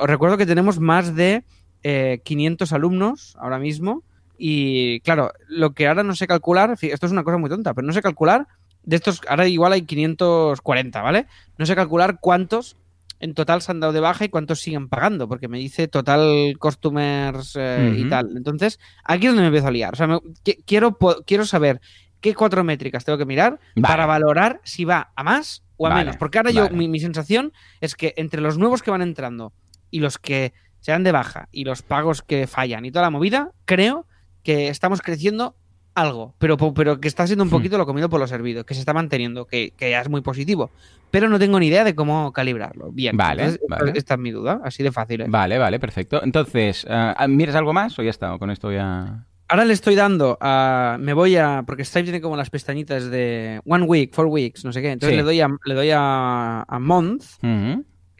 os 0.00 0.06
recuerdo 0.06 0.36
que 0.36 0.46
tenemos 0.46 0.80
más 0.80 1.14
de 1.14 1.44
500 1.82 2.70
eh, 2.70 2.74
alumnos 2.74 3.36
ahora 3.40 3.58
mismo. 3.58 4.02
Y 4.38 5.00
claro, 5.00 5.32
lo 5.48 5.74
que 5.74 5.86
ahora 5.86 6.02
no 6.02 6.14
sé 6.14 6.26
calcular, 6.26 6.76
esto 6.80 7.06
es 7.06 7.12
una 7.12 7.24
cosa 7.24 7.36
muy 7.36 7.50
tonta, 7.50 7.74
pero 7.74 7.86
no 7.86 7.92
sé 7.92 8.00
calcular, 8.00 8.46
de 8.82 8.96
estos, 8.96 9.20
ahora 9.28 9.46
igual 9.46 9.72
hay 9.72 9.82
540, 9.82 11.02
¿vale? 11.02 11.26
No 11.58 11.66
sé 11.66 11.76
calcular 11.76 12.18
cuántos 12.20 12.76
en 13.20 13.34
total 13.34 13.60
se 13.60 13.70
han 13.70 13.80
dado 13.80 13.92
de 13.92 14.00
baja 14.00 14.24
y 14.24 14.30
cuántos 14.30 14.60
siguen 14.60 14.88
pagando, 14.88 15.28
porque 15.28 15.46
me 15.46 15.58
dice 15.58 15.88
total 15.88 16.56
customers 16.58 17.54
eh, 17.58 17.94
y 17.98 18.08
tal. 18.08 18.34
Entonces, 18.34 18.80
aquí 19.04 19.26
es 19.26 19.32
donde 19.32 19.42
me 19.42 19.48
empiezo 19.48 19.68
a 19.68 19.72
liar. 19.72 19.92
O 19.92 19.96
sea, 19.96 20.18
quiero, 20.64 20.96
quiero 21.26 21.44
saber 21.44 21.82
qué 22.22 22.34
cuatro 22.34 22.64
métricas 22.64 23.04
tengo 23.04 23.18
que 23.18 23.26
mirar 23.26 23.60
para 23.82 24.06
valorar 24.06 24.60
si 24.64 24.86
va 24.86 25.12
a 25.14 25.22
más 25.22 25.62
o 25.76 25.86
a 25.86 25.94
menos. 25.94 26.16
Porque 26.16 26.38
ahora 26.38 26.50
yo, 26.50 26.70
mi, 26.70 26.88
mi 26.88 26.98
sensación 26.98 27.52
es 27.82 27.94
que 27.94 28.14
entre 28.16 28.40
los 28.40 28.56
nuevos 28.56 28.82
que 28.82 28.90
van 28.90 29.02
entrando 29.02 29.52
y 29.90 30.00
los 30.00 30.18
que 30.18 30.54
se 30.80 30.92
dan 30.92 31.04
de 31.04 31.12
baja 31.12 31.48
y 31.52 31.64
los 31.64 31.82
pagos 31.82 32.22
que 32.22 32.46
fallan 32.46 32.84
y 32.84 32.90
toda 32.90 33.04
la 33.04 33.10
movida, 33.10 33.52
creo 33.64 34.06
que 34.42 34.68
estamos 34.68 35.02
creciendo 35.02 35.56
algo, 35.94 36.34
pero, 36.38 36.56
pero 36.56 37.00
que 37.00 37.08
está 37.08 37.26
siendo 37.26 37.44
un 37.44 37.48
hmm. 37.48 37.52
poquito 37.52 37.78
lo 37.78 37.86
comido 37.86 38.08
por 38.08 38.20
lo 38.20 38.26
servido, 38.26 38.64
que 38.64 38.74
se 38.74 38.80
está 38.80 38.94
manteniendo, 38.94 39.46
que, 39.46 39.72
ya 39.78 40.00
es 40.00 40.08
muy 40.08 40.20
positivo. 40.20 40.70
Pero 41.10 41.28
no 41.28 41.38
tengo 41.38 41.58
ni 41.58 41.66
idea 41.66 41.82
de 41.82 41.94
cómo 41.94 42.32
calibrarlo. 42.32 42.92
Bien, 42.92 43.16
vale, 43.16 43.58
esta 43.94 44.14
es 44.14 44.20
mi 44.20 44.30
duda, 44.30 44.60
así 44.64 44.82
de 44.82 44.92
fácil. 44.92 45.22
¿eh? 45.22 45.26
Vale, 45.28 45.58
vale, 45.58 45.80
perfecto. 45.80 46.22
Entonces, 46.22 46.86
uh, 46.88 47.28
¿miras 47.28 47.56
algo 47.56 47.72
más 47.72 47.98
o 47.98 48.02
ya 48.02 48.10
está? 48.10 48.38
con 48.38 48.50
esto 48.50 48.70
ya...? 48.70 49.26
Ahora 49.48 49.64
le 49.64 49.72
estoy 49.72 49.96
dando 49.96 50.38
a... 50.40 50.96
Me 51.00 51.12
voy 51.12 51.34
a... 51.34 51.64
Porque 51.66 51.84
Stripe 51.84 52.04
tiene 52.04 52.20
como 52.20 52.36
las 52.36 52.50
pestañitas 52.50 53.10
de 53.10 53.60
One 53.66 53.84
Week, 53.84 54.14
Four 54.14 54.26
Weeks, 54.26 54.64
no 54.64 54.72
sé 54.72 54.80
qué. 54.80 54.92
Entonces 54.92 55.16
le 55.16 55.24
doy 55.24 55.40
a, 55.40 55.48
le 55.64 55.74
doy 55.74 55.90
a, 55.92 56.62
a 56.62 56.78
Month. 56.78 57.24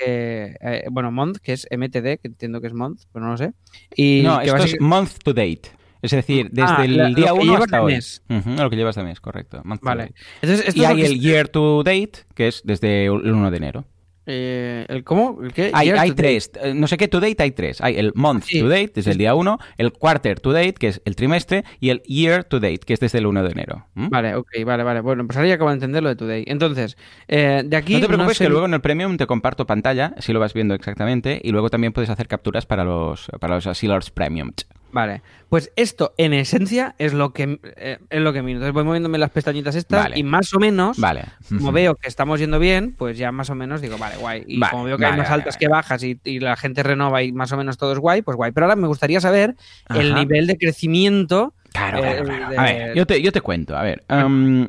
Eh, 0.05 0.85
bueno, 0.91 1.11
month, 1.11 1.39
que 1.39 1.53
es 1.53 1.67
MTD, 1.71 2.21
que 2.21 2.29
entiendo 2.29 2.61
que 2.61 2.69
es 2.69 2.75
month, 2.75 3.03
pero 3.13 3.25
no 3.25 3.33
lo 3.33 3.37
sé. 3.37 3.53
Y 3.95 4.23
no, 4.25 4.41
esto 4.41 4.57
es 4.57 4.81
month 4.81 5.19
to 5.23 5.33
date. 5.33 5.63
Es 6.03 6.13
decir, 6.13 6.49
desde 6.51 6.73
ah, 6.73 6.85
el 6.85 7.15
día 7.15 7.35
1 7.35 7.57
hasta 7.57 7.83
hoy. 7.83 7.95
Mes. 7.95 8.23
lo 8.29 8.71
que 8.71 8.77
llevas 8.77 8.97
de 8.97 9.03
mes, 9.03 9.21
correcto. 9.21 9.63
vale. 9.83 10.15
Entonces, 10.41 10.75
y 10.75 10.85
hay 10.85 11.03
el 11.03 11.21
year 11.21 11.49
to 11.49 11.83
date, 11.83 12.25
que 12.35 12.49
es 12.49 12.63
desde 12.65 13.07
el 13.07 13.33
1 13.33 13.51
de 13.51 13.57
enero. 13.57 13.85
Eh, 14.27 14.87
¿El 14.89 15.03
cómo? 15.03 15.39
qué? 15.55 15.71
Hay, 15.73 16.13
tres. 16.13 16.51
Eh, 16.63 16.75
no 16.75 16.87
sé 16.87 16.97
qué 16.97 17.09
to 17.09 17.21
date 17.21 17.43
hay 17.43 17.51
tres. 17.53 17.81
Hay 17.81 17.97
el 17.97 18.13
month 18.15 18.47
to 18.59 18.69
date, 18.69 18.93
desde 18.95 19.13
el 19.13 19.19
día 19.19 19.35
1, 19.35 19.59
el 19.79 19.93
quarter 19.93 20.39
to 20.41 20.53
date, 20.53 20.75
que 20.75 20.89
es 20.89 21.03
el 21.05 21.17
trimestre, 21.17 21.65
y 21.81 21.91
el 21.91 22.03
year 22.03 22.45
to 22.45 22.61
date, 22.61 22.81
que 22.81 22.95
es 22.95 23.01
desde 23.01 23.19
el 23.19 23.27
1 23.27 23.43
de 23.43 23.51
enero. 23.51 23.87
Vale, 23.95 24.35
ok, 24.35 24.49
vale, 24.65 24.83
vale. 24.83 25.01
Bueno, 25.01 25.27
pues 25.27 25.37
ahora 25.37 25.49
ya 25.49 25.55
acabo 25.55 25.71
de 25.71 25.75
entender 25.75 26.03
lo 26.03 26.11
de 26.11 26.17
today. 26.17 26.45
Entonces, 26.47 26.97
eh, 27.29 27.63
de 27.65 27.77
aquí. 27.77 27.95
No 27.95 28.01
te 28.01 28.07
preocupes 28.09 28.39
que 28.39 28.49
luego 28.49 28.67
en 28.67 28.75
el 28.75 28.81
premium 28.81 29.17
te 29.17 29.27
comparto 29.27 29.67
pantalla, 29.67 30.15
si 30.19 30.33
lo 30.33 30.41
vas 30.41 30.53
viendo 30.53 30.75
exactamente, 30.75 31.41
y 31.43 31.51
luego 31.51 31.71
también 31.71 31.93
puedes 31.93 32.11
hacer 32.11 32.29
capturas 32.29 32.67
para 32.67 32.85
los, 32.85 33.31
para 33.41 33.57
los 33.57 33.65
Sealers 33.77 34.11
Premium. 34.11 34.53
Vale, 34.93 35.23
pues 35.49 35.73
esto 35.77 36.15
en 36.17 36.33
esencia 36.33 36.95
es 36.99 37.13
lo 37.13 37.33
que 37.33 37.61
eh, 37.77 37.99
es 38.09 38.21
lo 38.21 38.33
que 38.33 38.43
miro. 38.43 38.59
Entonces 38.59 38.75
voy 38.75 38.85
moviéndome 38.85 39.19
las 39.19 39.31
pestañitas 39.31 39.75
estas 39.75 40.17
y 40.17 40.23
más 40.23 40.53
o 40.55 40.59
menos, 40.59 40.99
vale. 40.99 41.25
como 41.49 41.73
veo 41.73 41.95
que 41.95 42.09
estamos 42.09 42.41
yendo 42.41 42.59
bien, 42.59 42.95
pues 42.97 43.19
ya 43.19 43.33
más 43.33 43.51
o 43.51 43.55
menos 43.55 43.81
digo, 43.81 43.99
vale, 43.99 44.17
guay. 44.17 44.45
Y 44.47 44.61
como 44.61 44.85
veo 44.85 44.99
que 44.99 45.07
hay 45.07 45.17
más 45.17 45.31
altas 45.31 45.57
que 45.57 45.69
bajas 45.69 46.03
y, 46.03 46.19
la 46.41 46.57
gente 46.57 46.83
renova 46.83 47.23
y 47.23 47.33
más 47.33 47.53
o 47.53 47.57
menos 47.57 47.77
todo 47.77 47.93
es 47.93 47.99
guay, 47.99 48.23
pues 48.23 48.37
guay. 48.37 48.53
Pero 48.53 48.67
ahora 48.67 48.77
me 48.77 48.87
gustaría 48.87 49.21
saber 49.21 49.57
el 49.89 50.15
nivel 50.15 50.47
de 50.47 50.57
crecimiento 50.57 51.55
Claro, 51.73 52.05
eh, 52.05 52.57
A 52.57 52.63
ver, 52.65 52.95
yo 52.97 53.07
te, 53.07 53.23
yo 53.23 53.33
te 53.33 53.41
cuento. 53.41 53.77
A 53.77 53.83
ver, 53.83 54.03
um, 54.11 54.69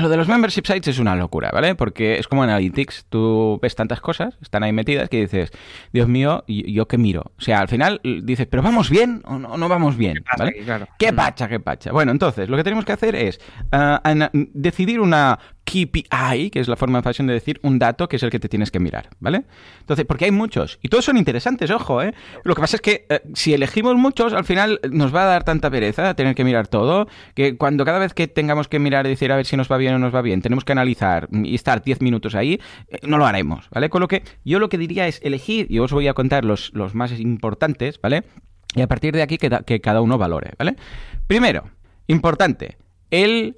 lo 0.00 0.08
de 0.08 0.16
los 0.16 0.28
membership 0.28 0.66
sites 0.66 0.88
es 0.88 0.98
una 0.98 1.14
locura, 1.14 1.50
¿vale? 1.52 1.74
Porque 1.74 2.18
es 2.18 2.26
como 2.26 2.42
Analytics. 2.42 3.06
Tú 3.08 3.58
ves 3.62 3.74
tantas 3.74 4.00
cosas, 4.00 4.36
están 4.42 4.62
ahí 4.62 4.72
metidas, 4.72 5.08
que 5.08 5.20
dices, 5.20 5.52
Dios 5.92 6.08
mío, 6.08 6.44
¿yo 6.46 6.88
qué 6.88 6.98
miro? 6.98 7.32
O 7.38 7.40
sea, 7.40 7.60
al 7.60 7.68
final 7.68 8.00
dices, 8.02 8.46
¿pero 8.50 8.62
vamos 8.62 8.90
bien 8.90 9.22
o 9.24 9.38
no, 9.38 9.68
vamos 9.68 9.96
bien? 9.96 10.24
¿vale? 10.36 10.64
¿Qué 10.98 11.12
pacha, 11.12 11.48
qué 11.48 11.60
pacha? 11.60 11.92
Bueno, 11.92 12.10
entonces, 12.12 12.48
lo 12.48 12.56
que 12.56 12.64
tenemos 12.64 12.84
que 12.84 12.92
hacer 12.92 13.14
es 13.14 13.40
uh, 13.72 13.98
decidir 14.52 15.00
una 15.00 15.38
KPI, 15.70 16.50
que 16.50 16.58
es 16.58 16.66
la 16.66 16.76
forma 16.76 17.00
fácil 17.00 17.26
de 17.28 17.34
decir 17.34 17.60
un 17.62 17.78
dato 17.78 18.08
que 18.08 18.16
es 18.16 18.22
el 18.22 18.30
que 18.30 18.40
te 18.40 18.48
tienes 18.48 18.72
que 18.72 18.80
mirar, 18.80 19.10
¿vale? 19.20 19.44
Entonces, 19.80 20.04
porque 20.04 20.24
hay 20.24 20.32
muchos, 20.32 20.78
y 20.82 20.88
todos 20.88 21.04
son 21.04 21.16
interesantes, 21.16 21.70
ojo, 21.70 22.02
¿eh? 22.02 22.12
Lo 22.42 22.54
que 22.54 22.60
pasa 22.60 22.76
es 22.76 22.82
que 22.82 23.06
eh, 23.08 23.20
si 23.34 23.54
elegimos 23.54 23.94
muchos, 23.94 24.32
al 24.32 24.44
final 24.44 24.80
nos 24.90 25.14
va 25.14 25.22
a 25.22 25.26
dar 25.26 25.44
tanta 25.44 25.70
pereza 25.70 26.14
tener 26.14 26.34
que 26.34 26.44
mirar 26.44 26.66
todo, 26.66 27.06
que 27.34 27.56
cuando 27.56 27.84
cada 27.84 28.00
vez 28.00 28.14
que 28.14 28.26
tengamos 28.26 28.66
que 28.66 28.80
mirar 28.80 29.06
y 29.06 29.10
decir 29.10 29.30
a 29.30 29.36
ver 29.36 29.46
si 29.46 29.56
nos 29.56 29.70
va 29.70 29.76
bien 29.76 29.94
o 29.94 29.98
nos 29.98 30.14
va 30.14 30.22
bien, 30.22 30.42
tenemos 30.42 30.64
que 30.64 30.72
analizar 30.72 31.28
y 31.30 31.54
estar 31.54 31.82
10 31.82 32.00
minutos 32.00 32.34
ahí, 32.34 32.60
eh, 32.88 32.98
no 33.06 33.18
lo 33.18 33.26
haremos, 33.26 33.70
¿vale? 33.70 33.90
Con 33.90 34.00
lo 34.00 34.08
que 34.08 34.24
yo 34.44 34.58
lo 34.58 34.68
que 34.68 34.78
diría 34.78 35.06
es 35.06 35.20
elegir, 35.22 35.66
y 35.70 35.78
os 35.78 35.92
voy 35.92 36.08
a 36.08 36.14
contar 36.14 36.44
los, 36.44 36.72
los 36.74 36.94
más 36.94 37.18
importantes, 37.20 38.00
¿vale? 38.00 38.24
Y 38.74 38.82
a 38.82 38.88
partir 38.88 39.14
de 39.14 39.22
aquí 39.22 39.38
que 39.38 39.80
cada 39.80 40.00
uno 40.00 40.18
valore, 40.18 40.52
¿vale? 40.58 40.76
Primero, 41.26 41.70
importante, 42.06 42.76
el 43.10 43.56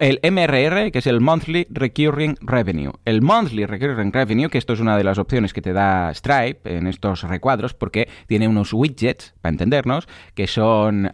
el 0.00 0.20
MRR, 0.22 0.90
que 0.90 0.98
es 0.98 1.06
el 1.06 1.20
Monthly 1.20 1.66
Recurring 1.70 2.36
Revenue. 2.40 2.92
El 3.04 3.22
Monthly 3.22 3.66
Recurring 3.66 4.12
Revenue, 4.12 4.48
que 4.48 4.58
esto 4.58 4.72
es 4.72 4.80
una 4.80 4.96
de 4.96 5.04
las 5.04 5.18
opciones 5.18 5.52
que 5.52 5.60
te 5.60 5.72
da 5.72 6.12
Stripe 6.14 6.76
en 6.76 6.86
estos 6.86 7.22
recuadros, 7.22 7.74
porque 7.74 8.08
tiene 8.26 8.48
unos 8.48 8.72
widgets, 8.72 9.34
para 9.40 9.52
entendernos, 9.52 10.08
que 10.34 10.46
son, 10.46 11.10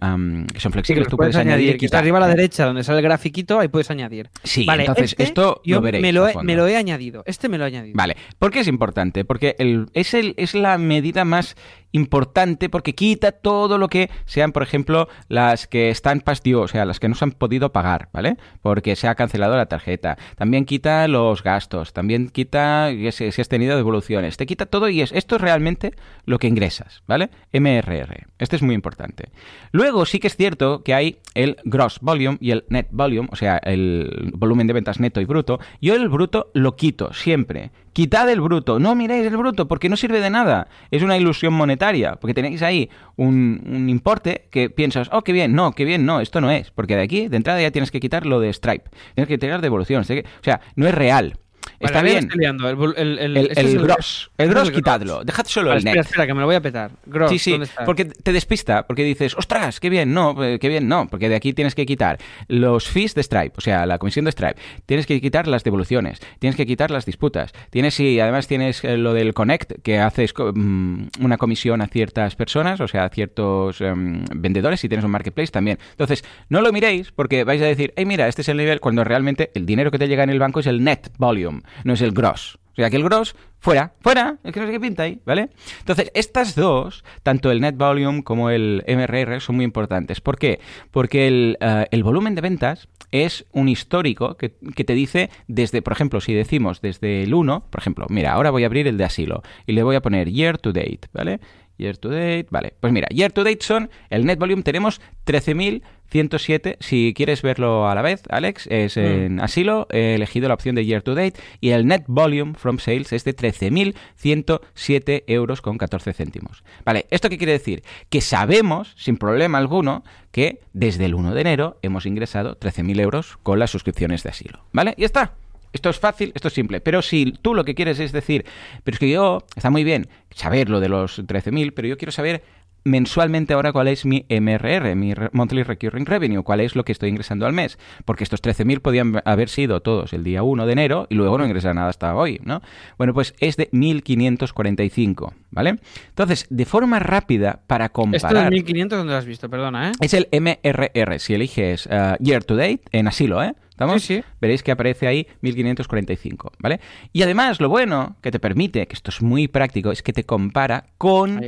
que 0.52 0.60
son 0.60 0.72
flexibles. 0.72 1.08
Tú 1.08 1.16
puedes, 1.16 1.36
añadir. 1.36 1.76
Está 1.80 1.98
arriba 1.98 2.18
a 2.18 2.22
la 2.22 2.28
derecha, 2.28 2.66
donde 2.66 2.84
sale 2.84 2.98
el 2.98 3.04
grafiquito, 3.04 3.58
ahí 3.58 3.68
puedes 3.68 3.90
añadir. 3.90 4.30
Sí, 4.44 4.64
vale, 4.64 4.82
entonces 4.82 5.12
este 5.12 5.24
esto 5.24 5.60
lo 5.64 5.80
veréis. 5.80 6.02
Me 6.02 6.12
lo, 6.12 6.28
he, 6.28 6.34
me 6.42 6.56
lo, 6.56 6.66
he, 6.68 6.76
añadido. 6.76 7.22
Este 7.26 7.48
me 7.48 7.58
lo 7.58 7.64
he 7.64 7.68
añadido. 7.68 7.96
Vale. 7.96 8.16
¿Por 8.38 8.50
qué 8.50 8.60
es 8.60 8.68
importante? 8.68 9.24
Porque 9.24 9.56
el, 9.58 9.88
es, 9.92 10.14
el, 10.14 10.34
es 10.36 10.54
la 10.54 10.78
medida 10.78 11.24
más 11.24 11.56
importante 11.92 12.68
porque 12.68 12.94
quita 12.94 13.32
todo 13.32 13.78
lo 13.78 13.88
que 13.88 14.10
sean, 14.26 14.52
por 14.52 14.62
ejemplo, 14.62 15.08
las 15.28 15.66
que 15.66 15.90
están 15.90 16.20
past 16.20 16.46
o 16.54 16.68
sea, 16.68 16.84
las 16.84 17.00
que 17.00 17.08
no 17.08 17.14
se 17.14 17.24
han 17.24 17.32
podido 17.32 17.72
pagar, 17.72 18.08
¿vale? 18.12 18.35
Porque 18.62 18.96
se 18.96 19.08
ha 19.08 19.14
cancelado 19.14 19.56
la 19.56 19.66
tarjeta. 19.66 20.16
También 20.36 20.64
quita 20.64 21.06
los 21.08 21.42
gastos, 21.42 21.92
también 21.92 22.28
quita 22.28 22.90
si, 23.10 23.24
has 23.26 23.48
tenido 23.48 23.76
devoluciones. 23.76 24.36
Te 24.36 24.46
quita 24.46 24.66
todo 24.66 24.88
y 24.88 25.02
es 25.02 25.12
esto 25.12 25.36
es 25.36 25.42
realmente 25.42 25.92
lo 26.24 26.38
que 26.38 26.48
ingresas, 26.48 27.02
¿vale? 27.06 27.30
MRR. 27.52 28.26
Este 28.38 28.56
es 28.56 28.62
muy 28.62 28.74
importante. 28.74 29.30
Luego 29.72 30.06
sí 30.06 30.18
que 30.18 30.26
es 30.26 30.36
cierto 30.36 30.82
que 30.82 30.94
hay 30.94 31.18
el 31.34 31.56
gross 31.64 32.00
volume 32.00 32.38
y 32.40 32.50
el 32.50 32.64
net 32.68 32.88
volume, 32.90 33.28
o 33.30 33.36
sea, 33.36 33.58
el 33.58 34.32
volumen 34.34 34.66
de 34.66 34.72
ventas 34.72 35.00
neto 35.00 35.20
y 35.20 35.24
bruto. 35.24 35.58
Yo 35.80 35.94
el 35.94 36.08
bruto 36.08 36.50
lo 36.54 36.76
quito 36.76 37.12
siempre. 37.12 37.70
Quitad 37.96 38.28
el 38.28 38.42
bruto. 38.42 38.78
No 38.78 38.94
miréis 38.94 39.26
el 39.26 39.38
bruto 39.38 39.68
porque 39.68 39.88
no 39.88 39.96
sirve 39.96 40.20
de 40.20 40.28
nada. 40.28 40.68
Es 40.90 41.02
una 41.02 41.16
ilusión 41.16 41.54
monetaria. 41.54 42.16
Porque 42.16 42.34
tenéis 42.34 42.60
ahí 42.60 42.90
un, 43.16 43.86
importe 43.88 44.48
que 44.50 44.68
piensas, 44.68 45.08
oh, 45.12 45.22
qué 45.22 45.32
bien, 45.32 45.54
no, 45.54 45.72
qué 45.72 45.86
bien, 45.86 46.04
no, 46.04 46.20
esto 46.20 46.42
no 46.42 46.50
es. 46.50 46.70
Porque 46.70 46.94
de 46.94 47.00
aquí, 47.00 47.28
de 47.28 47.38
entrada, 47.38 47.58
ya 47.58 47.70
tienes 47.70 47.90
que 47.90 47.98
quitar 47.98 48.26
lo 48.26 48.38
de 48.38 48.52
Stripe. 48.52 48.90
Tienes 49.14 49.28
que 49.28 49.38
tirar 49.38 49.62
devoluciones. 49.62 50.10
O 50.10 50.44
sea, 50.44 50.60
no 50.74 50.86
es 50.86 50.94
real. 50.94 51.38
Está 51.80 52.02
bien. 52.02 52.28
El, 52.32 53.18
el, 53.18 53.36
el, 53.36 53.78
gross. 53.78 54.30
El 54.38 54.50
gross, 54.50 54.70
quitadlo. 54.70 55.24
Dejad 55.24 55.46
solo 55.46 55.72
el 55.72 55.84
net. 55.84 55.96
Espera, 55.96 56.26
que 56.26 56.34
me 56.34 56.40
lo 56.40 56.46
voy 56.46 56.56
a 56.56 56.60
petar. 56.60 56.90
Gross, 57.04 57.30
sí, 57.30 57.38
sí, 57.38 57.58
porque 57.84 58.04
te 58.04 58.32
despista. 58.32 58.86
Porque 58.86 59.04
dices, 59.04 59.34
ostras, 59.36 59.80
qué 59.80 59.90
bien, 59.90 60.12
no, 60.14 60.42
eh, 60.42 60.58
qué 60.58 60.68
bien, 60.68 60.88
no. 60.88 61.06
Porque 61.08 61.28
de 61.28 61.34
aquí 61.34 61.52
tienes 61.52 61.74
que 61.74 61.86
quitar 61.86 62.18
los 62.48 62.88
fees 62.88 63.14
de 63.14 63.22
Stripe, 63.22 63.54
o 63.56 63.60
sea, 63.60 63.86
la 63.86 63.98
comisión 63.98 64.24
de 64.24 64.32
Stripe. 64.32 64.56
Tienes 64.86 65.06
que 65.06 65.20
quitar 65.20 65.46
las 65.46 65.64
devoluciones. 65.64 66.20
Tienes 66.38 66.56
que 66.56 66.66
quitar 66.66 66.90
las 66.90 67.04
disputas. 67.04 67.52
Tienes, 67.70 67.98
y 68.00 68.20
además 68.20 68.46
tienes 68.46 68.82
eh, 68.84 68.96
lo 68.96 69.12
del 69.12 69.34
Connect, 69.34 69.82
que 69.82 69.98
haces 69.98 70.32
mm, 70.36 71.06
una 71.20 71.36
comisión 71.38 71.82
a 71.82 71.86
ciertas 71.88 72.36
personas, 72.36 72.80
o 72.80 72.88
sea, 72.88 73.04
a 73.04 73.08
ciertos 73.08 73.80
em, 73.80 74.24
vendedores, 74.34 74.80
si 74.80 74.88
tienes 74.88 75.04
un 75.04 75.10
marketplace 75.10 75.52
también. 75.52 75.78
Entonces, 75.90 76.24
no 76.48 76.60
lo 76.60 76.72
miréis 76.72 77.12
porque 77.12 77.44
vais 77.44 77.60
a 77.62 77.66
decir, 77.66 77.92
hey, 77.96 78.06
mira, 78.06 78.28
este 78.28 78.42
es 78.42 78.48
el 78.48 78.56
nivel, 78.56 78.80
cuando 78.80 79.04
realmente 79.04 79.50
el 79.54 79.66
dinero 79.66 79.90
que 79.90 79.98
te 79.98 80.08
llega 80.08 80.24
en 80.24 80.30
el 80.30 80.38
banco 80.38 80.60
es 80.60 80.66
el 80.66 80.82
net 80.82 81.10
volume 81.18 81.62
no 81.84 81.92
es 81.92 82.02
el 82.02 82.12
gross. 82.12 82.58
O 82.72 82.76
sea, 82.76 82.90
que 82.90 82.96
el 82.96 83.04
gross, 83.04 83.34
fuera, 83.58 83.94
fuera, 84.00 84.36
es 84.44 84.52
que 84.52 84.60
no 84.60 84.66
sé 84.66 84.72
qué 84.72 84.80
pinta 84.80 85.04
ahí, 85.04 85.18
¿vale? 85.24 85.48
Entonces, 85.78 86.10
estas 86.14 86.54
dos, 86.54 87.04
tanto 87.22 87.50
el 87.50 87.62
net 87.62 87.74
volume 87.74 88.22
como 88.22 88.50
el 88.50 88.84
MRR, 88.86 89.40
son 89.40 89.56
muy 89.56 89.64
importantes. 89.64 90.20
¿Por 90.20 90.38
qué? 90.38 90.60
Porque 90.90 91.26
el, 91.26 91.56
eh, 91.60 91.86
el 91.90 92.02
volumen 92.02 92.34
de 92.34 92.42
ventas 92.42 92.88
es 93.12 93.46
un 93.52 93.70
histórico 93.70 94.36
que, 94.36 94.56
que, 94.74 94.84
te 94.84 94.92
dice 94.92 95.30
desde, 95.48 95.80
por 95.80 95.94
ejemplo, 95.94 96.20
si 96.20 96.34
decimos 96.34 96.82
desde 96.82 97.22
el 97.22 97.32
1, 97.32 97.64
por 97.70 97.80
ejemplo, 97.80 98.06
mira, 98.10 98.32
ahora 98.32 98.50
voy 98.50 98.64
a 98.64 98.66
abrir 98.66 98.86
el 98.88 98.98
de 98.98 99.04
asilo 99.04 99.42
y 99.66 99.72
le 99.72 99.82
voy 99.82 99.96
a 99.96 100.02
poner 100.02 100.28
year 100.28 100.58
to 100.58 100.74
date, 100.74 101.00
¿vale? 101.14 101.40
Year 101.78 101.96
to 101.98 102.08
date, 102.08 102.46
vale. 102.50 102.74
Pues 102.80 102.92
mira, 102.92 103.08
year 103.08 103.32
to 103.32 103.44
date 103.44 103.62
son, 103.62 103.90
el 104.10 104.24
net 104.24 104.38
volume 104.38 104.62
tenemos 104.62 105.00
13.107. 105.26 106.76
Si 106.80 107.12
quieres 107.14 107.42
verlo 107.42 107.88
a 107.88 107.94
la 107.94 108.02
vez, 108.02 108.22
Alex, 108.28 108.66
es 108.70 108.96
mm. 108.96 109.00
en 109.00 109.40
asilo, 109.40 109.86
he 109.90 110.14
elegido 110.14 110.48
la 110.48 110.54
opción 110.54 110.74
de 110.74 110.86
year 110.86 111.02
to 111.02 111.14
date 111.14 111.38
y 111.60 111.70
el 111.70 111.86
net 111.86 112.04
volume 112.06 112.54
from 112.54 112.78
sales 112.78 113.12
es 113.12 113.24
de 113.24 113.36
13.107 113.36 115.24
euros 115.26 115.60
con 115.60 115.76
14 115.78 116.12
céntimos. 116.12 116.64
Vale, 116.84 117.06
¿esto 117.10 117.28
qué 117.28 117.38
quiere 117.38 117.52
decir? 117.52 117.82
Que 118.08 118.20
sabemos, 118.20 118.94
sin 118.96 119.16
problema 119.16 119.58
alguno, 119.58 120.04
que 120.30 120.60
desde 120.72 121.04
el 121.06 121.14
1 121.14 121.34
de 121.34 121.40
enero 121.40 121.78
hemos 121.82 122.06
ingresado 122.06 122.58
13.000 122.58 123.00
euros 123.00 123.38
con 123.42 123.58
las 123.58 123.70
suscripciones 123.70 124.22
de 124.22 124.30
asilo. 124.30 124.64
¿Vale? 124.72 124.94
Y 124.96 125.04
está. 125.04 125.34
Esto 125.76 125.90
es 125.90 125.98
fácil, 125.98 126.32
esto 126.34 126.48
es 126.48 126.54
simple. 126.54 126.80
Pero 126.80 127.02
si 127.02 127.32
tú 127.42 127.54
lo 127.54 127.64
que 127.64 127.74
quieres 127.74 128.00
es 128.00 128.10
decir, 128.12 128.46
pero 128.82 128.94
es 128.94 128.98
que 128.98 129.10
yo, 129.10 129.44
está 129.54 129.68
muy 129.68 129.84
bien 129.84 130.08
saber 130.34 130.70
lo 130.70 130.80
de 130.80 130.88
los 130.88 131.22
13.000, 131.22 131.74
pero 131.74 131.86
yo 131.86 131.98
quiero 131.98 132.12
saber 132.12 132.42
mensualmente 132.86 133.52
ahora 133.52 133.72
cuál 133.72 133.88
es 133.88 134.06
mi 134.06 134.24
MRR, 134.30 134.94
mi 134.94 135.12
Monthly 135.32 135.64
Recurring 135.64 136.06
Revenue, 136.06 136.42
cuál 136.42 136.60
es 136.60 136.76
lo 136.76 136.84
que 136.84 136.92
estoy 136.92 137.10
ingresando 137.10 137.44
al 137.44 137.52
mes. 137.52 137.78
Porque 138.06 138.24
estos 138.24 138.42
13.000 138.42 138.80
podían 138.80 139.20
haber 139.26 139.50
sido 139.50 139.82
todos 139.82 140.14
el 140.14 140.24
día 140.24 140.42
1 140.42 140.64
de 140.64 140.72
enero 140.72 141.06
y 141.10 141.16
luego 141.16 141.36
no 141.36 141.44
ingresar 141.44 141.74
nada 141.74 141.90
hasta 141.90 142.14
hoy, 142.14 142.40
¿no? 142.42 142.62
Bueno, 142.96 143.12
pues 143.12 143.34
es 143.40 143.58
de 143.58 143.70
1.545, 143.72 145.34
¿vale? 145.50 145.78
Entonces, 146.08 146.46
de 146.48 146.64
forma 146.64 147.00
rápida, 147.00 147.60
para 147.66 147.90
comparar... 147.90 148.54
¿Esto 148.54 148.56
de 148.56 148.62
1.500 148.62 148.88
dónde 148.88 149.12
lo 149.12 149.18
has 149.18 149.26
visto? 149.26 149.50
Perdona, 149.50 149.90
¿eh? 149.90 149.92
Es 150.00 150.14
el 150.14 150.28
MRR, 150.32 151.18
si 151.18 151.34
eliges 151.34 151.86
uh, 151.86 152.16
Year 152.20 152.44
to 152.44 152.56
Date, 152.56 152.80
en 152.92 153.08
asilo, 153.08 153.42
¿eh? 153.42 153.54
¿Estamos? 153.76 154.02
Sí, 154.02 154.16
sí. 154.16 154.24
Veréis 154.40 154.62
que 154.62 154.72
aparece 154.72 155.06
ahí 155.06 155.26
1545, 155.42 156.52
¿vale? 156.60 156.80
Y 157.12 157.20
además, 157.20 157.60
lo 157.60 157.68
bueno 157.68 158.16
que 158.22 158.30
te 158.30 158.40
permite, 158.40 158.86
que 158.86 158.94
esto 158.94 159.10
es 159.10 159.20
muy 159.20 159.48
práctico, 159.48 159.92
es 159.92 160.02
que 160.02 160.14
te 160.14 160.24
compara 160.24 160.86
con 160.96 161.42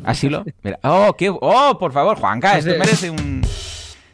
Asilo. 0.04 0.44
Mira. 0.62 0.78
Oh, 0.84 1.14
qué... 1.16 1.30
oh, 1.30 1.76
por 1.80 1.92
favor, 1.92 2.18
Juanca, 2.18 2.58
esto 2.58 2.70
merece 2.78 3.10
un... 3.10 3.40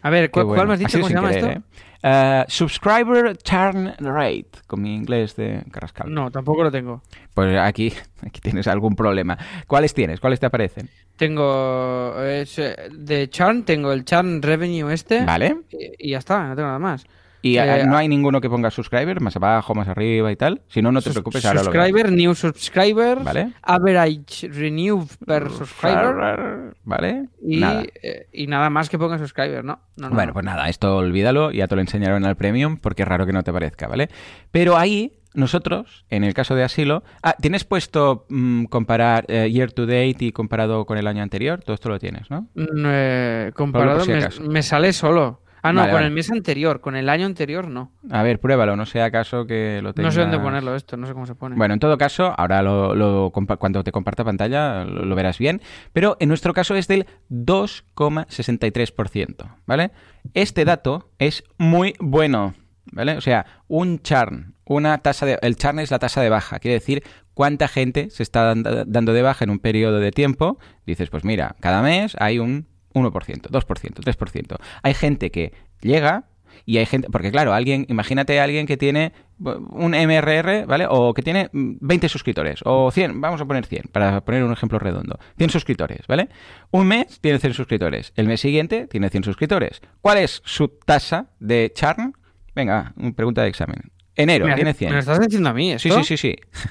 A 0.02 0.10
ver, 0.10 0.30
¿cuál, 0.30 0.66
me 0.66 0.74
has 0.74 0.80
dicho? 0.80 0.98
¿Cómo 0.98 1.08
se 1.08 1.14
llama 1.14 1.30
esto? 1.30 1.48
¿eh? 1.48 1.60
Uh, 2.04 2.44
subscriber 2.48 3.36
Turn 3.38 3.94
Rate, 4.00 4.48
con 4.66 4.82
mi 4.82 4.92
inglés 4.92 5.36
de 5.36 5.62
Carrascal. 5.70 6.12
No, 6.12 6.32
tampoco 6.32 6.64
lo 6.64 6.72
tengo. 6.72 7.00
Pues 7.32 7.56
aquí, 7.56 7.92
aquí 8.26 8.40
tienes 8.40 8.66
algún 8.66 8.96
problema. 8.96 9.38
¿Cuáles 9.68 9.94
tienes? 9.94 10.18
¿Cuáles 10.18 10.40
te 10.40 10.46
aparecen? 10.46 10.88
Tengo 11.16 12.14
eh, 12.18 12.44
de 12.90 13.30
churn, 13.30 13.62
tengo 13.62 13.92
el 13.92 14.04
churn 14.04 14.42
revenue 14.42 14.92
este. 14.92 15.24
Vale. 15.24 15.58
Y, 15.70 16.08
y 16.08 16.10
ya 16.10 16.18
está, 16.18 16.48
no 16.48 16.56
tengo 16.56 16.66
nada 16.66 16.80
más. 16.80 17.06
¿Y 17.42 17.58
eh, 17.58 17.84
no 17.86 17.96
hay 17.96 18.08
ninguno 18.08 18.40
que 18.40 18.48
ponga 18.48 18.70
subscriber 18.70 19.20
más 19.20 19.34
abajo, 19.36 19.74
más 19.74 19.88
arriba 19.88 20.30
y 20.30 20.36
tal? 20.36 20.62
Si 20.68 20.80
no, 20.80 20.92
no 20.92 21.02
te 21.02 21.10
preocupes, 21.10 21.44
ahora 21.44 21.64
Subscriber, 21.64 22.12
new 22.12 22.34
subscriber, 22.34 23.18
¿vale? 23.20 23.52
average 23.62 24.48
renew 24.48 25.06
per 25.26 25.50
subscriber. 25.50 26.74
¿Vale? 26.84 27.28
Y 27.44 27.58
nada. 27.58 27.82
Eh, 28.02 28.28
y 28.32 28.46
nada 28.46 28.70
más 28.70 28.88
que 28.88 28.98
ponga 28.98 29.18
subscriber, 29.18 29.64
¿no? 29.64 29.80
bueno, 29.96 30.32
pues 30.32 30.44
nada, 30.44 30.68
esto 30.68 30.96
olvídalo, 30.96 31.50
ya 31.50 31.66
te 31.66 31.74
lo 31.74 31.80
enseñaron 31.80 32.24
al 32.24 32.36
premium 32.36 32.76
porque 32.76 33.02
es 33.02 33.08
raro 33.08 33.26
que 33.26 33.32
no 33.32 33.42
te 33.42 33.52
parezca, 33.52 33.88
¿vale? 33.88 34.08
Pero 34.50 34.76
ahí 34.76 35.18
nosotros, 35.34 36.04
en 36.10 36.24
el 36.24 36.34
caso 36.34 36.54
de 36.54 36.62
asilo, 36.62 37.02
ah, 37.22 37.34
¿tienes 37.40 37.64
puesto 37.64 38.26
mm, 38.28 38.64
comparar 38.64 39.24
eh, 39.28 39.50
year 39.50 39.72
to 39.72 39.86
date 39.86 40.16
y 40.20 40.32
comparado 40.32 40.84
con 40.84 40.98
el 40.98 41.06
año 41.06 41.22
anterior? 41.22 41.62
Todo 41.62 41.74
esto 41.74 41.88
lo 41.88 41.98
tienes, 41.98 42.30
¿no? 42.30 42.48
Mm, 42.54 43.52
comparado 43.54 44.04
me, 44.48 44.62
sale 44.62 44.92
solo. 44.92 45.41
Ah, 45.62 45.72
no, 45.72 45.88
con 45.88 46.02
el 46.02 46.10
mes 46.10 46.28
anterior, 46.30 46.80
con 46.80 46.96
el 46.96 47.08
año 47.08 47.24
anterior 47.24 47.68
no. 47.68 47.92
A 48.10 48.24
ver, 48.24 48.40
pruébalo, 48.40 48.74
no 48.76 48.84
sea 48.84 49.04
acaso 49.04 49.46
que 49.46 49.78
lo 49.80 49.94
tengas... 49.94 50.12
No 50.12 50.14
sé 50.14 50.22
dónde 50.22 50.40
ponerlo 50.40 50.74
esto, 50.74 50.96
no 50.96 51.06
sé 51.06 51.12
cómo 51.12 51.26
se 51.26 51.36
pone. 51.36 51.54
Bueno, 51.54 51.74
en 51.74 51.80
todo 51.80 51.96
caso, 51.96 52.34
ahora 52.36 52.62
lo, 52.62 53.30
cuando 53.58 53.84
te 53.84 53.92
comparta 53.92 54.24
pantalla 54.24 54.84
lo, 54.84 55.14
verás 55.14 55.38
bien, 55.38 55.62
pero 55.92 56.16
en 56.18 56.26
nuestro 56.28 56.52
caso 56.52 56.74
es 56.74 56.88
del 56.88 57.06
2,63%, 57.30 59.54
¿vale? 59.64 59.92
Este 60.34 60.64
dato 60.64 61.10
es 61.18 61.44
muy 61.58 61.94
bueno, 62.00 62.54
¿vale? 62.90 63.16
O 63.16 63.20
sea, 63.20 63.46
un 63.68 64.00
churn, 64.00 64.56
una 64.64 64.98
tasa 64.98 65.26
de... 65.26 65.38
El 65.42 65.54
churn 65.54 65.78
es 65.78 65.92
la 65.92 66.00
tasa 66.00 66.22
de 66.22 66.28
baja, 66.28 66.58
quiere 66.58 66.74
decir 66.74 67.04
cuánta 67.34 67.68
gente 67.68 68.10
se 68.10 68.24
está 68.24 68.52
dando 68.54 69.12
de 69.12 69.22
baja 69.22 69.44
en 69.44 69.50
un 69.50 69.60
periodo 69.60 70.00
de 70.00 70.10
tiempo. 70.10 70.58
Dices, 70.86 71.08
pues 71.08 71.24
mira, 71.24 71.54
cada 71.60 71.82
mes 71.82 72.16
hay 72.18 72.40
un 72.40 72.66
1%, 72.92 73.10
2%, 73.10 73.50
3%. 73.50 74.56
Hay 74.82 74.94
gente 74.94 75.30
que 75.30 75.52
llega 75.80 76.24
y 76.64 76.78
hay 76.78 76.86
gente, 76.86 77.08
porque 77.10 77.30
claro, 77.30 77.52
alguien, 77.52 77.86
imagínate 77.88 78.38
a 78.38 78.44
alguien 78.44 78.66
que 78.66 78.76
tiene 78.76 79.12
un 79.38 79.92
MRR, 79.92 80.66
¿vale? 80.66 80.86
O 80.88 81.12
que 81.14 81.22
tiene 81.22 81.48
20 81.52 82.08
suscriptores, 82.08 82.60
o 82.64 82.90
100, 82.90 83.20
vamos 83.20 83.40
a 83.40 83.44
poner 83.44 83.66
100, 83.66 83.84
para 83.90 84.20
poner 84.20 84.44
un 84.44 84.52
ejemplo 84.52 84.78
redondo. 84.78 85.18
100 85.38 85.50
suscriptores, 85.50 86.06
¿vale? 86.06 86.28
Un 86.70 86.86
mes 86.86 87.20
tiene 87.20 87.38
100 87.38 87.54
suscriptores, 87.54 88.12
el 88.16 88.28
mes 88.28 88.40
siguiente 88.40 88.86
tiene 88.86 89.08
100 89.08 89.24
suscriptores. 89.24 89.80
¿Cuál 90.00 90.18
es 90.18 90.42
su 90.44 90.68
tasa 90.68 91.30
de 91.40 91.72
churn? 91.74 92.14
Venga, 92.54 92.94
pregunta 93.16 93.42
de 93.42 93.48
examen. 93.48 93.90
Enero, 94.16 94.46
tiene 94.54 94.74
100. 94.74 94.90
¿Me 94.90 94.94
lo 94.94 95.00
estás 95.00 95.20
diciendo 95.20 95.48
a 95.48 95.54
mí 95.54 95.72
esto? 95.72 95.88
Sí, 95.88 96.04
sí, 96.04 96.16
sí, 96.16 96.16
sí. 96.56 96.62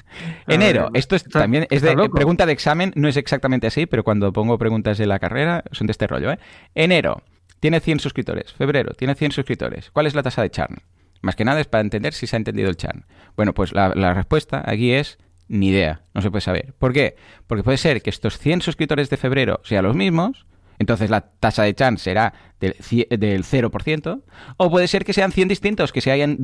Enero, 0.46 0.90
esto 0.94 1.16
es 1.16 1.24
también 1.24 1.66
es 1.70 1.82
de 1.82 1.94
pregunta 2.12 2.46
de 2.46 2.52
examen, 2.52 2.92
no 2.94 3.08
es 3.08 3.16
exactamente 3.16 3.66
así, 3.66 3.86
pero 3.86 4.04
cuando 4.04 4.32
pongo 4.32 4.58
preguntas 4.58 4.98
de 4.98 5.06
la 5.06 5.18
carrera 5.18 5.64
son 5.72 5.86
de 5.86 5.92
este 5.92 6.06
rollo, 6.06 6.30
¿eh? 6.30 6.38
Enero, 6.74 7.22
tiene 7.60 7.80
100 7.80 8.00
suscriptores. 8.00 8.52
Febrero, 8.52 8.92
tiene 8.94 9.14
100 9.14 9.32
suscriptores. 9.32 9.90
¿Cuál 9.90 10.06
es 10.06 10.14
la 10.14 10.22
tasa 10.22 10.42
de 10.42 10.50
churn? 10.50 10.78
Más 11.20 11.36
que 11.36 11.44
nada 11.44 11.60
es 11.60 11.66
para 11.66 11.82
entender 11.82 12.14
si 12.14 12.26
se 12.26 12.36
ha 12.36 12.38
entendido 12.38 12.68
el 12.68 12.76
churn. 12.76 13.04
Bueno, 13.36 13.54
pues 13.54 13.72
la, 13.72 13.92
la 13.94 14.14
respuesta 14.14 14.62
aquí 14.64 14.92
es 14.92 15.18
ni 15.48 15.68
idea, 15.68 16.02
no 16.14 16.22
se 16.22 16.30
puede 16.30 16.40
saber. 16.40 16.74
¿Por 16.78 16.92
qué? 16.92 17.16
Porque 17.46 17.62
puede 17.62 17.78
ser 17.78 18.02
que 18.02 18.10
estos 18.10 18.38
100 18.38 18.62
suscriptores 18.62 19.10
de 19.10 19.16
febrero 19.16 19.60
sean 19.64 19.84
los 19.84 19.94
mismos, 19.94 20.46
entonces 20.82 21.10
la 21.10 21.20
tasa 21.20 21.62
de 21.62 21.74
chance 21.74 22.04
será 22.04 22.34
del, 22.60 22.74
del 23.18 23.44
0%, 23.44 24.22
o 24.56 24.70
puede 24.70 24.88
ser 24.88 25.04
que 25.04 25.12
sean 25.12 25.32
100 25.32 25.48
distintos, 25.48 25.92
que 25.92 26.00
se 26.00 26.10
hayan 26.10 26.32
ah, 26.32 26.36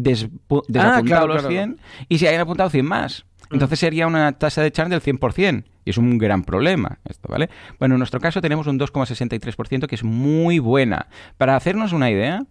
desapuntado 0.68 1.26
los 1.26 1.46
100 1.46 1.78
y 2.08 2.18
se 2.18 2.28
hayan 2.28 2.40
apuntado 2.40 2.70
100 2.70 2.86
más. 2.86 3.26
Mm. 3.50 3.54
Entonces 3.54 3.78
sería 3.78 4.06
una 4.06 4.32
tasa 4.32 4.62
de 4.62 4.70
chance 4.72 4.90
del 4.90 5.02
100%. 5.02 5.64
Y 5.84 5.90
es 5.90 5.96
un 5.96 6.18
gran 6.18 6.42
problema 6.42 6.98
esto, 7.08 7.28
¿vale? 7.30 7.48
Bueno, 7.78 7.94
en 7.94 7.98
nuestro 7.98 8.20
caso 8.20 8.42
tenemos 8.42 8.66
un 8.66 8.78
2,63% 8.78 9.86
que 9.86 9.94
es 9.94 10.04
muy 10.04 10.58
buena. 10.58 11.06
Para 11.38 11.56
hacernos 11.56 11.92
una 11.92 12.10
idea, 12.10 12.42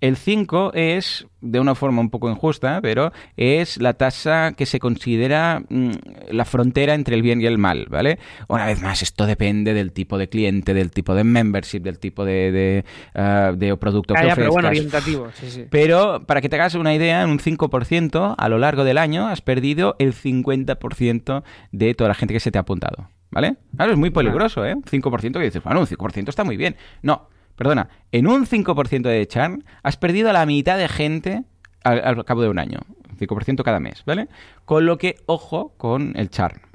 el 0.00 0.16
5 0.16 0.72
es, 0.74 1.26
de 1.40 1.60
una 1.60 1.74
forma 1.74 2.00
un 2.00 2.10
poco 2.10 2.30
injusta, 2.30 2.80
pero 2.82 3.12
es 3.36 3.76
la 3.80 3.94
tasa 3.94 4.52
que 4.56 4.66
se 4.66 4.78
considera 4.78 5.62
mm, 5.68 5.90
la 6.30 6.44
frontera 6.44 6.94
entre 6.94 7.16
el 7.16 7.22
bien 7.22 7.40
y 7.40 7.46
el 7.46 7.58
mal, 7.58 7.86
¿vale? 7.90 8.18
Una 8.48 8.66
vez 8.66 8.80
más, 8.80 9.02
esto 9.02 9.26
depende 9.26 9.74
del 9.74 9.92
tipo 9.92 10.16
de 10.16 10.28
cliente, 10.28 10.74
del 10.74 10.90
tipo 10.90 11.14
de 11.14 11.24
membership, 11.24 11.80
del 11.80 11.98
tipo 11.98 12.24
de, 12.24 12.50
de, 12.50 12.84
ah, 13.14 13.52
producto 13.78 14.14
que 14.14 14.20
ofrezcas. 14.20 14.38
Pero 14.38 14.52
bueno, 14.52 14.68
orientativo, 14.68 15.28
sí, 15.34 15.50
sí. 15.50 15.66
Pero, 15.70 16.24
para 16.26 16.40
que 16.40 16.48
te 16.48 16.56
hagas 16.56 16.74
una 16.74 16.94
idea, 16.94 17.22
en 17.22 17.30
un 17.30 17.38
5% 17.38 18.34
a 18.36 18.48
lo 18.48 18.58
largo 18.58 18.84
del 18.84 18.98
año 18.98 19.26
has 19.28 19.42
perdido 19.42 19.96
el 19.98 20.14
50% 20.14 21.42
de 21.72 21.94
toda 21.94 22.08
la 22.08 22.14
gente 22.14 22.34
que 22.34 22.40
se 22.40 22.50
te 22.50 22.58
ha 22.58 22.62
apuntado, 22.62 23.08
¿vale? 23.30 23.56
Claro, 23.76 23.92
es 23.92 23.98
muy 23.98 24.10
peligroso, 24.10 24.64
¿eh? 24.64 24.74
Un 24.74 24.82
5% 24.82 25.32
que 25.32 25.40
dices, 25.40 25.62
bueno, 25.62 25.80
un 25.80 25.86
5% 25.86 26.28
está 26.28 26.44
muy 26.44 26.56
bien. 26.56 26.76
No, 27.02 27.28
perdona, 27.60 27.90
en 28.10 28.26
un 28.26 28.46
5% 28.46 29.02
de 29.02 29.28
churn 29.28 29.64
has 29.82 29.98
perdido 29.98 30.30
a 30.30 30.32
la 30.32 30.46
mitad 30.46 30.78
de 30.78 30.88
gente 30.88 31.44
al, 31.84 32.24
cabo 32.24 32.40
de 32.40 32.48
un 32.48 32.58
año. 32.58 32.78
5% 33.20 33.62
cada 33.62 33.80
mes, 33.80 34.02
¿vale? 34.04 34.28
Con 34.64 34.86
lo 34.86 34.98
que, 34.98 35.16
ojo 35.26 35.74
con 35.76 36.12
el 36.16 36.30
charn. 36.30 36.70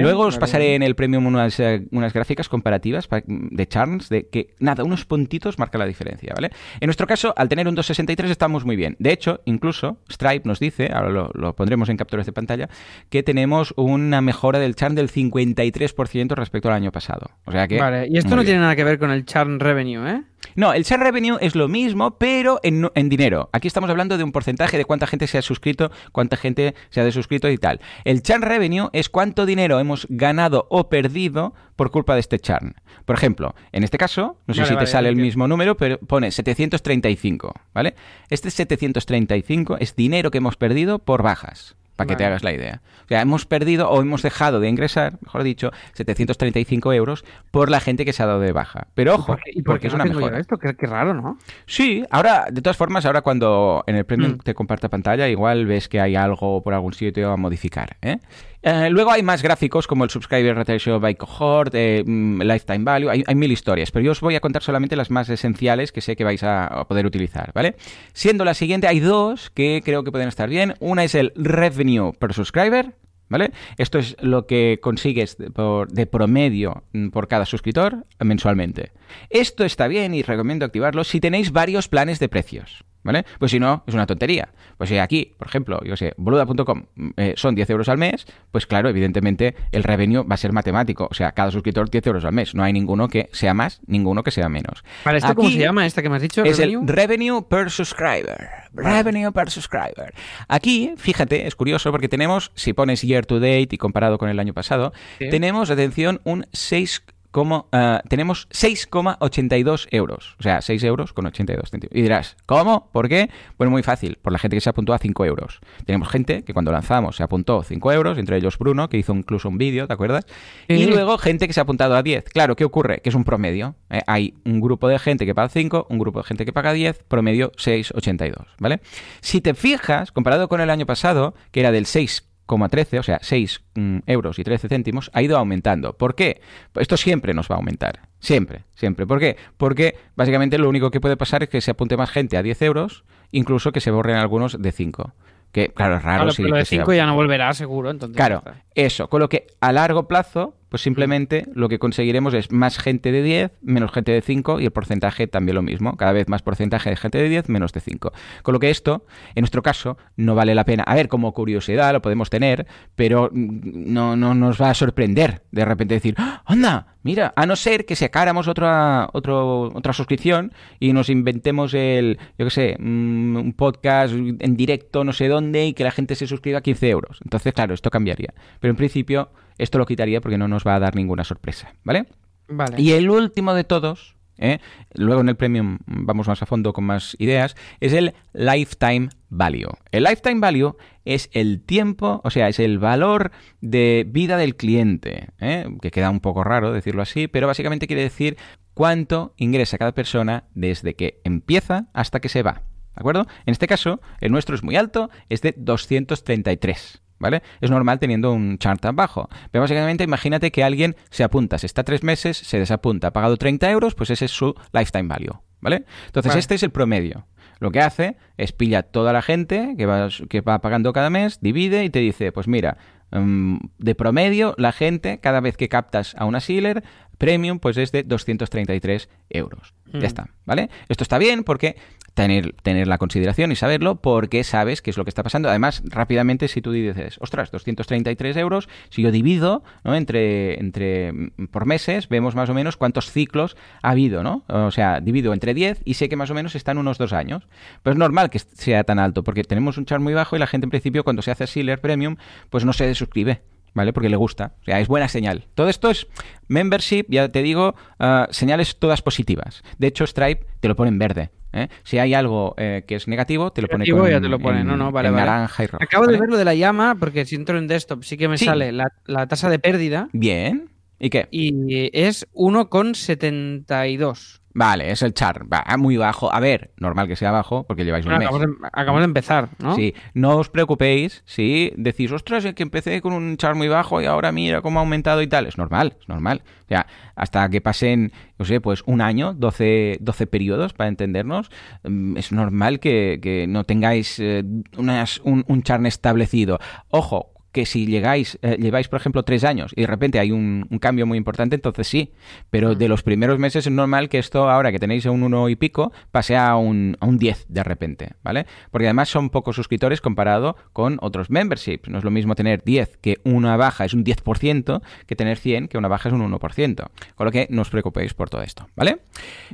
Luego 0.00 0.22
os 0.22 0.38
pasaré 0.38 0.74
en 0.74 0.82
el 0.82 0.96
Premium 0.96 1.26
unas, 1.26 1.60
eh, 1.60 1.86
unas 1.92 2.12
gráficas 2.12 2.48
comparativas 2.48 3.08
de 3.26 3.66
charms 3.68 4.08
de 4.08 4.28
que, 4.28 4.54
nada, 4.58 4.82
unos 4.82 5.04
puntitos 5.04 5.58
marca 5.58 5.78
la 5.78 5.86
diferencia, 5.86 6.32
¿vale? 6.34 6.50
En 6.80 6.86
nuestro 6.88 7.06
caso, 7.06 7.32
al 7.36 7.48
tener 7.48 7.68
un 7.68 7.74
263 7.74 8.30
estamos 8.30 8.64
muy 8.64 8.74
bien. 8.74 8.96
De 8.98 9.12
hecho, 9.12 9.40
incluso 9.44 9.98
Stripe 10.10 10.48
nos 10.48 10.58
dice, 10.58 10.90
ahora 10.92 11.30
lo, 11.32 11.54
pondremos 11.54 11.88
en 11.88 11.96
capturas 11.96 12.26
de 12.26 12.32
pantalla, 12.32 12.68
que 13.08 13.22
tenemos 13.22 13.72
una 13.76 14.20
mejora 14.20 14.58
del 14.58 14.74
charm 14.74 14.94
del 14.94 15.10
53% 15.10 16.34
respecto 16.34 16.68
al 16.68 16.74
año 16.74 16.90
pasado. 16.90 17.30
O 17.44 17.52
sea 17.52 17.68
que... 17.68 17.78
Vale, 17.78 18.08
y 18.10 18.18
esto 18.18 18.34
no 18.34 18.42
tiene 18.42 18.60
nada 18.60 18.74
que 18.74 18.84
ver 18.84 18.98
con 18.98 19.10
el 19.10 19.24
charm 19.24 19.60
revenue, 19.60 20.10
¿eh? 20.10 20.22
No, 20.54 20.72
el 20.72 20.84
churn 20.84 21.02
revenue 21.02 21.38
es 21.40 21.54
lo 21.54 21.68
mismo, 21.68 22.18
pero 22.18 22.60
en, 22.62 22.90
en, 22.94 23.08
dinero. 23.08 23.50
Aquí 23.52 23.68
estamos 23.68 23.90
hablando 23.90 24.18
de 24.18 24.24
un 24.24 24.32
porcentaje 24.32 24.76
de 24.78 24.84
cuánta 24.84 25.06
gente 25.06 25.26
se 25.26 25.38
ha 25.38 25.42
suscrito, 25.42 25.90
cuánta 26.12 26.36
gente 26.36 26.74
se 26.90 27.00
ha 27.00 27.04
desuscrito 27.04 27.48
y 27.50 27.58
tal. 27.58 27.80
El 28.04 28.22
churn 28.22 28.42
revenue 28.42 28.88
es 28.92 29.08
cuánto 29.08 29.46
dinero 29.46 29.78
hemos 29.78 30.06
ganado 30.08 30.66
o 30.70 30.88
perdido 30.88 31.54
por 31.76 31.90
culpa 31.90 32.14
de 32.14 32.20
este 32.20 32.38
churn. 32.38 32.74
Por 33.04 33.16
ejemplo, 33.16 33.54
en 33.72 33.84
este 33.84 33.98
caso, 33.98 34.38
no 34.46 34.54
sé 34.54 34.66
si 34.66 34.76
te 34.76 34.86
sale 34.86 35.08
el 35.08 35.16
mismo 35.16 35.48
número, 35.48 35.76
pero 35.76 35.98
pone 35.98 36.30
735, 36.30 37.54
¿vale? 37.72 37.94
Este 38.28 38.50
735 38.50 39.78
es 39.78 39.96
dinero 39.96 40.30
que 40.30 40.38
hemos 40.38 40.56
perdido 40.56 40.98
por 40.98 41.22
bajas 41.22 41.76
para 42.00 42.08
que 42.08 42.16
te 42.16 42.24
hagas 42.24 42.42
la 42.42 42.52
idea. 42.52 42.80
O 43.04 43.08
sea, 43.08 43.20
hemos 43.20 43.44
perdido 43.44 43.90
o 43.90 44.00
hemos 44.00 44.22
dejado 44.22 44.58
de 44.58 44.70
ingresar, 44.70 45.18
mejor 45.20 45.42
dicho, 45.42 45.70
735 45.92 46.94
euros 46.94 47.26
por 47.50 47.70
la 47.70 47.78
gente 47.80 48.06
que 48.06 48.14
se 48.14 48.22
ha 48.22 48.26
dado 48.26 48.40
de 48.40 48.52
baja. 48.52 48.86
Pero 48.94 49.16
ojo, 49.16 49.36
¿Y 49.52 49.60
porque 49.60 49.88
es 49.88 49.92
una 49.92 50.06
mejora. 50.06 50.38
Esto? 50.38 50.56
Qué, 50.56 50.86
raro, 50.86 51.12
¿no? 51.12 51.36
Sí, 51.66 52.02
ahora, 52.10 52.46
de 52.50 52.62
todas 52.62 52.78
formas, 52.78 53.04
ahora 53.04 53.20
cuando 53.20 53.84
en 53.86 53.96
el 53.96 54.06
premium 54.06 54.32
mm. 54.32 54.38
te 54.38 54.54
comparta 54.54 54.88
pantalla, 54.88 55.28
igual 55.28 55.66
ves 55.66 55.90
que 55.90 56.00
hay 56.00 56.16
algo 56.16 56.62
por 56.62 56.72
algún 56.72 56.94
sitio 56.94 57.32
a 57.32 57.36
modificar, 57.36 57.98
¿eh? 58.00 58.18
Eh, 58.62 58.90
luego 58.90 59.10
hay 59.10 59.22
más 59.22 59.42
gráficos 59.42 59.86
como 59.86 60.04
el 60.04 60.10
Subscriber 60.10 60.54
Ratio 60.54 61.00
by 61.00 61.14
Cohort, 61.14 61.74
eh, 61.74 62.04
mm, 62.06 62.42
Lifetime 62.42 62.84
Value, 62.84 63.08
hay, 63.08 63.34
mil 63.34 63.50
historias, 63.50 63.90
pero 63.90 64.04
yo 64.04 64.12
os 64.12 64.20
voy 64.20 64.34
a 64.34 64.40
contar 64.40 64.62
solamente 64.62 64.96
las 64.96 65.10
más 65.10 65.30
esenciales 65.30 65.92
que 65.92 66.02
sé 66.02 66.14
que 66.14 66.24
vais 66.24 66.42
a, 66.42 66.84
poder 66.86 67.06
utilizar, 67.06 67.52
¿vale? 67.54 67.76
Siendo 68.12 68.44
la 68.44 68.52
siguiente, 68.52 68.86
hay 68.86 69.00
dos 69.00 69.48
que 69.50 69.80
creo 69.82 70.04
que 70.04 70.12
pueden 70.12 70.28
estar 70.28 70.48
bien. 70.48 70.74
Una 70.80 71.04
es 71.04 71.14
el 71.14 71.32
Revenue 71.36 71.89
per 72.18 72.32
Subscriber, 72.32 72.94
¿Vale? 73.30 73.52
Esto 73.78 74.00
es 74.00 74.16
lo 74.20 74.48
que 74.48 74.80
consigues 74.82 75.38
de, 75.38 76.06
promedio 76.06 76.82
mm, 76.92 77.10
por 77.10 77.28
cada 77.28 77.46
suscriptor 77.46 78.04
mensualmente. 78.18 78.90
Esto 79.30 79.64
está 79.64 79.86
bien 79.86 80.14
y 80.14 80.22
recomiendo 80.22 80.66
activarlo 80.66 81.04
si 81.04 81.20
tenéis 81.20 81.52
varios 81.52 81.86
planes 81.86 82.18
de 82.18 82.28
precios. 82.28 82.84
¿Vale? 83.02 83.24
Pues 83.38 83.50
si 83.50 83.58
no, 83.58 83.82
es 83.86 83.94
una 83.94 84.06
tontería. 84.06 84.50
Pues 84.76 84.90
si 84.90 84.98
aquí, 84.98 85.34
por 85.38 85.48
ejemplo, 85.48 85.80
yo 85.84 85.96
sé, 85.96 86.12
boluda.com 86.16 86.84
eh, 87.16 87.34
son 87.36 87.54
10 87.54 87.70
euros 87.70 87.88
al 87.88 87.98
mes, 87.98 88.26
pues 88.52 88.66
claro, 88.66 88.88
evidentemente 88.88 89.54
el 89.72 89.84
revenue 89.84 90.22
va 90.22 90.34
a 90.34 90.36
ser 90.36 90.52
matemático. 90.52 91.08
O 91.10 91.14
sea, 91.14 91.32
cada 91.32 91.50
suscriptor 91.50 91.88
10 91.88 92.06
euros 92.08 92.24
al 92.24 92.32
mes. 92.32 92.54
No 92.54 92.62
hay 92.62 92.72
ninguno 92.72 93.08
que 93.08 93.30
sea 93.32 93.54
más, 93.54 93.80
ninguno 93.86 94.22
que 94.22 94.30
sea 94.30 94.48
menos. 94.48 94.84
Vale, 95.04 95.18
¿esto 95.18 95.34
cómo 95.34 95.50
se 95.50 95.58
llama, 95.58 95.86
esta 95.86 96.02
que 96.02 96.08
me 96.10 96.16
has 96.16 96.22
dicho? 96.22 96.44
Es 96.44 96.58
el 96.58 96.86
revenue 96.86 97.42
per 97.48 97.70
subscriber. 97.70 98.48
Revenue 98.72 99.32
per 99.32 99.50
subscriber. 99.50 100.12
Aquí, 100.48 100.94
fíjate, 100.96 101.46
es 101.46 101.54
curioso 101.54 101.90
porque 101.90 102.08
tenemos, 102.08 102.52
si 102.54 102.72
pones 102.72 103.02
year 103.02 103.24
to 103.26 103.40
date 103.40 103.68
y 103.70 103.78
comparado 103.78 104.18
con 104.18 104.28
el 104.28 104.38
año 104.38 104.52
pasado, 104.52 104.92
tenemos, 105.18 105.70
atención, 105.70 106.20
un 106.24 106.46
6 106.52 107.02
como, 107.30 107.68
uh, 107.72 108.06
tenemos 108.08 108.48
6,82 108.50 109.88
euros. 109.90 110.36
O 110.38 110.42
sea, 110.42 110.60
6 110.60 110.82
euros 110.84 111.12
con 111.12 111.26
82 111.26 111.70
céntimos. 111.70 111.96
Y 111.96 112.02
dirás, 112.02 112.36
¿cómo? 112.46 112.88
¿Por 112.92 113.08
qué? 113.08 113.30
Pues 113.56 113.70
muy 113.70 113.82
fácil, 113.82 114.18
por 114.20 114.32
la 114.32 114.38
gente 114.38 114.56
que 114.56 114.60
se 114.60 114.70
apuntó 114.70 114.92
a 114.92 114.98
5 114.98 115.24
euros. 115.24 115.60
Tenemos 115.84 116.08
gente 116.08 116.42
que 116.42 116.52
cuando 116.52 116.72
lanzamos 116.72 117.16
se 117.16 117.22
apuntó 117.22 117.62
5 117.62 117.92
euros, 117.92 118.18
entre 118.18 118.36
ellos 118.36 118.58
Bruno, 118.58 118.88
que 118.88 118.98
hizo 118.98 119.14
incluso 119.14 119.48
un 119.48 119.58
vídeo, 119.58 119.86
¿te 119.86 119.92
acuerdas? 119.92 120.26
Y 120.68 120.86
luego 120.86 121.18
gente 121.18 121.46
que 121.46 121.52
se 121.52 121.60
ha 121.60 121.62
apuntado 121.62 121.96
a 121.96 122.02
10. 122.02 122.24
Claro, 122.24 122.56
¿qué 122.56 122.64
ocurre? 122.64 123.00
Que 123.00 123.08
es 123.08 123.14
un 123.14 123.24
promedio. 123.24 123.74
¿eh? 123.90 124.02
Hay 124.06 124.34
un 124.44 124.60
grupo 124.60 124.88
de 124.88 124.98
gente 124.98 125.26
que 125.26 125.34
paga 125.34 125.48
5, 125.48 125.86
un 125.88 125.98
grupo 125.98 126.20
de 126.20 126.24
gente 126.24 126.44
que 126.44 126.52
paga 126.52 126.72
10, 126.72 127.04
promedio 127.08 127.52
6,82, 127.52 128.46
¿vale? 128.58 128.80
Si 129.20 129.40
te 129.40 129.54
fijas, 129.54 130.12
comparado 130.12 130.48
con 130.48 130.60
el 130.60 130.70
año 130.70 130.86
pasado, 130.86 131.34
que 131.50 131.60
era 131.60 131.72
del 131.72 131.86
6 131.86 132.29
13, 132.68 132.98
o 132.98 133.02
sea, 133.02 133.18
6 133.22 133.60
mm, 133.74 133.98
euros 134.06 134.38
y 134.38 134.44
13 134.44 134.68
céntimos, 134.68 135.10
ha 135.12 135.22
ido 135.22 135.38
aumentando. 135.38 135.92
¿Por 135.94 136.14
qué? 136.14 136.40
Esto 136.74 136.96
siempre 136.96 137.34
nos 137.34 137.50
va 137.50 137.56
a 137.56 137.58
aumentar. 137.58 138.00
Siempre, 138.18 138.64
siempre. 138.74 139.06
¿Por 139.06 139.18
qué? 139.18 139.36
Porque 139.56 139.96
básicamente 140.16 140.58
lo 140.58 140.68
único 140.68 140.90
que 140.90 141.00
puede 141.00 141.16
pasar 141.16 141.42
es 141.42 141.48
que 141.48 141.60
se 141.60 141.70
apunte 141.70 141.96
más 141.96 142.10
gente 142.10 142.36
a 142.36 142.42
10 142.42 142.62
euros, 142.62 143.04
incluso 143.30 143.72
que 143.72 143.80
se 143.80 143.90
borren 143.90 144.16
algunos 144.16 144.60
de 144.60 144.72
5. 144.72 145.14
Que, 145.52 145.68
claro, 145.68 145.96
es 145.96 146.02
raro. 146.02 146.30
Claro, 146.32 146.56
de 146.56 146.64
5 146.64 146.92
ya 146.92 147.06
no 147.06 147.14
volverá, 147.14 147.52
seguro. 147.54 147.90
Entonces 147.90 148.16
claro, 148.16 148.42
eso. 148.74 149.08
Con 149.08 149.20
lo 149.20 149.28
que 149.28 149.46
a 149.60 149.72
largo 149.72 150.06
plazo 150.06 150.54
pues 150.70 150.82
simplemente 150.82 151.46
lo 151.52 151.68
que 151.68 151.78
conseguiremos 151.78 152.32
es 152.32 152.50
más 152.50 152.78
gente 152.78 153.12
de 153.12 153.22
10, 153.22 153.52
menos 153.60 153.92
gente 153.92 154.12
de 154.12 154.22
5 154.22 154.60
y 154.60 154.64
el 154.64 154.70
porcentaje 154.70 155.26
también 155.26 155.56
lo 155.56 155.62
mismo. 155.62 155.96
Cada 155.96 156.12
vez 156.12 156.28
más 156.28 156.42
porcentaje 156.42 156.90
de 156.90 156.96
gente 156.96 157.18
de 157.18 157.28
10, 157.28 157.48
menos 157.48 157.72
de 157.72 157.80
5. 157.80 158.12
Con 158.42 158.54
lo 158.54 158.60
que 158.60 158.70
esto, 158.70 159.04
en 159.34 159.42
nuestro 159.42 159.62
caso, 159.62 159.98
no 160.16 160.34
vale 160.34 160.54
la 160.54 160.64
pena. 160.64 160.84
A 160.84 160.94
ver, 160.94 161.08
como 161.08 161.34
curiosidad 161.34 161.92
lo 161.92 162.00
podemos 162.00 162.30
tener, 162.30 162.66
pero 162.94 163.30
no, 163.32 164.16
no 164.16 164.34
nos 164.34 164.60
va 164.60 164.70
a 164.70 164.74
sorprender 164.74 165.42
de 165.50 165.64
repente 165.64 165.94
decir, 165.94 166.14
¡anda! 166.46 166.94
Mira, 167.02 167.32
a 167.34 167.46
no 167.46 167.56
ser 167.56 167.86
que 167.86 167.96
sacáramos 167.96 168.46
otra, 168.46 169.08
otro, 169.14 169.70
otra 169.74 169.94
suscripción 169.94 170.52
y 170.78 170.92
nos 170.92 171.08
inventemos 171.08 171.72
el, 171.72 172.18
yo 172.38 172.44
qué 172.44 172.50
sé, 172.50 172.76
mm, 172.78 173.36
un 173.36 173.52
podcast 173.54 174.12
en 174.12 174.56
directo 174.56 175.02
no 175.02 175.14
sé 175.14 175.28
dónde 175.28 175.66
y 175.66 175.72
que 175.72 175.82
la 175.82 175.92
gente 175.92 176.14
se 176.14 176.26
suscriba 176.26 176.58
a 176.58 176.62
15 176.62 176.90
euros. 176.90 177.18
Entonces, 177.24 177.54
claro, 177.54 177.72
esto 177.72 177.90
cambiaría. 177.90 178.34
Pero 178.60 178.70
en 178.70 178.76
principio 178.76 179.30
esto 179.62 179.78
lo 179.78 179.86
quitaría 179.86 180.20
porque 180.20 180.38
no 180.38 180.48
nos 180.48 180.66
va 180.66 180.74
a 180.74 180.80
dar 180.80 180.94
ninguna 180.94 181.24
sorpresa, 181.24 181.74
¿vale? 181.84 182.06
Vale. 182.48 182.80
Y 182.80 182.92
el 182.92 183.10
último 183.10 183.54
de 183.54 183.64
todos, 183.64 184.16
¿eh? 184.40 184.58
luego 184.94 185.20
en 185.20 185.28
el 185.28 185.36
premium 185.36 185.78
vamos 185.86 186.26
más 186.26 186.42
a 186.42 186.46
fondo 186.46 186.72
con 186.72 186.84
más 186.84 187.16
ideas, 187.18 187.54
es 187.78 187.92
el 187.92 188.14
lifetime 188.32 189.08
value. 189.28 189.70
El 189.92 190.04
lifetime 190.04 190.40
value 190.40 190.76
es 191.04 191.30
el 191.32 191.62
tiempo, 191.62 192.20
o 192.24 192.30
sea, 192.30 192.48
es 192.48 192.58
el 192.58 192.78
valor 192.78 193.30
de 193.60 194.04
vida 194.08 194.36
del 194.36 194.56
cliente, 194.56 195.28
¿eh? 195.38 195.66
que 195.80 195.90
queda 195.90 196.10
un 196.10 196.20
poco 196.20 196.42
raro 196.42 196.72
decirlo 196.72 197.02
así, 197.02 197.28
pero 197.28 197.46
básicamente 197.46 197.86
quiere 197.86 198.02
decir 198.02 198.36
cuánto 198.74 199.34
ingresa 199.36 199.78
cada 199.78 199.92
persona 199.92 200.44
desde 200.54 200.94
que 200.94 201.20
empieza 201.24 201.86
hasta 201.92 202.20
que 202.20 202.28
se 202.28 202.42
va. 202.42 202.62
¿De 202.94 203.02
acuerdo? 203.02 203.26
En 203.46 203.52
este 203.52 203.66
caso, 203.68 204.00
el 204.20 204.32
nuestro 204.32 204.54
es 204.54 204.62
muy 204.62 204.76
alto, 204.76 205.10
es 205.28 205.42
de 205.42 205.54
233. 205.56 207.02
¿Vale? 207.20 207.42
Es 207.60 207.70
normal 207.70 208.00
teniendo 208.00 208.32
un 208.32 208.58
chart 208.58 208.80
tan 208.80 208.96
bajo. 208.96 209.28
Pero 209.52 209.62
básicamente 209.62 210.02
imagínate 210.02 210.50
que 210.50 210.64
alguien 210.64 210.96
se 211.10 211.22
apunta, 211.22 211.58
se 211.58 211.66
está 211.66 211.84
tres 211.84 212.02
meses, 212.02 212.36
se 212.36 212.58
desapunta, 212.58 213.08
ha 213.08 213.12
pagado 213.12 213.36
30 213.36 213.70
euros, 213.70 213.94
pues 213.94 214.10
ese 214.10 214.24
es 214.24 214.32
su 214.32 214.54
lifetime 214.72 215.08
value, 215.08 215.40
¿vale? 215.60 215.84
Entonces 216.06 216.34
este 216.34 216.56
es 216.56 216.64
el 216.64 216.70
promedio. 216.70 217.26
Lo 217.60 217.70
que 217.70 217.80
hace 217.80 218.16
es 218.38 218.52
pilla 218.52 218.82
toda 218.82 219.12
la 219.12 219.20
gente 219.20 219.74
que 219.76 219.84
va, 219.84 220.08
que 220.28 220.40
va 220.40 220.60
pagando 220.60 220.92
cada 220.94 221.10
mes, 221.10 221.40
divide 221.40 221.84
y 221.84 221.90
te 221.90 221.98
dice, 221.98 222.32
pues 222.32 222.48
mira, 222.48 222.78
mm, 223.12 223.58
de 223.78 223.94
promedio 223.94 224.54
la 224.56 224.72
gente, 224.72 225.20
cada 225.20 225.40
vez 225.40 225.58
que 225.58 225.68
captas 225.68 226.14
a 226.16 226.24
una 226.24 226.40
sealer, 226.40 226.82
premium, 227.18 227.58
pues 227.58 227.76
es 227.76 227.92
de 227.92 228.02
233 228.02 229.10
euros. 229.28 229.74
Ya 229.92 230.00
mm. 230.00 230.04
está, 230.04 230.30
¿vale? 230.46 230.70
Esto 230.88 231.04
está 231.04 231.18
bien 231.18 231.44
porque 231.44 231.76
tener, 232.14 232.54
tener 232.62 232.86
la 232.88 232.98
consideración 232.98 233.52
y 233.52 233.56
saberlo 233.56 233.96
porque 233.96 234.44
sabes 234.44 234.82
qué 234.82 234.90
es 234.90 234.96
lo 234.96 235.04
que 235.04 235.10
está 235.10 235.22
pasando. 235.22 235.48
Además, 235.48 235.82
rápidamente, 235.84 236.48
si 236.48 236.60
tú 236.60 236.72
dices, 236.72 237.16
ostras, 237.20 237.50
233 237.50 238.36
euros, 238.36 238.68
si 238.88 239.02
yo 239.02 239.10
divido 239.10 239.62
¿no? 239.84 239.94
entre, 239.94 240.58
entre 240.60 241.12
mm, 241.12 241.46
por 241.50 241.66
meses, 241.66 242.08
vemos 242.08 242.34
más 242.34 242.48
o 242.50 242.54
menos 242.54 242.76
cuántos 242.76 243.10
ciclos 243.10 243.56
ha 243.82 243.90
habido, 243.90 244.22
¿no? 244.22 244.44
O 244.48 244.70
sea, 244.70 245.00
divido 245.00 245.32
entre 245.32 245.54
10 245.54 245.82
y 245.84 245.94
sé 245.94 246.08
que 246.08 246.16
más 246.16 246.30
o 246.30 246.34
menos 246.34 246.54
están 246.54 246.78
unos 246.78 246.98
dos 246.98 247.12
años. 247.12 247.48
Pero 247.82 247.92
es 247.92 247.98
normal 247.98 248.30
que 248.30 248.38
sea 248.38 248.84
tan 248.84 248.98
alto 248.98 249.22
porque 249.22 249.44
tenemos 249.44 249.78
un 249.78 249.86
char 249.86 250.00
muy 250.00 250.14
bajo 250.14 250.36
y 250.36 250.38
la 250.38 250.46
gente 250.46 250.66
en 250.66 250.70
principio 250.70 251.04
cuando 251.04 251.22
se 251.22 251.30
hace 251.30 251.46
Sealer 251.46 251.80
Premium, 251.80 252.16
pues 252.50 252.64
no 252.64 252.72
se 252.72 252.94
suscribe. 252.94 253.42
¿vale? 253.74 253.92
Porque 253.92 254.08
le 254.08 254.16
gusta. 254.16 254.54
O 254.62 254.64
sea, 254.64 254.80
es 254.80 254.88
buena 254.88 255.08
señal. 255.08 255.46
Todo 255.54 255.68
esto 255.68 255.90
es 255.90 256.08
membership, 256.48 257.06
ya 257.08 257.28
te 257.28 257.42
digo, 257.42 257.74
ah, 257.98 258.26
señales 258.30 258.78
todas 258.78 259.02
positivas. 259.02 259.62
De 259.78 259.86
hecho, 259.86 260.06
Stripe 260.06 260.46
te 260.60 260.68
lo 260.68 260.76
pone 260.76 260.88
en 260.88 260.98
verde. 260.98 261.30
¿Eh? 261.52 261.68
Si 261.82 261.98
hay 261.98 262.14
algo 262.14 262.54
eh, 262.56 262.84
que 262.86 262.96
es 262.96 263.08
negativo, 263.08 263.52
te 263.52 263.62
lo 263.62 263.68
pone 263.68 263.88
con, 263.88 264.08
ya 264.08 264.20
te 264.20 264.28
lo 264.28 264.38
pone. 264.38 264.64
no, 264.64 264.76
no, 264.76 264.92
vale, 264.92 265.10
naranja 265.10 265.64
y 265.64 265.66
rojo. 265.66 265.82
Acabo 265.82 266.06
de 266.06 266.18
ver 266.18 266.28
lo 266.28 266.36
de 266.36 266.44
la 266.44 266.54
llama, 266.54 266.96
porque 266.98 267.24
si 267.24 267.36
entro 267.36 267.58
en 267.58 267.66
desktop 267.66 268.02
sí 268.04 268.16
que 268.16 268.28
me 268.28 268.38
sale 268.38 268.72
la, 268.72 269.26
tasa 269.26 269.50
de 269.50 269.58
pérdida. 269.58 270.08
Bien. 270.12 270.68
¿Y 271.00 271.10
qué? 271.10 271.28
Y 271.30 271.90
es 271.98 272.28
1,72. 272.34 274.40
Vale, 274.52 274.90
es 274.90 275.02
el 275.02 275.14
char. 275.14 275.46
Va 275.50 275.64
muy 275.78 275.96
bajo. 275.96 276.30
A 276.32 276.40
ver, 276.40 276.72
normal 276.76 277.06
que 277.06 277.14
sea 277.16 277.30
bajo 277.30 277.64
porque 277.64 277.84
lleváis 277.84 278.04
un 278.04 278.18
mes. 278.18 278.28
Acabamos 278.72 279.00
de, 279.00 279.04
empezar, 279.04 279.50
¿no? 279.60 279.76
Sí, 279.76 279.94
no 280.12 280.36
os 280.36 280.50
preocupéis 280.50 281.22
si 281.24 281.72
decís, 281.76 282.10
ostras, 282.10 282.44
es 282.44 282.54
que 282.54 282.64
empecé 282.64 283.00
con 283.00 283.12
un 283.12 283.36
char 283.36 283.54
muy 283.54 283.68
bajo 283.68 284.02
y 284.02 284.06
ahora 284.06 284.32
mira 284.32 284.60
cómo 284.60 284.80
ha 284.80 284.82
aumentado 284.82 285.22
y 285.22 285.28
tal. 285.28 285.46
Es 285.46 285.56
normal, 285.56 285.96
es 286.00 286.08
normal. 286.08 286.42
O 286.64 286.68
sea, 286.68 286.88
hasta 287.14 287.48
que 287.48 287.60
pasen, 287.60 288.12
no 288.38 288.44
sé, 288.44 288.60
pues 288.60 288.82
un 288.86 289.00
año, 289.00 289.34
12, 289.34 289.98
12 290.00 290.26
periodos 290.26 290.72
para 290.72 290.88
entendernos, 290.88 291.50
mm, 291.84 292.16
es 292.16 292.32
normal 292.32 292.80
que, 292.80 293.46
no 293.48 293.62
tengáis 293.64 294.18
eh, 294.18 294.42
un, 294.76 295.44
un 295.46 295.62
char 295.62 295.86
establecido. 295.86 296.58
Ojo, 296.88 297.39
que 297.52 297.66
si 297.66 297.86
llegáis, 297.86 298.38
eh, 298.42 298.56
lleváis, 298.60 298.88
por 298.88 299.00
ejemplo, 299.00 299.22
tres 299.24 299.44
años 299.44 299.72
y 299.74 299.82
de 299.82 299.86
repente 299.86 300.18
hay 300.18 300.30
un, 300.30 300.68
cambio 300.80 301.06
muy 301.06 301.18
importante, 301.18 301.56
entonces 301.56 301.88
sí. 301.88 302.12
Pero 302.48 302.74
de 302.74 302.88
los 302.88 303.02
primeros 303.02 303.38
meses 303.38 303.66
es 303.66 303.72
normal 303.72 304.08
que 304.08 304.18
esto, 304.18 304.48
ahora 304.48 304.72
que 304.72 304.78
tenéis 304.78 305.04
un 305.06 305.22
uno 305.22 305.48
y 305.48 305.56
pico, 305.56 305.92
pase 306.10 306.36
a 306.36 306.56
un, 306.56 306.96
a 307.00 307.06
un 307.06 307.18
10 307.18 307.46
de 307.48 307.62
repente, 307.64 308.12
¿vale? 308.22 308.46
Porque 308.70 308.86
además 308.86 309.08
son 309.08 309.30
pocos 309.30 309.56
suscriptores 309.56 310.00
comparado 310.00 310.56
con 310.72 310.98
otros 311.00 311.30
memberships. 311.30 311.88
No 311.88 311.98
es 311.98 312.04
lo 312.04 312.10
mismo 312.10 312.34
tener 312.34 312.62
10 312.64 312.98
que 312.98 313.18
una 313.24 313.56
baja 313.56 313.84
es 313.84 313.94
un 313.94 314.04
10% 314.04 314.80
que 315.06 315.16
tener 315.16 315.38
100 315.38 315.68
que 315.68 315.78
una 315.78 315.88
baja 315.88 316.08
es 316.08 316.14
un 316.14 316.20
1%. 316.20 316.88
Con 317.14 317.24
lo 317.24 317.32
que 317.32 317.46
no 317.50 317.62
os 317.62 317.70
preocupéis 317.70 318.14
por 318.14 318.30
todo 318.30 318.42
esto, 318.42 318.68
¿vale? 318.76 319.00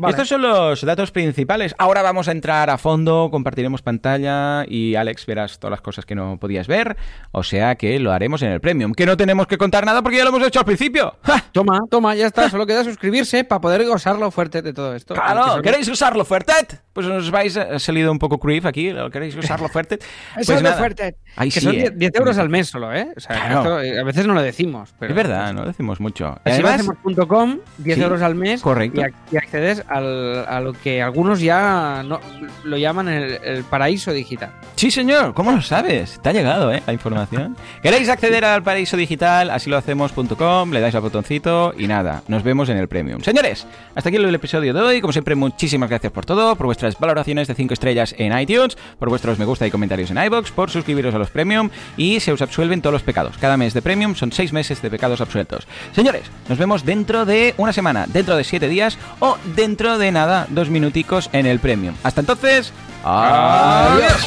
Estos 0.06 0.28
son 0.28 0.42
los 0.42 0.82
datos 0.82 1.10
principales. 1.10 1.74
Ahora 1.78 2.02
vamos 2.02 2.28
a 2.28 2.32
entrar 2.32 2.70
a 2.70 2.78
fondo, 2.78 3.28
compartiremos 3.30 3.82
pantalla 3.82 4.64
y 4.68 4.94
Alex 4.94 5.26
verás 5.26 5.58
todas 5.58 5.72
las 5.72 5.80
cosas 5.80 6.04
que 6.04 6.14
no 6.14 6.38
podías 6.38 6.66
ver. 6.66 6.96
O 7.32 7.42
sea 7.42 7.74
que 7.76 7.85
lo 7.98 8.12
haremos 8.12 8.42
en 8.42 8.50
el 8.50 8.60
Premium. 8.60 8.92
Que 8.92 9.06
no 9.06 9.16
tenemos 9.16 9.46
que 9.46 9.58
contar 9.58 9.84
nada 9.84 10.02
porque 10.02 10.18
ya 10.18 10.24
lo 10.24 10.30
hemos 10.30 10.46
hecho 10.46 10.58
al 10.58 10.64
principio. 10.64 11.14
Toma, 11.52 11.80
toma, 11.90 12.14
ya 12.14 12.26
está. 12.26 12.50
Solo 12.50 12.66
queda 12.66 12.84
suscribirse 12.84 13.44
para 13.44 13.60
poder 13.60 13.82
usarlo 13.88 14.30
fuerte 14.30 14.62
de 14.62 14.72
todo 14.72 14.94
esto. 14.94 15.14
Claro, 15.14 15.62
¿queréis 15.62 15.88
usarlo 15.88 16.24
fuerte? 16.24 16.52
Pues 16.92 17.06
os 17.06 17.30
vais, 17.30 17.56
ha 17.56 17.78
salido 17.78 18.10
un 18.10 18.18
poco 18.18 18.38
creep 18.38 18.66
aquí. 18.66 18.92
¿Queréis 19.12 19.36
usarlo 19.36 19.68
fuerte? 19.68 19.98
Pues 20.34 20.78
fuerte. 20.78 21.16
que 21.36 21.60
son 21.60 21.72
10 21.72 21.92
¿eh? 22.00 22.12
euros 22.14 22.38
al 22.38 22.48
mes 22.48 22.68
solo, 22.68 22.92
¿eh? 22.94 23.08
O 23.16 23.20
sea, 23.20 23.82
eh, 23.82 23.98
a 23.98 24.04
veces 24.04 24.26
no 24.26 24.34
lo 24.34 24.42
decimos. 24.42 24.94
Pero... 24.98 25.10
Es 25.10 25.16
verdad, 25.16 25.52
no 25.52 25.64
decimos 25.64 26.00
mucho. 26.00 26.38
Si 26.44 26.52
hacemos.com, 26.52 27.58
10 27.78 27.98
euros 27.98 28.22
al 28.22 28.34
mes. 28.34 28.60
Correcto. 28.60 29.02
Y, 29.30 29.36
accedes 29.36 29.84
al, 29.88 30.46
a 30.46 30.60
lo 30.60 30.72
que 30.72 31.02
algunos 31.02 31.40
ya 31.40 32.02
no, 32.04 32.20
lo 32.64 32.76
llaman 32.76 33.08
el, 33.08 33.38
el 33.42 33.64
paraíso 33.64 34.12
digital. 34.12 34.52
Sí, 34.76 34.90
señor. 34.90 35.34
¿Cómo 35.34 35.52
lo 35.52 35.62
sabes? 35.62 36.20
Te 36.22 36.28
ha 36.28 36.32
llegado, 36.32 36.72
¿eh? 36.72 36.82
La 36.86 36.92
información. 36.92 37.56
¿Queréis 37.82 38.08
acceder 38.08 38.44
al 38.44 38.62
paraíso 38.62 38.96
digital? 38.96 39.50
Así 39.50 39.70
lo 39.70 39.76
hacemos.com, 39.76 40.72
le 40.72 40.80
dais 40.80 40.94
al 40.94 41.02
botoncito 41.02 41.72
y 41.78 41.86
nada, 41.86 42.22
nos 42.26 42.42
vemos 42.42 42.68
en 42.68 42.78
el 42.78 42.88
premium. 42.88 43.22
Señores, 43.22 43.66
hasta 43.94 44.08
aquí 44.08 44.16
el 44.16 44.34
episodio 44.34 44.74
de 44.74 44.80
hoy. 44.80 45.00
Como 45.00 45.12
siempre, 45.12 45.34
muchísimas 45.34 45.88
gracias 45.88 46.12
por 46.12 46.24
todo, 46.24 46.56
por 46.56 46.66
vuestras 46.66 46.98
valoraciones 46.98 47.46
de 47.48 47.54
5 47.54 47.74
estrellas 47.74 48.14
en 48.18 48.36
iTunes, 48.36 48.76
por 48.98 49.08
vuestros 49.08 49.38
me 49.38 49.44
gusta 49.44 49.66
y 49.66 49.70
comentarios 49.70 50.10
en 50.10 50.18
iBox, 50.18 50.50
por 50.50 50.70
suscribiros 50.70 51.14
a 51.14 51.18
los 51.18 51.30
premium 51.30 51.70
y 51.96 52.20
se 52.20 52.32
os 52.32 52.42
absuelven 52.42 52.82
todos 52.82 52.94
los 52.94 53.02
pecados. 53.02 53.36
Cada 53.38 53.56
mes 53.56 53.74
de 53.74 53.82
premium 53.82 54.14
son 54.14 54.32
6 54.32 54.52
meses 54.52 54.82
de 54.82 54.90
pecados 54.90 55.20
absueltos. 55.20 55.66
Señores, 55.94 56.22
nos 56.48 56.58
vemos 56.58 56.84
dentro 56.84 57.24
de 57.24 57.54
una 57.56 57.72
semana, 57.72 58.06
dentro 58.08 58.36
de 58.36 58.44
7 58.44 58.68
días 58.68 58.98
o 59.20 59.36
dentro 59.54 59.98
de 59.98 60.10
nada, 60.10 60.46
dos 60.50 60.70
minuticos 60.70 61.30
en 61.32 61.46
el 61.46 61.60
premium. 61.60 61.94
Hasta 62.02 62.20
entonces, 62.20 62.72
adiós. 63.04 64.26